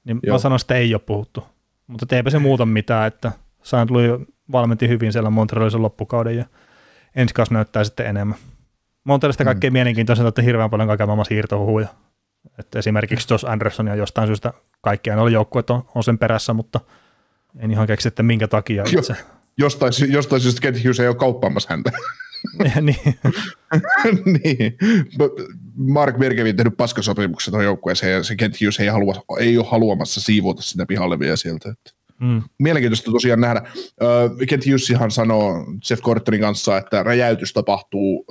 [0.04, 0.34] Niin Joo.
[0.34, 1.44] mä sanoin, että ei ole puhuttu.
[1.86, 3.32] Mutta eipä se muuta mitään, että
[3.62, 3.90] St.
[3.90, 6.44] Louis valmenti hyvin siellä Montrealissa loppukauden ja
[7.16, 8.38] ensi kausi näyttää sitten enemmän.
[9.04, 9.46] Montrealista mm.
[9.46, 9.76] kaikkein mm.
[9.76, 11.88] mielenkiintoisinta, että hirveän paljon kaiken maailman siirtohuhuja.
[12.58, 16.80] Että esimerkiksi Josh Anderson ja jostain syystä kaikkia oli joukkueet on, on, sen perässä, mutta
[17.58, 19.12] en ihan keksi, että minkä takia itse.
[19.12, 19.26] Jo,
[19.58, 21.92] jostain, jostain syystä Kent Hughes ei ole kauppaamassa häntä.
[22.80, 22.96] niin.
[24.44, 24.76] niin.
[25.76, 29.66] Mark Bergevin on tehnyt paskasopimuksen tuohon joukkueeseen ja se Kent Hughes ei, halua, ei ole
[29.70, 31.70] haluamassa siivota sitä pihalle vielä sieltä.
[31.70, 31.90] Että.
[32.20, 32.42] Mm.
[32.58, 33.62] Mielenkiintoista tosiaan nähdä.
[34.48, 38.24] Kent Hughesihan sanoo Jeff Cortonin kanssa, että räjäytys tapahtuu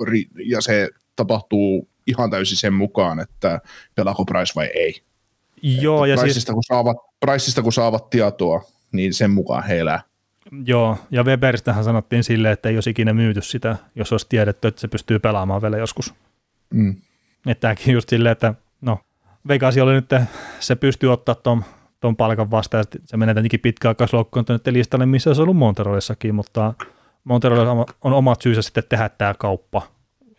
[0.44, 3.60] ja se tapahtuu ihan täysin sen mukaan, että
[3.94, 5.02] pelaako Price vai ei.
[5.62, 6.54] Joo, että ja Priceista, siis...
[6.54, 8.62] kun saavat, Priceista kun saavat tietoa,
[8.92, 10.00] niin sen mukaan he elää.
[10.64, 14.80] Joo, ja Weberistähän sanottiin silleen, että ei olisi ikinä myyty sitä, jos olisi tiedetty, että
[14.80, 16.14] se pystyy pelaamaan vielä joskus.
[16.70, 16.96] Mm.
[17.46, 18.98] Että tämäkin just silleen, että no,
[19.48, 20.10] Vegas oli nyt,
[20.60, 21.64] se pystyy ottaa tuon
[22.00, 26.74] ton palkan vastaan, ja se menee tietenkin pitkäaikaisloukkaantuneiden listalle, missä olisi ollut Monterolissakin, mutta
[27.24, 29.82] Monterolissa on omat syysä sitten tehdä tämä kauppa.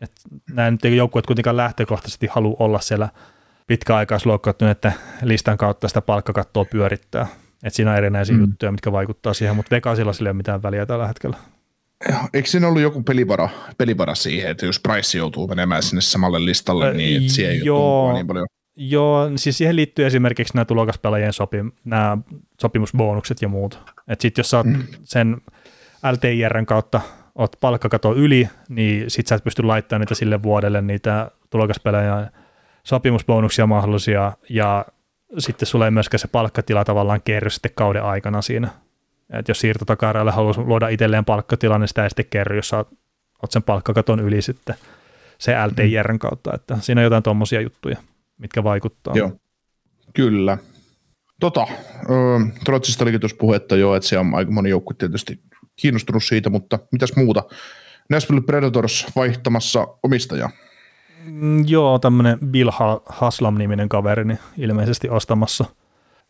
[0.02, 0.12] Et
[0.54, 3.10] nämä nyt joukkueet kuitenkaan lähtökohtaisesti halua olla siellä
[3.68, 7.28] pitkäaikaisloukkaantuneiden listan kautta sitä palkkakattoa pyörittää.
[7.68, 8.42] Et siinä on erinäisiä mm.
[8.42, 11.38] juttuja, mitkä vaikuttaa siihen, mutta Vegasilla sillä ei ole mitään väliä tällä hetkellä.
[12.34, 16.94] Eikö siinä ollut joku pelivara, pelivara siihen, että jos Price joutuu menemään sinne samalle listalle,
[16.94, 18.48] niin että siihen ei joo, niin paljon?
[18.76, 22.18] Joo, siis siihen liittyy esimerkiksi nämä tulokaspelaajien sopim, nämä
[22.62, 23.80] sopimusbonukset ja muut.
[24.08, 24.84] Että sitten jos sä mm.
[25.04, 25.38] sen
[26.12, 27.02] LTIRn kautta
[27.36, 32.32] oot palkkakato yli, niin sit sä et pysty laittamaan niitä sille vuodelle niitä tulokaspelaajien
[32.84, 34.86] sopimusbonuksia mahdollisia, ja
[35.38, 38.70] sitten sulle ei myöskään se palkkatila tavallaan kerry sitten kauden aikana siinä.
[39.34, 42.88] Et jos siirtotakarajalle haluaa luoda itselleen palkkatilan, niin sitä ei sitten kerry, jos sä oot,
[43.44, 44.76] oot sen palkkakaton yli sitten
[45.38, 47.98] se LTIRn kautta, että siinä on jotain tuommoisia juttuja
[48.38, 49.14] mitkä vaikuttaa.
[49.18, 49.32] Joo,
[50.14, 50.58] kyllä.
[51.40, 51.68] Tota,
[52.66, 55.40] Trotsista olikin tuossa puhetta jo, että se on aika moni joukkue tietysti
[55.76, 57.44] kiinnostunut siitä, mutta mitäs muuta?
[58.10, 60.50] Nashville Predators vaihtamassa omistajaa.
[61.28, 62.72] Mm, joo, tämmöinen Bill
[63.06, 65.66] Haslam-niminen kaveri niin ilmeisesti ostamassa.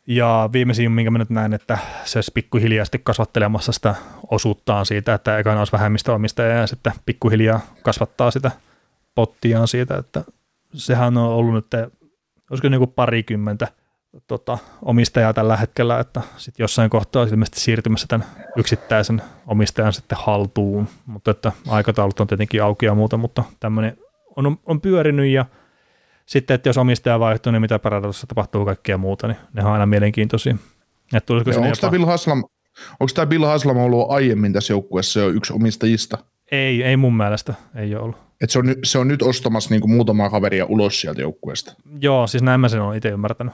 [0.07, 3.95] Ja viimeisin, minkä mä nyt näin, että se olisi pikkuhiljaa kasvattelemassa sitä
[4.31, 8.51] osuuttaan siitä, että ekana olisi vähemmistöomistaja ja sitten pikkuhiljaa kasvattaa sitä
[9.15, 10.23] pottiaan siitä, että
[10.73, 11.91] sehän on ollut nyt,
[12.51, 13.67] olisiko niin kuin parikymmentä
[14.27, 20.17] tota, omistajaa tällä hetkellä, että sitten jossain kohtaa on ilmeisesti siirtymässä tämän yksittäisen omistajan sitten
[20.21, 23.97] haltuun, mutta että aikataulut on tietenkin auki ja muuta, mutta tämmöinen
[24.37, 25.45] on, on pyörinyt ja
[26.25, 29.85] sitten, että jos omistaja vaihtuu, niin mitä Paratossa tapahtuu kaikkea muuta, niin ne on aina
[29.85, 30.55] mielenkiintoisia.
[31.13, 31.67] Että onko, jopa...
[31.81, 32.43] tämä Bill Haslam,
[32.99, 36.17] onko tämä Bill Haslam ollut aiemmin tässä joukkueessa jo yksi omistajista?
[36.51, 38.17] Ei, ei mun mielestä, ei ole ollut.
[38.41, 41.73] Et se, on, se on nyt ostamassa niinku muutamaa kaveria ulos sieltä joukkueesta.
[42.01, 43.53] Joo, siis näin mä sen olen itse ymmärtänyt.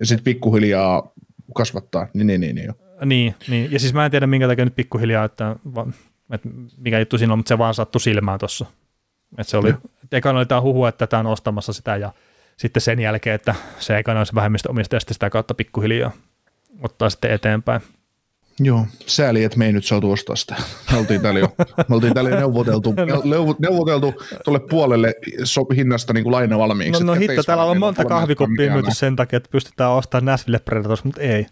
[0.00, 1.12] Ja sitten pikkuhiljaa
[1.54, 4.76] kasvattaa, niin niin, niin, niin, niin, niin, ja siis mä en tiedä minkä takia nyt
[4.76, 5.56] pikkuhiljaa, että,
[6.32, 8.66] että mikä juttu siinä on, mutta se vaan sattui silmään tuossa.
[9.38, 9.74] Että se oli,
[10.12, 12.12] ekana oli tämä huhu, että tämä on ostamassa sitä ja
[12.56, 16.12] sitten sen jälkeen, että se ekana olisi vähemmistöomistaja sitä kautta pikkuhiljaa
[16.82, 17.80] ottaa sitten eteenpäin.
[18.60, 20.56] Joo, sääli, että me ei nyt saatu ostaa sitä.
[20.92, 21.54] Me oltiin täällä jo,
[21.88, 22.94] me oltiin täällä jo neuvoteltu,
[23.58, 27.04] neuvoteltu tuolle puolelle so, hinnasta niin kuin laina valmiiksi.
[27.04, 31.04] No, no hitto, täällä on monta kahvikuppia myyty sen takia, että pystytään ostamaan Nashville Predators,
[31.04, 31.46] mutta ei.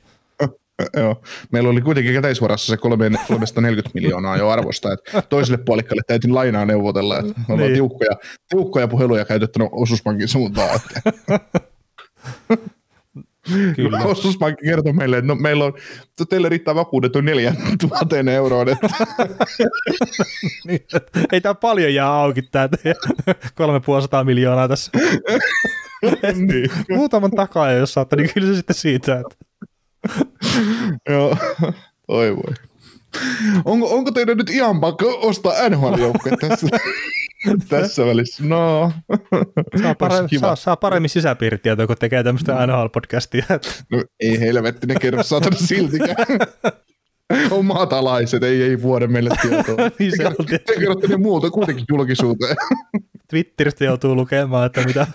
[0.97, 1.23] Joo.
[1.53, 7.19] Meillä oli kuitenkin käteisvarassa se 340 miljoonaa jo arvosta, että toiselle puolikalle täytin lainaa neuvotella,
[7.19, 7.75] että me ollaan niin.
[7.75, 8.17] tiukkoja,
[8.49, 10.77] tiukkoja puheluja käytettänyt osuuspankin suuntaan.
[10.77, 11.01] Että.
[13.77, 13.99] Kyllä.
[13.99, 15.73] Osuuspankki kertoi meille, että no, meillä on,
[16.29, 18.63] teille riittää vakuudet on 4000 euroa.
[18.63, 18.89] Että.
[20.67, 20.81] niin,
[21.33, 22.69] ei tämä paljon jää auki, tämä
[23.55, 24.93] 350 miljoonaa tässä.
[26.35, 26.71] niin.
[26.91, 29.21] Muutaman takaa, jos saatte, niin kyllä se sitten siitä.
[29.21, 29.44] Että.
[31.11, 31.37] Joo,
[32.09, 32.55] oi voi.
[33.65, 35.95] Onko, onko teidän nyt ihan pakko ostaa nhl
[36.41, 36.67] tässä,
[37.69, 38.45] tässä välissä?
[38.45, 38.93] No.
[39.83, 43.45] Saa, paremmin, saa, saa paremmin sisäpiiritietoa, kun tekee tämmöistä NHL-podcastia.
[43.91, 46.27] No ei helvetti, ne kerro saatana siltikään.
[47.51, 49.77] on maatalaiset, ei, ei vuoden meille tietoa.
[49.99, 50.13] niin
[50.47, 52.57] te, te kerrotte ne muuta kuitenkin julkisuuteen.
[53.31, 55.07] Twitteristä joutuu lukemaan, että mitä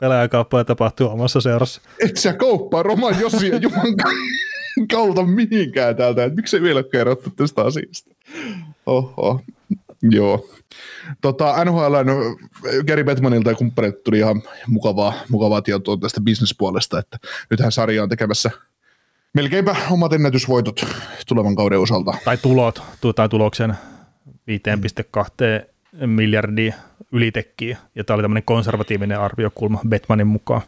[0.00, 1.80] pelaajakauppaa tapahtuu omassa seurassa.
[2.04, 3.60] Et sä kauppaa Roman Jossi ja
[4.78, 8.14] Juman kautta mihinkään täältä, että miksei vielä kerrottu tästä asiasta.
[8.86, 9.40] Oho,
[10.02, 10.48] joo.
[11.20, 12.36] Tota, NHL, no,
[12.86, 17.18] Gary Bettmanilta ja kumppanilta tuli ihan mukavaa, mukavaa tietoa tästä bisnespuolesta, että
[17.50, 18.50] nythän sarja on tekemässä
[19.34, 20.86] melkeinpä omat ennätysvoitot
[21.28, 22.14] tulevan kauden osalta.
[22.24, 22.82] Tai tulot,
[23.16, 23.74] tai tuloksen
[24.30, 26.74] 5,2 miljardia
[27.12, 30.62] ylitekkiä, ja tämä oli tämmöinen konservatiivinen arviokulma Batmanin mukaan.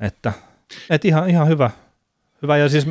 [0.00, 0.32] Että,
[0.90, 1.70] että ihan, ihan hyvä.
[2.42, 2.86] Hyvä, ja siis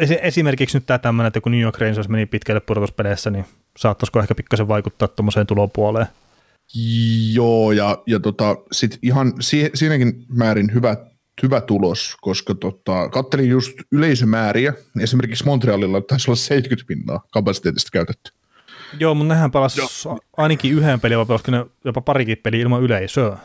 [0.00, 3.44] esimerkiksi nyt tämä tämmöinen, että kun New York Rangers meni pitkälle pudotuspeleissä, niin
[3.78, 6.06] saattaisiko ehkä pikkasen vaikuttaa tuommoiseen tulopuoleen?
[7.32, 10.96] Joo, ja, ja tota, sit ihan si- siinäkin määrin hyvä,
[11.42, 18.32] hyvä tulos, koska tota, kattelin just yleisömääriä, esimerkiksi Montrealilla taisi olla 70 pinnaa kapasiteetista käytetty.
[19.00, 19.80] Joo, mutta nehän pelasi
[20.36, 23.38] ainakin yhden pelin, vai pelasiko ne jopa parikin peli ilman yleisöä.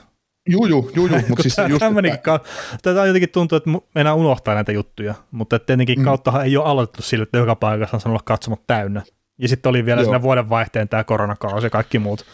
[0.51, 1.81] Juu, juu, juu, juu mutta siis just,
[2.13, 2.39] että...
[2.81, 6.05] Tätä jotenkin tuntuu, että enää unohtaa näitä juttuja, mutta tietenkin mm.
[6.05, 9.01] kauttahan ei ole aloitettu sille, että joka paikassa on sanonut katsomot täynnä.
[9.37, 12.25] Ja sitten oli vielä siinä vuoden vaihteen tämä koronakausi ja kaikki muut.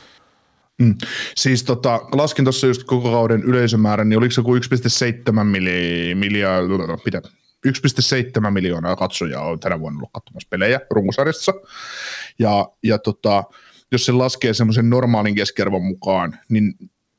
[0.81, 0.95] Mm.
[1.35, 4.61] Siis tota, laskin tuossa just koko kauden yleisömäärän, niin oliko se joku 1,7
[6.15, 7.21] miljoonaa, mitä,
[7.67, 11.53] 1,7 miljoonaa katsojaa on tänä vuonna ollut katsomassa pelejä runkosarjassa.
[12.39, 13.43] Ja, ja tota,
[13.91, 16.73] jos se laskee semmoisen normaalin keskiarvon mukaan, niin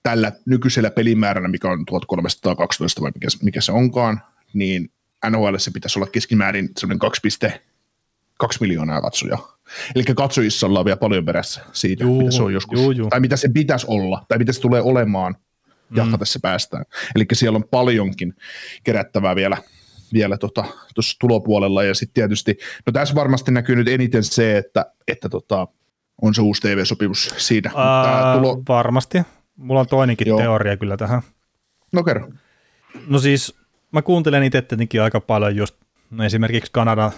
[0.07, 4.91] tällä nykyisellä pelimäärällä, mikä on 1312 vai mikä, mikä se onkaan, niin
[5.31, 7.11] NHL se pitäisi olla keskimäärin semmoinen
[8.43, 9.59] 2,2 miljoonaa katsojaa.
[9.95, 13.09] Eli katsojissa ollaan vielä paljon perässä siitä, juu, mitä se on joskus, juu, juu.
[13.09, 15.37] tai mitä se pitäisi olla, tai mitä se tulee olemaan
[15.91, 16.19] mm.
[16.19, 16.85] tässä päästään.
[17.15, 18.35] Eli siellä on paljonkin
[18.85, 19.57] kerättävää vielä
[20.13, 20.63] vielä tuossa
[20.95, 25.67] tota, tulopuolella, ja sitten tietysti, no tässä varmasti näkyy nyt eniten se, että, että tota,
[26.23, 27.71] on se uusi TV-sopimus siitä.
[27.77, 28.63] Ää, tulo...
[28.69, 29.19] Varmasti.
[29.57, 30.39] Mulla on toinenkin Joo.
[30.39, 31.23] teoria kyllä tähän.
[31.93, 32.29] No kerro.
[33.09, 33.59] No siis
[33.93, 35.77] mä kuuntelen itse tietenkin aika paljon just
[36.11, 37.11] no esimerkiksi Kanada,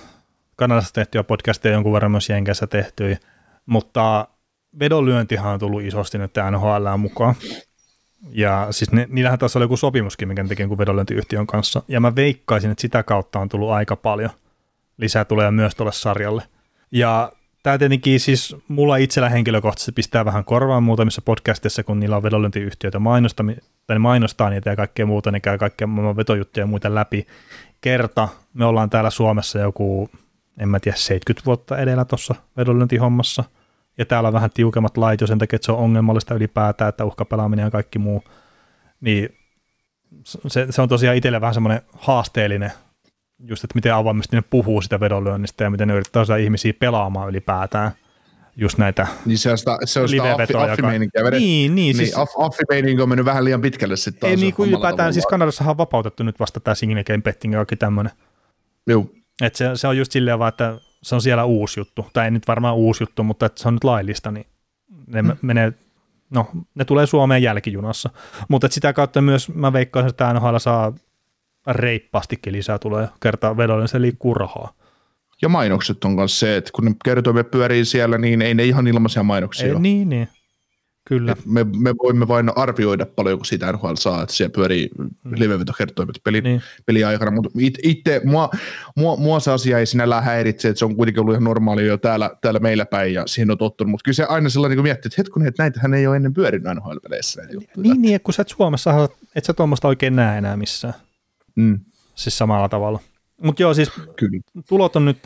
[0.56, 3.18] Kanadassa tehtyjä podcasteja, jonkun verran myös Jenkessä tehtyjä,
[3.66, 4.28] mutta
[4.78, 7.34] vedonlyöntihan on tullut isosti nyt NHL mukaan.
[8.30, 11.82] Ja siis ne, niillähän tässä oli joku sopimuskin, mikä ne teki jonkun vedonlyöntiyhtiön kanssa.
[11.88, 14.30] Ja mä veikkaisin, että sitä kautta on tullut aika paljon.
[14.96, 16.42] Lisää tulee myös tuolle sarjalle.
[16.90, 17.32] Ja
[17.68, 22.98] tämä tietenkin siis mulla itsellä henkilökohtaisesti pistää vähän korvaan muutamissa podcastissa, kun niillä on vedonlyöntiyhtiöitä
[22.98, 23.44] mainosta,
[23.86, 27.26] tai mainostaa niitä ja kaikkea muuta, ne käy kaikkea maailman vetojuttuja ja muita läpi.
[27.80, 30.10] Kerta me ollaan täällä Suomessa joku,
[30.58, 33.44] en mä tiedä, 70 vuotta edellä tuossa vedonlyöntihommassa–
[33.98, 37.04] ja täällä on vähän tiukemmat lait jo sen takia, että se on ongelmallista ylipäätään, että
[37.04, 38.24] uhkapelaaminen ja kaikki muu.
[39.00, 39.28] niin
[40.24, 42.72] se, se on tosiaan itselle vähän semmoinen haasteellinen,
[43.38, 47.28] just että miten avoimesti ne puhuu sitä vedonlyönnistä ja miten ne yrittää saada ihmisiä pelaamaan
[47.28, 47.92] ylipäätään
[48.56, 51.24] just näitä Niin se on sitä, se on sitä affi, affimeininkiä.
[51.24, 54.30] Vedet, niin, niin, siis, niin aff, affimeininki on mennyt vähän liian pitkälle sitten taas.
[54.30, 57.58] Ei niin kuin ylipäätään, siis Kanadassahan on vapautettu nyt vasta tämä single game betting ja
[57.58, 58.12] kaikki tämmöinen.
[58.86, 59.06] Joo.
[59.42, 62.30] Et se, se, on just silleen vaan, että se on siellä uusi juttu, tai ei
[62.30, 64.46] nyt varmaan uusi juttu, mutta että se on nyt laillista, niin
[65.06, 65.36] ne mm.
[65.42, 65.72] menee,
[66.30, 68.10] no ne tulee Suomeen jälkijunassa.
[68.48, 70.92] Mutta sitä kautta myös mä veikkaan, että NHL saa
[71.68, 74.72] reippaastikin lisää tulee kertaa vedolle, se liikkuu rahaa.
[75.42, 78.86] Ja mainokset on myös se, että kun ne kertoimet pyörii siellä, niin ei ne ihan
[78.86, 79.80] ilmaisia mainoksia ei, ole.
[79.80, 80.28] Niin, niin.
[81.08, 81.36] Kyllä.
[81.46, 85.10] me, me, voimme vain arvioida paljonko siitä NHL saa, että siellä pyörii mm.
[85.34, 86.62] livevetokertoimet pelin, niin.
[86.86, 87.50] pelin aikana, mutta
[87.82, 88.50] itse mua,
[88.96, 91.96] mua, mua, se asia ei sinällään häiritse, että se on kuitenkin ollut ihan normaali jo
[91.96, 95.08] täällä, täällä meillä päin ja siihen on tottunut, mutta kyllä se aina sellainen niin miettii,
[95.08, 97.42] että hetkonen, että näitähän ei ole ennen pyörinyt NHL-peleissä.
[97.76, 100.94] Niin, niin, kun sä et Suomessa, et sä tuommoista oikein näe enää missään.
[101.58, 101.80] Mm.
[102.14, 103.00] Siis samalla tavalla.
[103.42, 104.38] Mutta joo, siis Kyllä.
[104.68, 105.18] tulot on nyt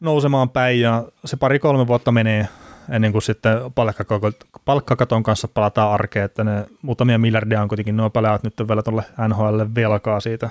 [0.00, 2.48] nousemaan päin ja se pari-kolme vuotta menee
[2.90, 3.58] ennen kuin sitten
[4.64, 9.02] palkkakaton kanssa palataan arkeen, että ne muutamia miljardia on kuitenkin nuo pelaajat nyt vielä tuolle
[9.28, 10.50] NHL velkaa siitä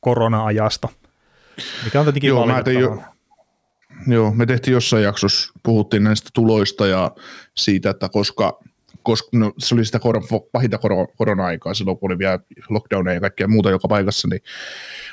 [0.00, 0.88] korona-ajasta,
[1.84, 2.46] mikä on tietenkin joo,
[2.80, 3.02] jo,
[4.06, 7.10] joo, me tehtiin jossain jaksossa, puhuttiin näistä tuloista ja
[7.56, 8.60] siitä, että koska
[9.06, 10.22] koska no, se oli sitä koron,
[10.52, 10.78] pahinta
[11.16, 12.38] korona-aikaa silloin, kun oli vielä
[12.68, 14.40] lockdowneja ja kaikkea muuta joka paikassa, niin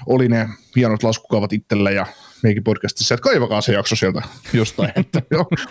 [0.05, 2.05] oli ne hienot laskukaavat itsellä ja
[2.43, 4.21] meikin podcastissa, että kaivakaa se jakso sieltä
[4.53, 4.91] jostain.
[4.99, 5.21] Että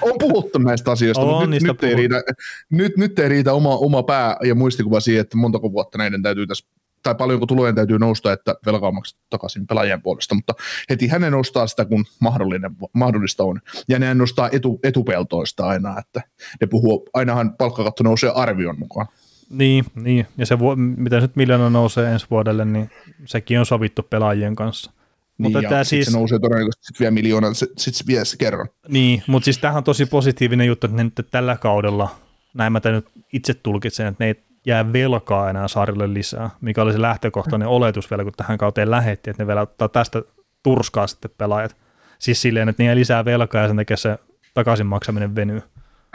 [0.03, 2.23] on puhuttu näistä asioista, on, mutta nyt, nyt, ei riitä,
[2.71, 6.47] nyt, nyt ei riitä oma, oma pää ja muistikuva siihen, että montako vuotta näiden täytyy
[6.47, 6.67] tässä
[7.03, 10.55] tai paljonko tulojen täytyy nousta, että velkaa on takaisin pelaajien puolesta, mutta
[10.91, 13.61] heti hänen nostaa sitä, kun mahdollinen, mahdollista on.
[13.89, 16.23] Ja ne nostaa etu, etupeltoista aina, että
[16.61, 19.07] ne puhuu, ainahan palkkakatto nousee arvion mukaan.
[19.51, 20.27] Niin, niin.
[20.39, 22.91] ja se, mitä nyt miljoona nousee ensi vuodelle, niin
[23.25, 24.91] sekin on sovittu pelaajien kanssa.
[25.39, 28.69] Niin, mutta tämä siis, se nousee todennäköisesti sitten vielä miljoona, sitten se vie se kerran.
[28.89, 32.17] Niin, mutta siis tämähän on tosi positiivinen juttu, että ne nyt tällä kaudella,
[32.55, 36.93] näin mä nyt itse tulkitsen, että ne ei jää velkaa enää Saarille lisää, mikä oli
[36.93, 40.23] se lähtökohtainen oletus vielä, kun tähän kauteen lähetti, että ne vielä ottaa tästä
[40.63, 41.77] turskaa sitten pelaajat.
[42.19, 44.19] Siis silleen, että ne lisää velkaa ja sen takia se
[44.55, 45.63] takaisin maksaminen venyy.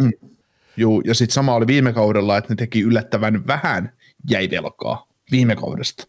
[0.01, 0.11] Mm.
[0.77, 3.93] Joo, ja sitten sama oli viime kaudella, että ne teki yllättävän vähän
[4.29, 6.07] jäi velkaa viime kaudesta.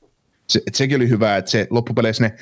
[0.49, 2.37] Se, et sekin oli hyvä, että se loppupeleissä ne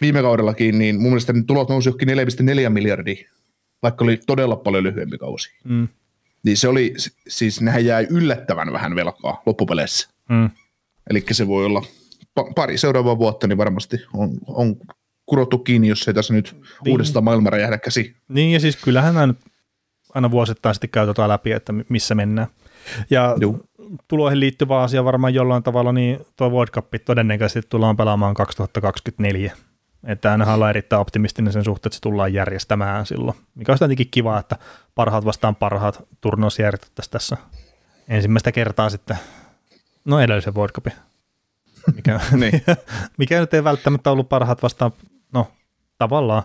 [0.00, 3.30] viime kaudellakin, niin mun mielestä ne tulot nousi johonkin 4,4 miljardia,
[3.82, 5.50] vaikka oli todella paljon lyhyempi kausi.
[5.64, 5.88] Mm.
[6.44, 6.94] Niin se oli,
[7.28, 10.08] siis nehän jäi yllättävän vähän velkaa loppupeleissä.
[10.28, 10.50] Mm.
[11.10, 11.82] Eli se voi olla
[12.54, 14.76] pari seuraavaa vuotta, niin varmasti on, on
[15.26, 16.92] kurottu kiinni, jos ei tässä nyt niin.
[16.92, 18.16] uudestaan maailman räjähdä käsi.
[18.28, 19.38] Niin, ja siis kyllähän nyt
[20.14, 22.48] aina vuosittain sitten käytetään läpi, että missä mennään.
[23.10, 23.60] Ja Juh.
[24.08, 29.52] tuloihin liittyvä asia varmaan jollain tavalla, niin tuo World Cup todennäköisesti tullaan pelaamaan 2024.
[30.04, 33.36] Että aina on erittäin optimistinen sen suhteen, että se tullaan järjestämään silloin.
[33.54, 34.56] Mikä on tietenkin kiva, että
[34.94, 37.36] parhaat vastaan parhaat turnaus järjestettäisiin tässä
[38.08, 39.16] ensimmäistä kertaa sitten,
[40.04, 40.92] no edellisen World Cupin.
[41.94, 42.62] Mikä, niin.
[43.18, 44.92] mikä nyt ei välttämättä ollut parhaat vastaan,
[45.32, 45.46] no
[45.98, 46.42] tavallaan,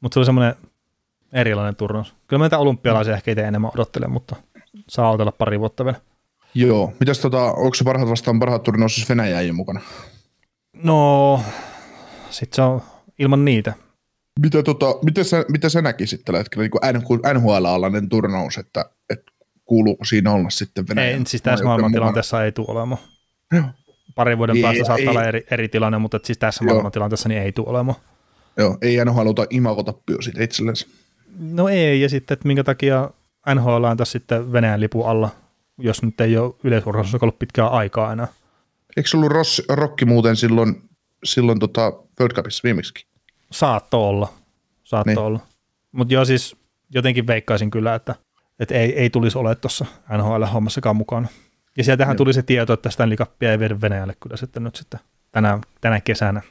[0.00, 0.54] mutta se oli semmoinen
[1.32, 2.14] erilainen turnaus.
[2.26, 4.36] Kyllä mä niitä olympialaisia ehkä itse enemmän odottelen, mutta
[4.88, 6.00] saa otella pari vuotta vielä.
[6.54, 9.80] Joo, mitäs tota, onko se parhaat vastaan parhaat turnaus, jos Venäjä ei ole mukana?
[10.72, 11.40] No,
[12.34, 12.82] sitten se on
[13.18, 13.72] ilman niitä.
[14.40, 19.32] Mitä, tota, mitä, sä, mitä sä näkisit tällä hetkellä niin NHL-alainen turnaus, että, että
[19.64, 21.18] kuuluuko siinä olla sitten Venäjän?
[21.18, 23.00] Ei, siis tässä maailmantilanteessa ei tule olemaan.
[23.52, 23.64] Joo.
[24.14, 27.42] Pari vuoden ei, päästä saattaa ei, olla eri, eri tilanne, mutta siis tässä maailmantilanteessa niin
[27.42, 27.98] ei tule olemaan.
[28.56, 30.86] Joo, ei NHL ota imakotappio siitä itsellensä.
[31.38, 33.10] No ei, ja sitten, että minkä takia
[33.54, 35.30] NHL on tässä sitten Venäjän lipun alla,
[35.78, 38.28] jos nyt ei ole yleisurheilussa ollut pitkää aikaa enää.
[38.96, 40.82] Eikö se ollut Ross, Rokki muuten silloin
[41.24, 43.06] silloin tota World Cupissa viimeksi.
[43.52, 44.32] Saatto olla.
[44.84, 45.18] Saatto niin.
[45.18, 45.40] olla.
[45.92, 46.56] Mutta joo, siis
[46.94, 48.14] jotenkin veikkaisin kyllä, että,
[48.60, 51.28] että ei, ei tulisi ole tuossa NHL-hommassakaan mukana.
[51.76, 52.16] Ja sieltähän joo.
[52.18, 55.00] tuli se tieto, että Stanley Cupia ei viedä Venäjälle kyllä sitten nyt sitten
[55.32, 56.42] tänä, tänä kesänä.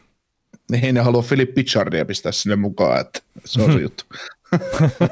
[0.71, 4.03] Niin, ne haluaa Philip Pichardia pistää sinne mukaan, että se on se juttu.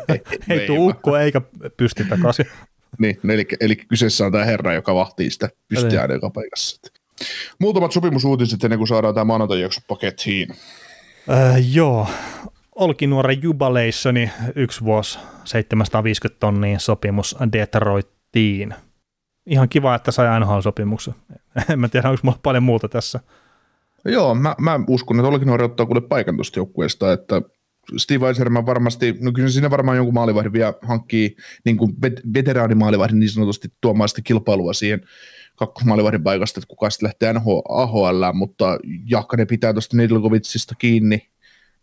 [0.07, 1.41] ei, ei tuu ukko eikä
[1.77, 2.45] pysty takaisin.
[2.99, 6.81] niin, no eli, eli kyseessä on tämä herra, joka vahtii sitä pystiä joka paikassa.
[7.59, 10.49] Muutamat sopimusuutiset ennen kuin saadaan tämä maanantai jakso pakettiin.
[11.29, 12.07] Äh, joo.
[12.75, 18.75] Olkinuoren Jubilationi yksi vuosi 750 tonnia sopimus Detroittiin.
[19.45, 21.13] Ihan kiva, että sai NHL-sopimuksen.
[21.69, 23.19] en mä tiedä, onko mulla paljon muuta tässä.
[24.05, 27.41] Joo, mä, mä uskon, että Olkinuori ottaa kuule paikan tuosta joukkueesta, että
[27.97, 31.35] Steve Eiserman varmasti, no kyllä siinä varmaan jonkun maalivahdin vielä hankkii
[31.65, 35.01] niin kuin vet, veteraanimaalivahdin niin sanotusti tuomaan sitä kilpailua siihen
[35.55, 37.33] kakkosmaalivahdin paikasta, että kuka sitten lähtee
[37.69, 38.79] AHL, mutta
[39.37, 41.29] ne pitää tuosta Nidilkovitsista kiinni,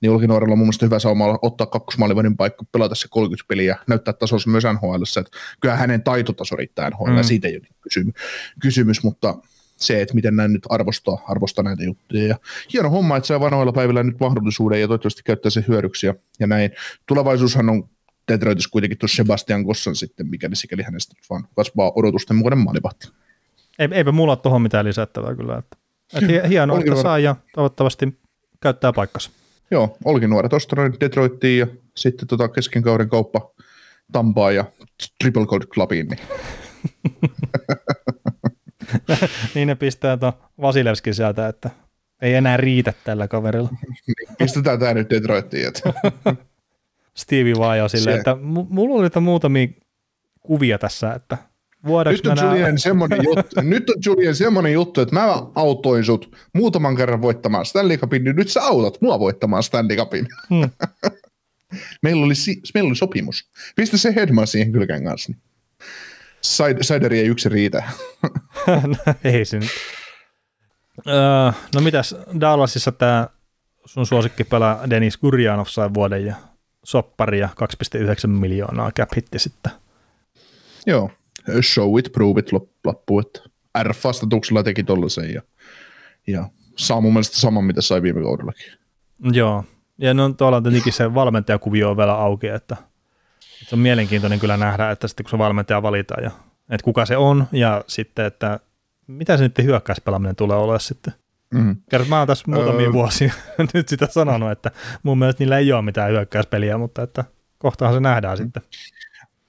[0.01, 3.77] niin Olki Nuorella on mun mielestä hyvä sauma ottaa kakkosmaalivahdin paikka, pelata se 30 peliä,
[3.89, 7.23] näyttää tasossa myös NHL, että kyllä hänen taitotaso riittää NHL, mm.
[7.23, 8.15] siitä ei ole kysymys,
[8.61, 9.35] kysymys, mutta
[9.85, 12.27] se, että miten näin nyt arvostaa, arvostaa näitä juttuja.
[12.27, 12.37] Ja
[12.73, 16.47] hieno homma, että saa vanhoilla päivillä nyt mahdollisuuden ja toivottavasti käyttää sen hyödyksi ja, ja
[16.47, 16.71] näin.
[17.07, 17.89] Tulevaisuushan on
[18.29, 23.09] Detroitissa kuitenkin tuossa Sebastian Kossan sitten, mikäli sikäli hänestä vaan kasvaa odotusten mukainen maalivahti.
[23.79, 25.59] Ei, eipä mulla ole tuohon mitään lisättävää kyllä.
[25.59, 25.77] Että,
[26.15, 28.19] että hienoa, että saa ja toivottavasti
[28.61, 29.31] käyttää paikkansa.
[29.71, 33.51] Joo, olikin nuoret ostanut Detroittiin ja sitten tota keskenkauden kauppa
[34.13, 34.65] Tampaa ja
[35.23, 36.09] Triple Gold Clubiin.
[36.09, 36.21] Niin.
[39.55, 41.71] niin ne pistää tuon Vasilevskin sieltä, että
[42.23, 43.71] ei enää riitä tällä kaverilla.
[44.39, 45.69] Pistetään tämä nyt Detroittiin.
[45.69, 45.93] Että.
[47.15, 48.37] Stevie vaan jo silleen, että
[48.69, 49.69] mulla oli muutamia
[50.41, 51.39] kuvia tässä, että
[52.11, 56.97] nyt on, Julian semmoinen juttu, nyt on Julian semmoinen juttu, että mä autoin sut muutaman
[56.97, 60.27] kerran voittamaan Stanley Cupin, niin nyt sä autat mua voittamaan Stanley Cupin.
[60.51, 60.71] Hmm.
[62.03, 62.35] meillä, oli,
[62.75, 63.51] meillä oli sopimus.
[63.77, 65.33] Pistä se Hedman siihen kylkeen kanssa.
[65.33, 65.48] Niin.
[66.43, 67.83] Sideri ei yksi riitä.
[68.67, 69.71] no, ei se nyt.
[71.07, 73.29] Öö, no mitäs, Dallasissa tämä
[73.85, 76.37] sun suosikki pelaa Denis Gurjanov sai vuoden ja
[76.85, 77.49] soppari ja
[78.27, 79.73] 2,9 miljoonaa cap hitti sitten.
[80.87, 81.11] Joo,
[81.63, 82.53] show it, prove it
[82.85, 83.41] loppu, että
[83.83, 85.43] R-vastatuksella teki tollasen ja,
[86.27, 88.73] ja saa mun mielestä saman, mitä sai viime kaudellakin.
[89.33, 89.65] Joo,
[89.99, 92.77] ja no tuolla on tietenkin se valmentajakuvio on vielä auki, että
[93.69, 96.31] se on mielenkiintoinen kyllä nähdä, että sitten kun se valmentaja valitaan ja
[96.71, 98.61] että kuka se on ja sitten, että
[99.07, 101.13] mitä se nyt hyökkäyspelaaminen tulee olemaan sitten.
[101.55, 101.77] Mm.
[101.91, 102.93] Kerrot, mä oon tässä muutamia öö.
[102.93, 103.33] vuosia
[103.75, 104.71] nyt sitä sanonut, että
[105.03, 107.25] mun mielestä niillä ei ole mitään hyökkäyspeliä, mutta että
[107.59, 108.43] kohtahan se nähdään mm.
[108.45, 108.63] sitten.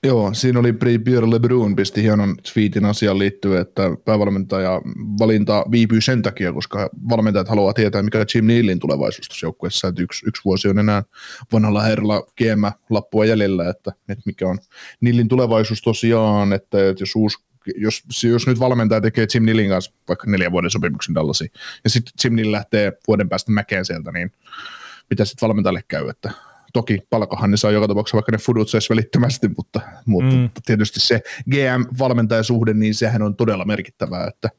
[0.03, 0.73] Joo, siinä oli
[1.03, 4.81] Pierre LeBrun pisti hienon tweetin asiaan liittyen, että päävalmentaja
[5.19, 10.01] valinta viipyy sen takia, koska valmentajat haluaa tietää, mikä Jim Nealin tulevaisuus tuossa joukkueessa, että
[10.01, 11.03] yksi, yksi vuosi on enää
[11.53, 14.57] vanhalla herralla GM lappua jäljellä, että, että mikä on
[15.01, 17.37] Nealin tulevaisuus tosiaan, että, että jos uusi
[17.75, 21.51] jos, jos nyt valmentaja tekee Jim Nilin kanssa vaikka neljän vuoden sopimuksen Dallasiin,
[21.83, 24.31] ja sitten Jim Nill lähtee vuoden päästä mäkeen sieltä, niin
[25.09, 26.31] mitä sitten valmentajalle käy, että
[26.73, 30.49] Toki palkahan ne saa joka tapauksessa, vaikka ne fudutseisi välittömästi, mutta, mutta mm.
[30.65, 31.21] tietysti se
[31.51, 34.49] GM-valmentajasuhde, niin sehän on todella merkittävää, että,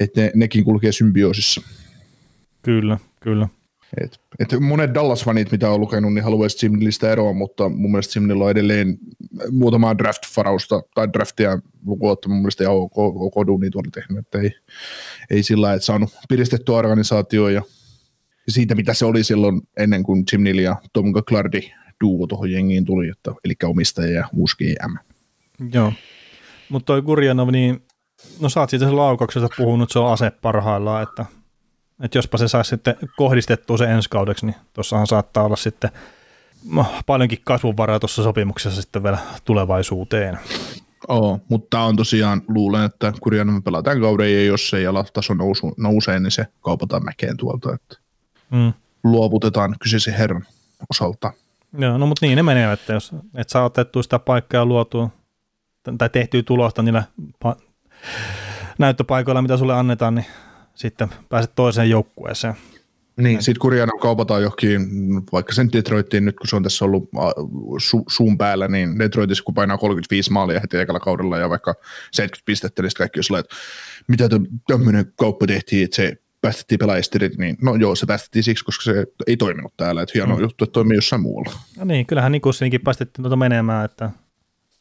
[0.00, 1.60] että ne, nekin kulkee symbioosissa.
[2.62, 3.48] Kyllä, kyllä.
[4.04, 8.44] Et, et monet Dallas-fanit, mitä on lukenut, niin haluaisi Jimnillistä eroa, mutta mun mielestä Jimnillä
[8.44, 8.98] on edelleen
[9.50, 14.50] muutamaa draft-farausta tai draftia lukuun mun mielestä ihan ok, ok duuni tuolla tehnyt, että ei,
[15.30, 17.62] ei sillä että saanut piristettyä organisaatio ja ja
[18.48, 21.60] siitä, mitä se oli silloin ennen kuin Jim Neal ja Tom Clardy
[22.04, 24.96] duo tuohon jengiin tuli, että, eli omistaja ja uusi GM.
[25.72, 25.92] Joo,
[26.68, 27.82] mutta toi Gurjanov, niin
[28.40, 31.26] no sä oot siitä laukauksesta puhunut, se on ase parhaillaan, että,
[32.02, 35.90] että jospa se saisi sitten kohdistettua se ensi kaudeksi, niin tuossahan saattaa olla sitten
[36.70, 40.38] no, paljonkin kasvunvaraa tuossa sopimuksessa sitten vielä tulevaisuuteen.
[41.08, 45.04] Oo, mutta on tosiaan, luulen, että Kurjanov pelaa tämän kauden ja jos se ei ala
[45.12, 47.74] taso nousu, nousee, niin se kaupataan mäkeen tuolta.
[47.74, 48.07] Että
[48.50, 48.72] mm.
[49.04, 50.46] luovutetaan kyseisen herran
[50.90, 51.32] osalta.
[51.78, 55.10] Joo, no mutta niin ne menee, että jos et saa otettua sitä paikkaa luotua
[55.98, 57.04] tai tehtyä tulosta niillä
[57.44, 57.62] pa-
[58.78, 60.26] näyttöpaikoilla, mitä sulle annetaan, niin
[60.74, 62.54] sitten pääset toiseen joukkueeseen.
[63.16, 64.80] Niin, sitten Kurjana kaupataan johonkin,
[65.32, 67.08] vaikka sen Detroittiin nyt, kun se on tässä ollut
[67.72, 71.74] su- suun päällä, niin Detroitissa kun painaa 35 maalia heti ekalla kaudella ja vaikka
[72.12, 73.56] 70 pistettä, niin kaikki jos että
[74.08, 74.28] mitä
[74.66, 79.06] tämmöinen kauppa tehtiin, että se päästettiin pelaajistirit, niin no joo, se päästettiin siksi, koska se
[79.26, 80.42] ei toiminut täällä, että hieno mm.
[80.42, 81.52] juttu, että toimii jossain muualla.
[81.78, 84.10] No niin, kyllähän Nikussinkin päästettiin tuota menemään, että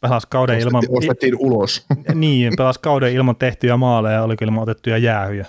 [0.02, 0.98] pelas kauden ostettiin, ilman...
[0.98, 1.86] Ostettiin ulos.
[2.14, 5.46] niin, pelas kauden ilman tehtyjä maaleja ja oliko ilman otettuja jäähyjä.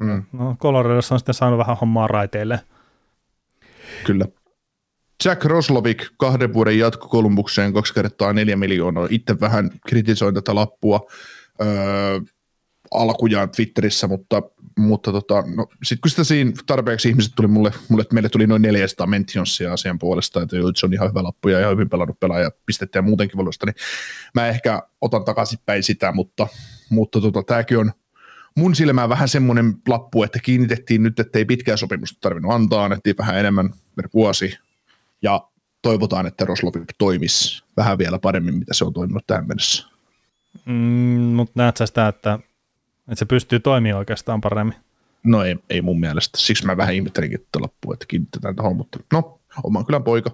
[0.00, 0.22] Mm.
[0.32, 2.60] No Coloradossa on sitten saanut vähän hommaa raiteille.
[4.04, 4.24] Kyllä.
[5.24, 9.06] Jack Roslovik kahden vuoden jatko Kolumbukseen kaksi kertaa neljä miljoonaa.
[9.10, 11.00] Itse vähän kritisoin tätä lappua.
[11.62, 12.20] Öö,
[12.90, 14.42] alkujaan Twitterissä, mutta,
[14.78, 18.46] mutta tota, no, sitten kun sitä siinä tarpeeksi ihmiset tuli mulle, mulle että meille tuli
[18.46, 22.20] noin 400 mentionsia asian puolesta, että se on ihan hyvä lappu ja ihan hyvin pelannut
[22.20, 23.74] pelaaja pistettä ja muutenkin valosta, niin
[24.34, 26.48] mä ehkä otan takaisinpäin sitä, mutta,
[26.90, 27.92] mutta tota, tämäkin on
[28.56, 33.16] mun silmään vähän semmoinen lappu, että kiinnitettiin nyt, että ei pitkää sopimusta tarvinnut antaa, annettiin
[33.18, 34.58] vähän enemmän per vuosi
[35.22, 35.48] ja
[35.82, 39.86] toivotaan, että Roslovik toimisi vähän vielä paremmin, mitä se on toiminut tähän mennessä.
[40.64, 40.72] Mm,
[41.36, 42.38] mutta näet sä sitä, että
[43.10, 44.74] että se pystyy toimimaan oikeastaan paremmin.
[45.24, 46.38] No ei, ei mun mielestä.
[46.38, 50.30] Siksi mä vähän ihmettelinkin että loppua, että kiinnitetään tuohon, mutta no, Oman kylän poika.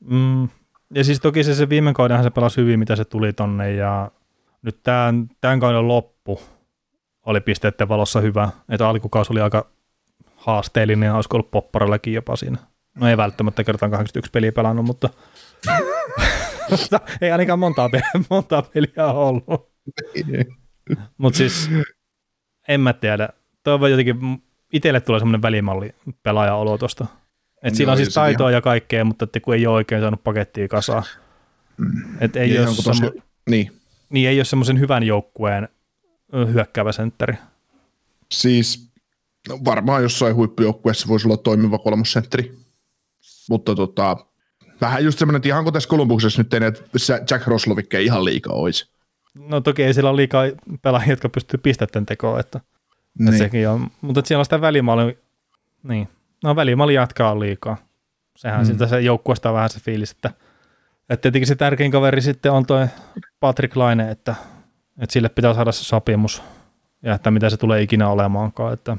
[0.00, 0.48] Mm.
[0.94, 4.10] Ja siis toki se, se viime kaudenhan se pelasi hyvin, mitä se tuli tonne, ja
[4.62, 6.40] nyt tämän, tämän kauden loppu
[7.26, 9.70] oli pisteiden valossa hyvä, että alkukausi oli aika
[10.36, 12.58] haasteellinen, ja olisiko ollut popparallakin jopa siinä.
[12.94, 15.08] No ei välttämättä kertaan 81 peliä pelannut, mutta
[17.20, 19.70] ei ainakaan montaa peliä, montaa peliä ollut.
[21.18, 21.70] Mutta siis
[22.68, 23.28] en mä tiedä.
[23.62, 24.42] Toivon jotenkin,
[24.72, 27.06] itselle tulee semmoinen välimalli pelaaja-olo tuosta.
[27.62, 28.54] Et siinä on siis taitoa ihan...
[28.54, 31.04] ja kaikkea, mutta että kun ei ole oikein saanut pakettia kasaan.
[31.76, 32.02] Mm.
[32.20, 33.12] Et ei, ole semmo...
[33.50, 33.72] niin.
[34.10, 35.68] niin, ei ole semmoisen hyvän joukkueen
[36.52, 37.34] hyökkäävä sentteri.
[38.32, 38.90] Siis
[39.48, 42.54] no varmaan jossain huippujoukkueessa voisi olla toimiva kolmosentteri.
[43.50, 44.16] Mutta tota,
[44.80, 46.82] vähän just semmoinen, että ihan kun tässä Kolumbuksessa nyt että
[47.30, 48.90] Jack Roslovic ei ihan liikaa olisi.
[49.34, 50.42] No toki ei siellä ole liikaa
[50.82, 52.60] pelaajia, jotka pystyy pistetten tekoon, että,
[53.18, 53.28] niin.
[53.28, 53.90] että sekin on.
[54.00, 55.18] Mutta siellä on sitä välimaali,
[55.82, 56.08] niin,
[56.44, 57.76] no välimaali jatkaa liikaa.
[58.36, 58.66] Sehän mm.
[58.66, 60.30] sitä se joukkueesta on vähän se fiilis, että,
[61.08, 62.86] että tietenkin se tärkein kaveri sitten on toi
[63.40, 64.34] Patrick Laine, että,
[65.00, 66.42] että sille pitää saada se sopimus
[67.02, 68.96] ja että mitä se tulee ikinä olemaankaan, että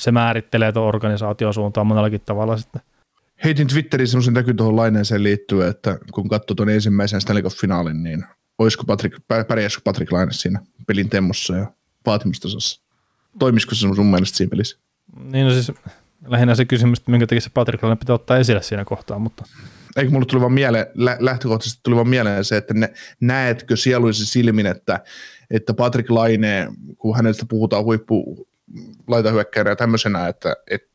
[0.00, 2.82] se määrittelee tuon organisaation suuntaan monellakin tavalla sitten.
[3.44, 8.24] Heitin Twitteriin semmoisen näky tuohon laineeseen liittyen, että kun katsoi tuon ensimmäisen Stanley Cup-finaalin, niin
[8.58, 9.18] olisiko Patrick,
[9.48, 11.72] pärjäisikö Patrick Laine siinä pelin temmossa ja
[12.06, 12.82] vaatimustasassa?
[13.38, 14.78] Toimisiko se sun mielestä siinä pelissä?
[15.22, 15.72] Niin no siis
[16.26, 19.44] lähinnä se kysymys, että minkä takia se Patrick Laine pitää ottaa esille siinä kohtaa, mutta...
[19.96, 20.86] Eikö mulle tuli vaan mieleen,
[21.18, 25.00] lähtökohtaisesti tuli vaan mieleen se, että ne, näetkö sieluisen silmin, että,
[25.50, 26.68] että Patrick Laine,
[26.98, 28.46] kun hänestä puhutaan huippu
[29.08, 30.91] laitahyökkäjänä ja tämmöisenä, että, että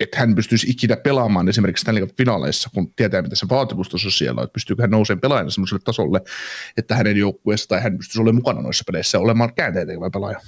[0.00, 4.44] että hän pystyisi ikinä pelaamaan esimerkiksi Stanley finaaleissa, kun tietää, mitä se vaatimustaso siellä on,
[4.44, 6.20] että pystyykö hän nousemaan pelaajana sellaiselle tasolle,
[6.76, 10.40] että hänen joukkueessa tai hän pystyisi olemaan mukana noissa peleissä ja olemaan käänteen tekevä pelaaja.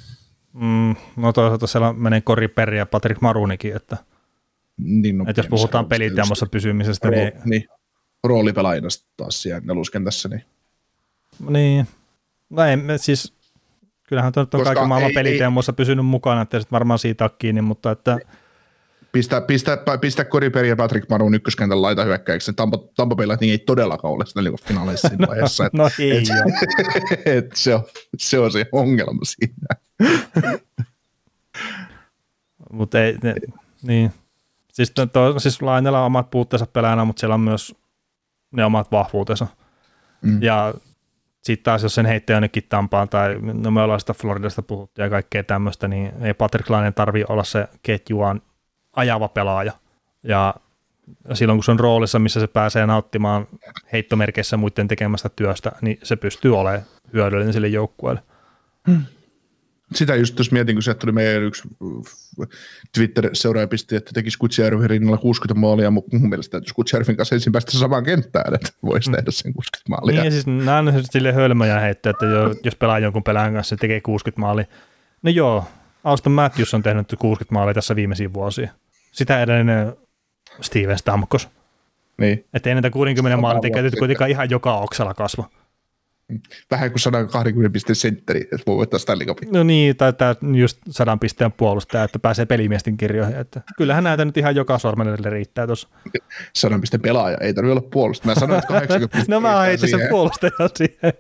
[0.53, 3.97] Mm, no toisaalta siellä menee Kori Perri ja Patrick Marunikin, että,
[4.79, 7.33] niin, no, että jos puhutaan peliteemossa pysymisestä, rool, niin...
[7.45, 7.69] niin
[8.25, 10.29] roolipelaajana taas siellä neloskentässä.
[10.29, 10.45] Niin.
[11.49, 11.87] niin.
[12.51, 13.35] No ei, siis
[14.03, 18.19] kyllähän on Koska kaiken maailman peliteemossa pysynyt mukana, että varmaan siitä on kiinni, mutta että
[19.13, 22.53] Pistä, pistä, pistä Koriperi ja Patrick Marun ykköskentän laita hyökkäyksi.
[22.53, 25.71] Tampa, Tampa Bay niin ei todellakaan ole siinä finaaleissa siinä vaiheessa.
[25.73, 27.83] no ei et, et, se, on,
[28.19, 29.67] se on se ongelma siinä.
[32.73, 33.35] mutta ei, ne,
[33.83, 34.13] niin.
[34.73, 37.75] Siis, to, siis Lainella on omat puutteensa pelaajana, mutta siellä on myös
[38.53, 39.47] ne omat vahvuutensa.
[40.23, 40.43] Mm.
[40.43, 40.75] Ja
[41.43, 45.11] sitten taas, jos sen heittää jonnekin Tampaan tai no me ollaan sitä Floridasta puhuttu ja
[45.11, 48.43] kaikkea tämmöistä, niin ei Patrick Lainen tarvi olla se ketjuaan
[48.93, 49.73] ajava pelaaja.
[50.23, 50.55] Ja
[51.35, 53.47] silloin kun se on roolissa, missä se pääsee nauttimaan
[53.93, 56.83] heittomerkeissä muiden tekemästä työstä, niin se pystyy olemaan
[57.13, 58.23] hyödyllinen sille joukkueelle.
[58.91, 59.03] Hmm.
[59.95, 61.69] Sitä just tuossa mietin, kun se tuli meidän yksi
[62.95, 67.53] Twitter-seuraaja pisti, että tekisi Kutsjärvin rinnalla 60 maalia, mutta mun mielestä täytyisi Kutsjärvin kanssa ensin
[67.53, 69.17] päästä samaan kenttään, että voisi hmm.
[69.17, 70.15] tehdä sen 60 maalia.
[70.15, 72.27] Niin, ja siis nämä on sille hölmöjä heittää, että
[72.65, 74.65] jos pelaa jonkun pelaajan kanssa, se tekee 60 maalia.
[75.23, 75.65] No joo,
[76.05, 78.71] Auston Matthews on tehnyt 60 maalia tässä viimeisiä vuosia
[79.13, 79.97] sitä edellinen
[80.61, 81.49] Steven Stamkos.
[82.19, 82.45] Niin.
[82.55, 85.49] Että ei näitä 60 maalin tekijöitä kuitenkaan ihan joka oksalla kasva.
[86.71, 89.49] Vähän kuin 120 pisteen sentteri, että voi voittaa Stanley Cupin.
[89.53, 93.37] No niin, tai tämä just 100 pisteen puolustaja, että pääsee pelimiesten kirjoihin.
[93.37, 95.89] Että kyllähän näitä nyt ihan joka sormenelle riittää tuossa.
[96.53, 98.35] 100 pisteen pelaaja, ei tarvitse olla puolustaja.
[98.35, 99.35] Mä sanoin, että 80 pisteen.
[99.37, 101.13] no mä heitin sen puolustajan siihen.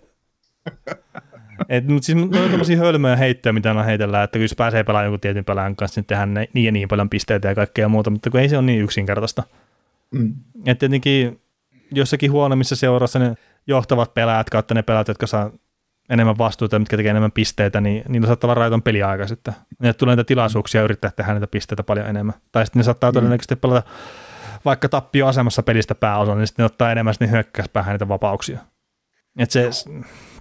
[1.68, 5.04] Et, mutta siis ne on tämmöisiä hölmöjä heittoja, mitä on heitellään, että jos pääsee pelaamaan
[5.04, 8.30] jonkun tietyn pelaajan kanssa, niin tehdään niin ja niin paljon pisteitä ja kaikkea muuta, mutta
[8.30, 9.42] kun ei se ole niin yksinkertaista.
[10.10, 10.34] Mm.
[10.66, 11.40] Että tietenkin
[11.90, 13.34] jossakin huonommissa seurassa ne
[13.66, 15.50] johtavat pelaajat kautta ne pelaajat, jotka saa
[16.10, 19.54] enemmän vastuuta, mitkä tekee enemmän pisteitä, niin niillä saattaa olla raiton peliaika sitten.
[19.78, 22.34] Ne tulee niitä tilaisuuksia yrittää tehdä niitä pisteitä paljon enemmän.
[22.52, 23.14] Tai sitten ne saattaa mm.
[23.14, 23.82] todennäköisesti pelata
[24.64, 28.58] vaikka tappioasemassa pelistä pääosa, niin sitten ne ottaa enemmän sitten hyökkäyspäähän niitä vapauksia.
[29.38, 29.70] Et se,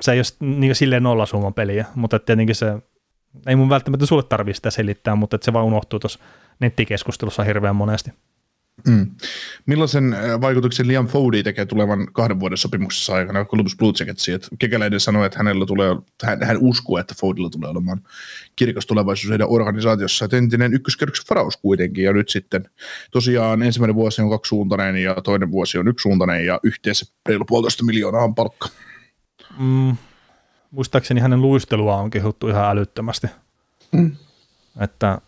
[0.02, 2.74] se ei ole niin silleen nollasumman peliä, mutta tietenkin se,
[3.48, 6.20] ei mun välttämättä sulle tarvitse sitä selittää, mutta se vaan unohtuu tuossa
[6.60, 8.12] nettikeskustelussa hirveän monesti.
[8.88, 9.12] Mm.
[9.66, 14.40] Millaisen äh, vaikutuksen Liam Fody tekee tulevan kahden vuoden sopimuksessa aikana Columbus Blue Jacketsiin?
[14.60, 18.02] Kekäläinen sanoi, että hänellä tulee, hän, hän uskoo, että Fodylla tulee olemaan
[18.56, 20.26] kirkas tulevaisuus heidän organisaatiossa.
[20.26, 22.70] Että entinen ykköskerroksen varaus kuitenkin, ja nyt sitten
[23.12, 28.24] tosiaan ensimmäinen vuosi on kaksisuuntainen ja toinen vuosi on yksisuuntainen, ja yhteensä reilu puolitoista miljoonaa
[28.24, 28.70] on palkka.
[29.60, 29.98] Mm.
[30.72, 33.28] Muistaakseni hänen luistelua on kehuttu ihan älyttömästi.
[33.92, 34.16] Mm.
[34.80, 35.22] Että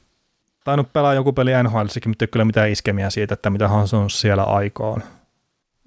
[0.64, 4.10] tainnut pelaa joku peli nhl mutta ei kyllä mitään iskemiä siitä, että mitä hän on
[4.10, 5.04] siellä aikaan.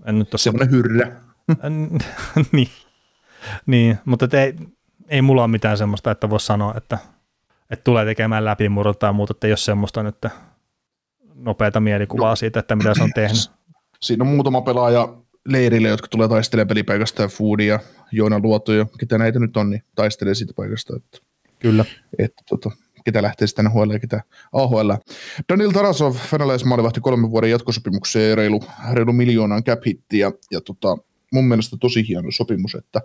[0.04, 0.44] En nyt tossa...
[0.44, 1.12] Semmoinen hyrrä.
[2.52, 2.68] niin.
[3.66, 4.54] niin, mutta ei,
[5.08, 6.98] ei mulla ole mitään semmoista, että voisi sanoa, että,
[7.70, 10.26] että tulee tekemään läpimurrot tai muuta, että ei ole semmoista nyt
[11.34, 12.36] nopeata mielikuvaa no.
[12.36, 13.50] siitä, että mitä se on tehnyt.
[14.02, 15.14] siinä on muutama pelaaja
[15.48, 17.80] leirille, jotka tulee taistelemaan pelipaikasta ja Foodi ja
[18.12, 20.96] Joona Luoto ja ketä näitä nyt on, niin taistelee siitä paikasta.
[20.96, 21.18] Että,
[21.58, 21.84] Kyllä.
[22.18, 22.70] että tota,
[23.06, 24.22] ketä lähtee sitten NHL ja ketä
[24.52, 24.90] AHL.
[25.48, 29.80] Daniel Tarasov, venäläismaalivahti kolmen vuoden jatkosopimukseen ja reilu, reilu miljoonan cap
[30.12, 30.96] ja, ja tota,
[31.32, 33.00] mun mielestä tosi hieno sopimus, että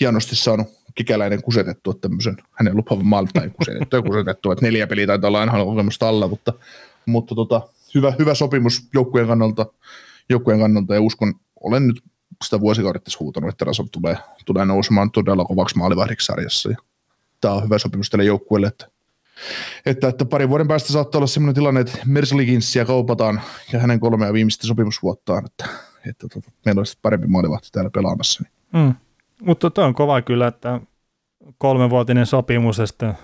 [0.00, 5.28] hienosti saanut kikäläinen kusetettua tämmöisen hänen lupavan maalin tai kusetettua kusetettua, että neljä peliä taitaa
[5.28, 6.52] olla aina kokemusta alla, mutta,
[7.06, 9.66] mutta tota, hyvä, hyvä sopimus joukkueen kannalta,
[10.28, 10.94] joukkueen kannalta.
[10.94, 12.02] Ja uskon, olen nyt
[12.44, 16.70] sitä vuosikaudet tässä huutanut, että Rasov tulee, tulee nousemaan todella kovaksi maalivahdiksi sarjassa.
[16.70, 16.76] Ja
[17.40, 18.88] tämä on hyvä sopimus tälle joukkueelle, että
[19.86, 23.40] että, että parin vuoden päästä saattaa olla sellainen tilanne, että Mersliginsia kaupataan
[23.72, 25.64] ja hänen kolmea viimeistä sopimusvuottaan, että,
[26.08, 28.44] että, että meillä olisi parempi maalivahti täällä pelaamassa.
[28.72, 28.84] Niin.
[28.86, 28.94] Mm.
[29.42, 30.80] Mutta toi on kova kyllä, että
[31.58, 33.14] kolmenvuotinen sopimus ja sitten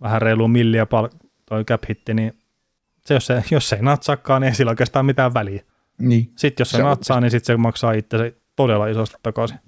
[0.00, 1.08] vähän reilu milliä pal-
[1.46, 2.32] toi cap hitti, niin
[3.04, 5.62] se, jos, se, jos se ei natsaakaan, niin ei sillä oikeastaan mitään väliä.
[5.98, 6.32] Niin.
[6.36, 9.58] Sitten jos se, Se on- natsaa, niin sitten se maksaa itse se todella isosti takaisin.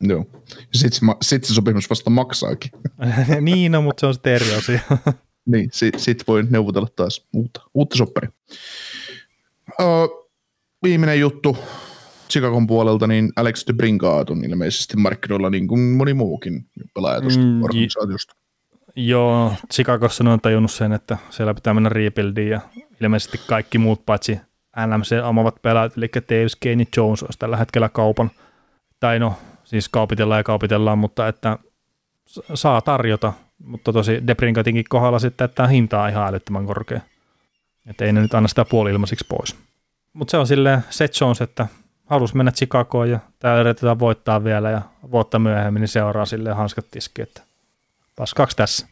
[0.00, 0.24] Joo.
[0.50, 2.70] Ja sitten se, sit se sopimus vasta maksaakin.
[3.40, 4.80] niin, no, mutta se on sitten eri asia.
[5.52, 8.30] niin, sitten sit voi neuvotella taas uutta, uutta sopparia.
[9.80, 9.86] Öö,
[10.82, 11.56] viimeinen juttu
[12.30, 17.42] Chicagon puolelta, niin Alex de Brinkaat on ilmeisesti markkinoilla niin kuin moni muukin pelaaja tuosta
[17.42, 18.34] Mm, organisaatiosta.
[18.96, 22.60] Joo, Chicagossa ne on tajunnut sen, että siellä pitää mennä rebuildiin ja
[23.00, 24.38] ilmeisesti kaikki muut paitsi
[24.86, 28.30] NMC omavat pelaajat, eli Davis, Kane Jones olisi tällä hetkellä kaupan.
[29.00, 29.34] Tai no,
[29.74, 31.58] siis kaupitellaan ja kaupitellaan, mutta että
[32.54, 33.32] saa tarjota,
[33.64, 37.00] mutta tosi Debrinkatinkin kohdalla sitten, että hinta on ihan älyttömän korkea.
[37.86, 38.90] Että ei ne nyt anna sitä puoli
[39.28, 39.56] pois.
[40.12, 41.66] Mutta se on silleen Seth Jones, että
[42.06, 46.86] halusi mennä Chicagoon ja täällä yritetään voittaa vielä ja vuotta myöhemmin niin seuraa silleen hanskat
[46.90, 47.42] tiski, että
[48.16, 48.86] paskaksi tässä.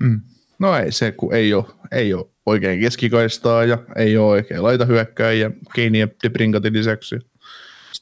[0.00, 0.20] Mm.
[0.58, 4.84] No ei se, kun ei ole, ei ole oikein keskikaistaa ja ei ole oikein laita
[4.84, 7.16] hyökkääjiä Keini ja Debrinkatin lisäksi.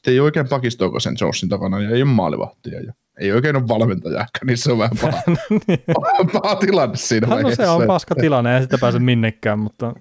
[0.03, 3.69] Sitten ei oikein pakistoa sen Jonesin takana ja ei ole maalivahtia ja ei oikein ole
[3.69, 5.23] valmentajaakaan, niin se on vähän paha,
[5.95, 7.63] paha, paha tilanne siinä No vaiheessa.
[7.63, 9.95] se on paska tilanne, ei sitä pääse minnekään, mutta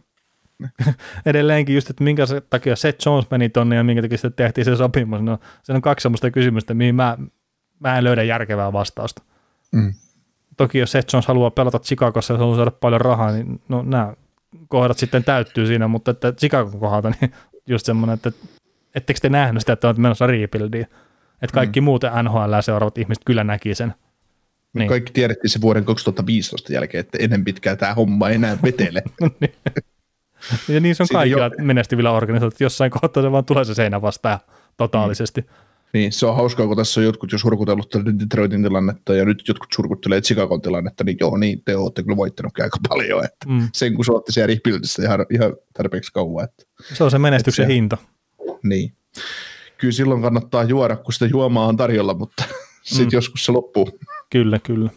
[1.26, 4.66] edelleenkin just, että minkä se takia Seth Jones meni tonne ja minkä takia sitten tehtiin
[4.66, 5.22] se sopimus.
[5.22, 7.18] No, se on kaksi sellaista kysymystä, mihin mä,
[7.80, 9.22] mä en löydä järkevää vastausta.
[9.72, 9.94] Mm.
[10.58, 14.14] Toki jos Seth Jones haluaa pelata Chicagossa ja haluaa saada paljon rahaa, niin no nämä
[14.68, 17.32] kohdat sitten täyttyy siinä, mutta että Chicagon kohdalta niin
[17.68, 18.32] just semmoinen, että
[18.96, 20.88] ettekö te nähnyt sitä, että olet menossa rebuildiin.
[21.42, 21.86] Että kaikki mm.
[21.86, 23.94] muut NHL seuraavat ihmiset kyllä näki sen.
[24.74, 24.90] Niin.
[24.90, 29.02] Kaikki tiedettiin se vuoden 2015 jälkeen, että ennen pitkää tämä homma ei enää vetele.
[30.70, 33.66] Ja niin se on Siinä kaikilla jo- menestyvillä organisaatioilla, että jossain kohtaa se vaan tulee
[33.66, 34.40] se seinä vastaan
[34.78, 35.46] totaalisesti.
[35.94, 39.74] niin, se on hauskaa, kun tässä on jotkut jo surkutellut Detroitin tilannetta ja nyt jotkut
[39.76, 43.70] surkuttelee Chicagon tilannetta, niin joo, niin te olette kyllä voittanutkin aika paljon, että Mm.
[43.74, 44.56] sen kun se olette siellä
[45.04, 46.64] ihan, ihan tarpeeksi kauan, että
[46.94, 47.98] Se on se menestyksen se- hinta.
[48.64, 48.94] Niin.
[49.78, 52.44] Kyllä silloin kannattaa juoda, kun sitä juomaa on tarjolla, mutta
[52.84, 53.10] sitten Mm.
[53.14, 54.00] joskus se loppuu.
[54.30, 54.90] Kyllä, kyllä.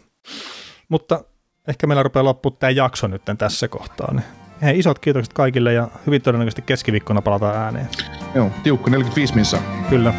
[0.89, 1.23] Mutta
[1.67, 4.13] ehkä meillä rupeaa loppumaan tämä jakso nyt tässä kohtaa.
[4.13, 4.23] Niin.
[4.61, 7.89] Hei, isot kiitokset kaikille ja hyvin todennäköisesti keskiviikkona palataan ääneen.
[8.35, 9.57] Joo, tiukka 45 minsa.
[9.89, 10.13] Kyllä.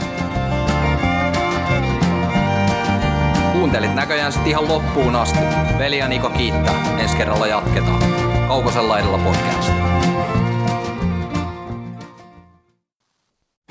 [3.53, 5.39] Kuuntelit näköjään sitten ihan loppuun asti.
[5.79, 6.99] Veli ja Niko kiittää.
[6.99, 8.03] Ensi kerralla jatketaan.
[8.49, 9.73] Kaukosella laidalla podcast.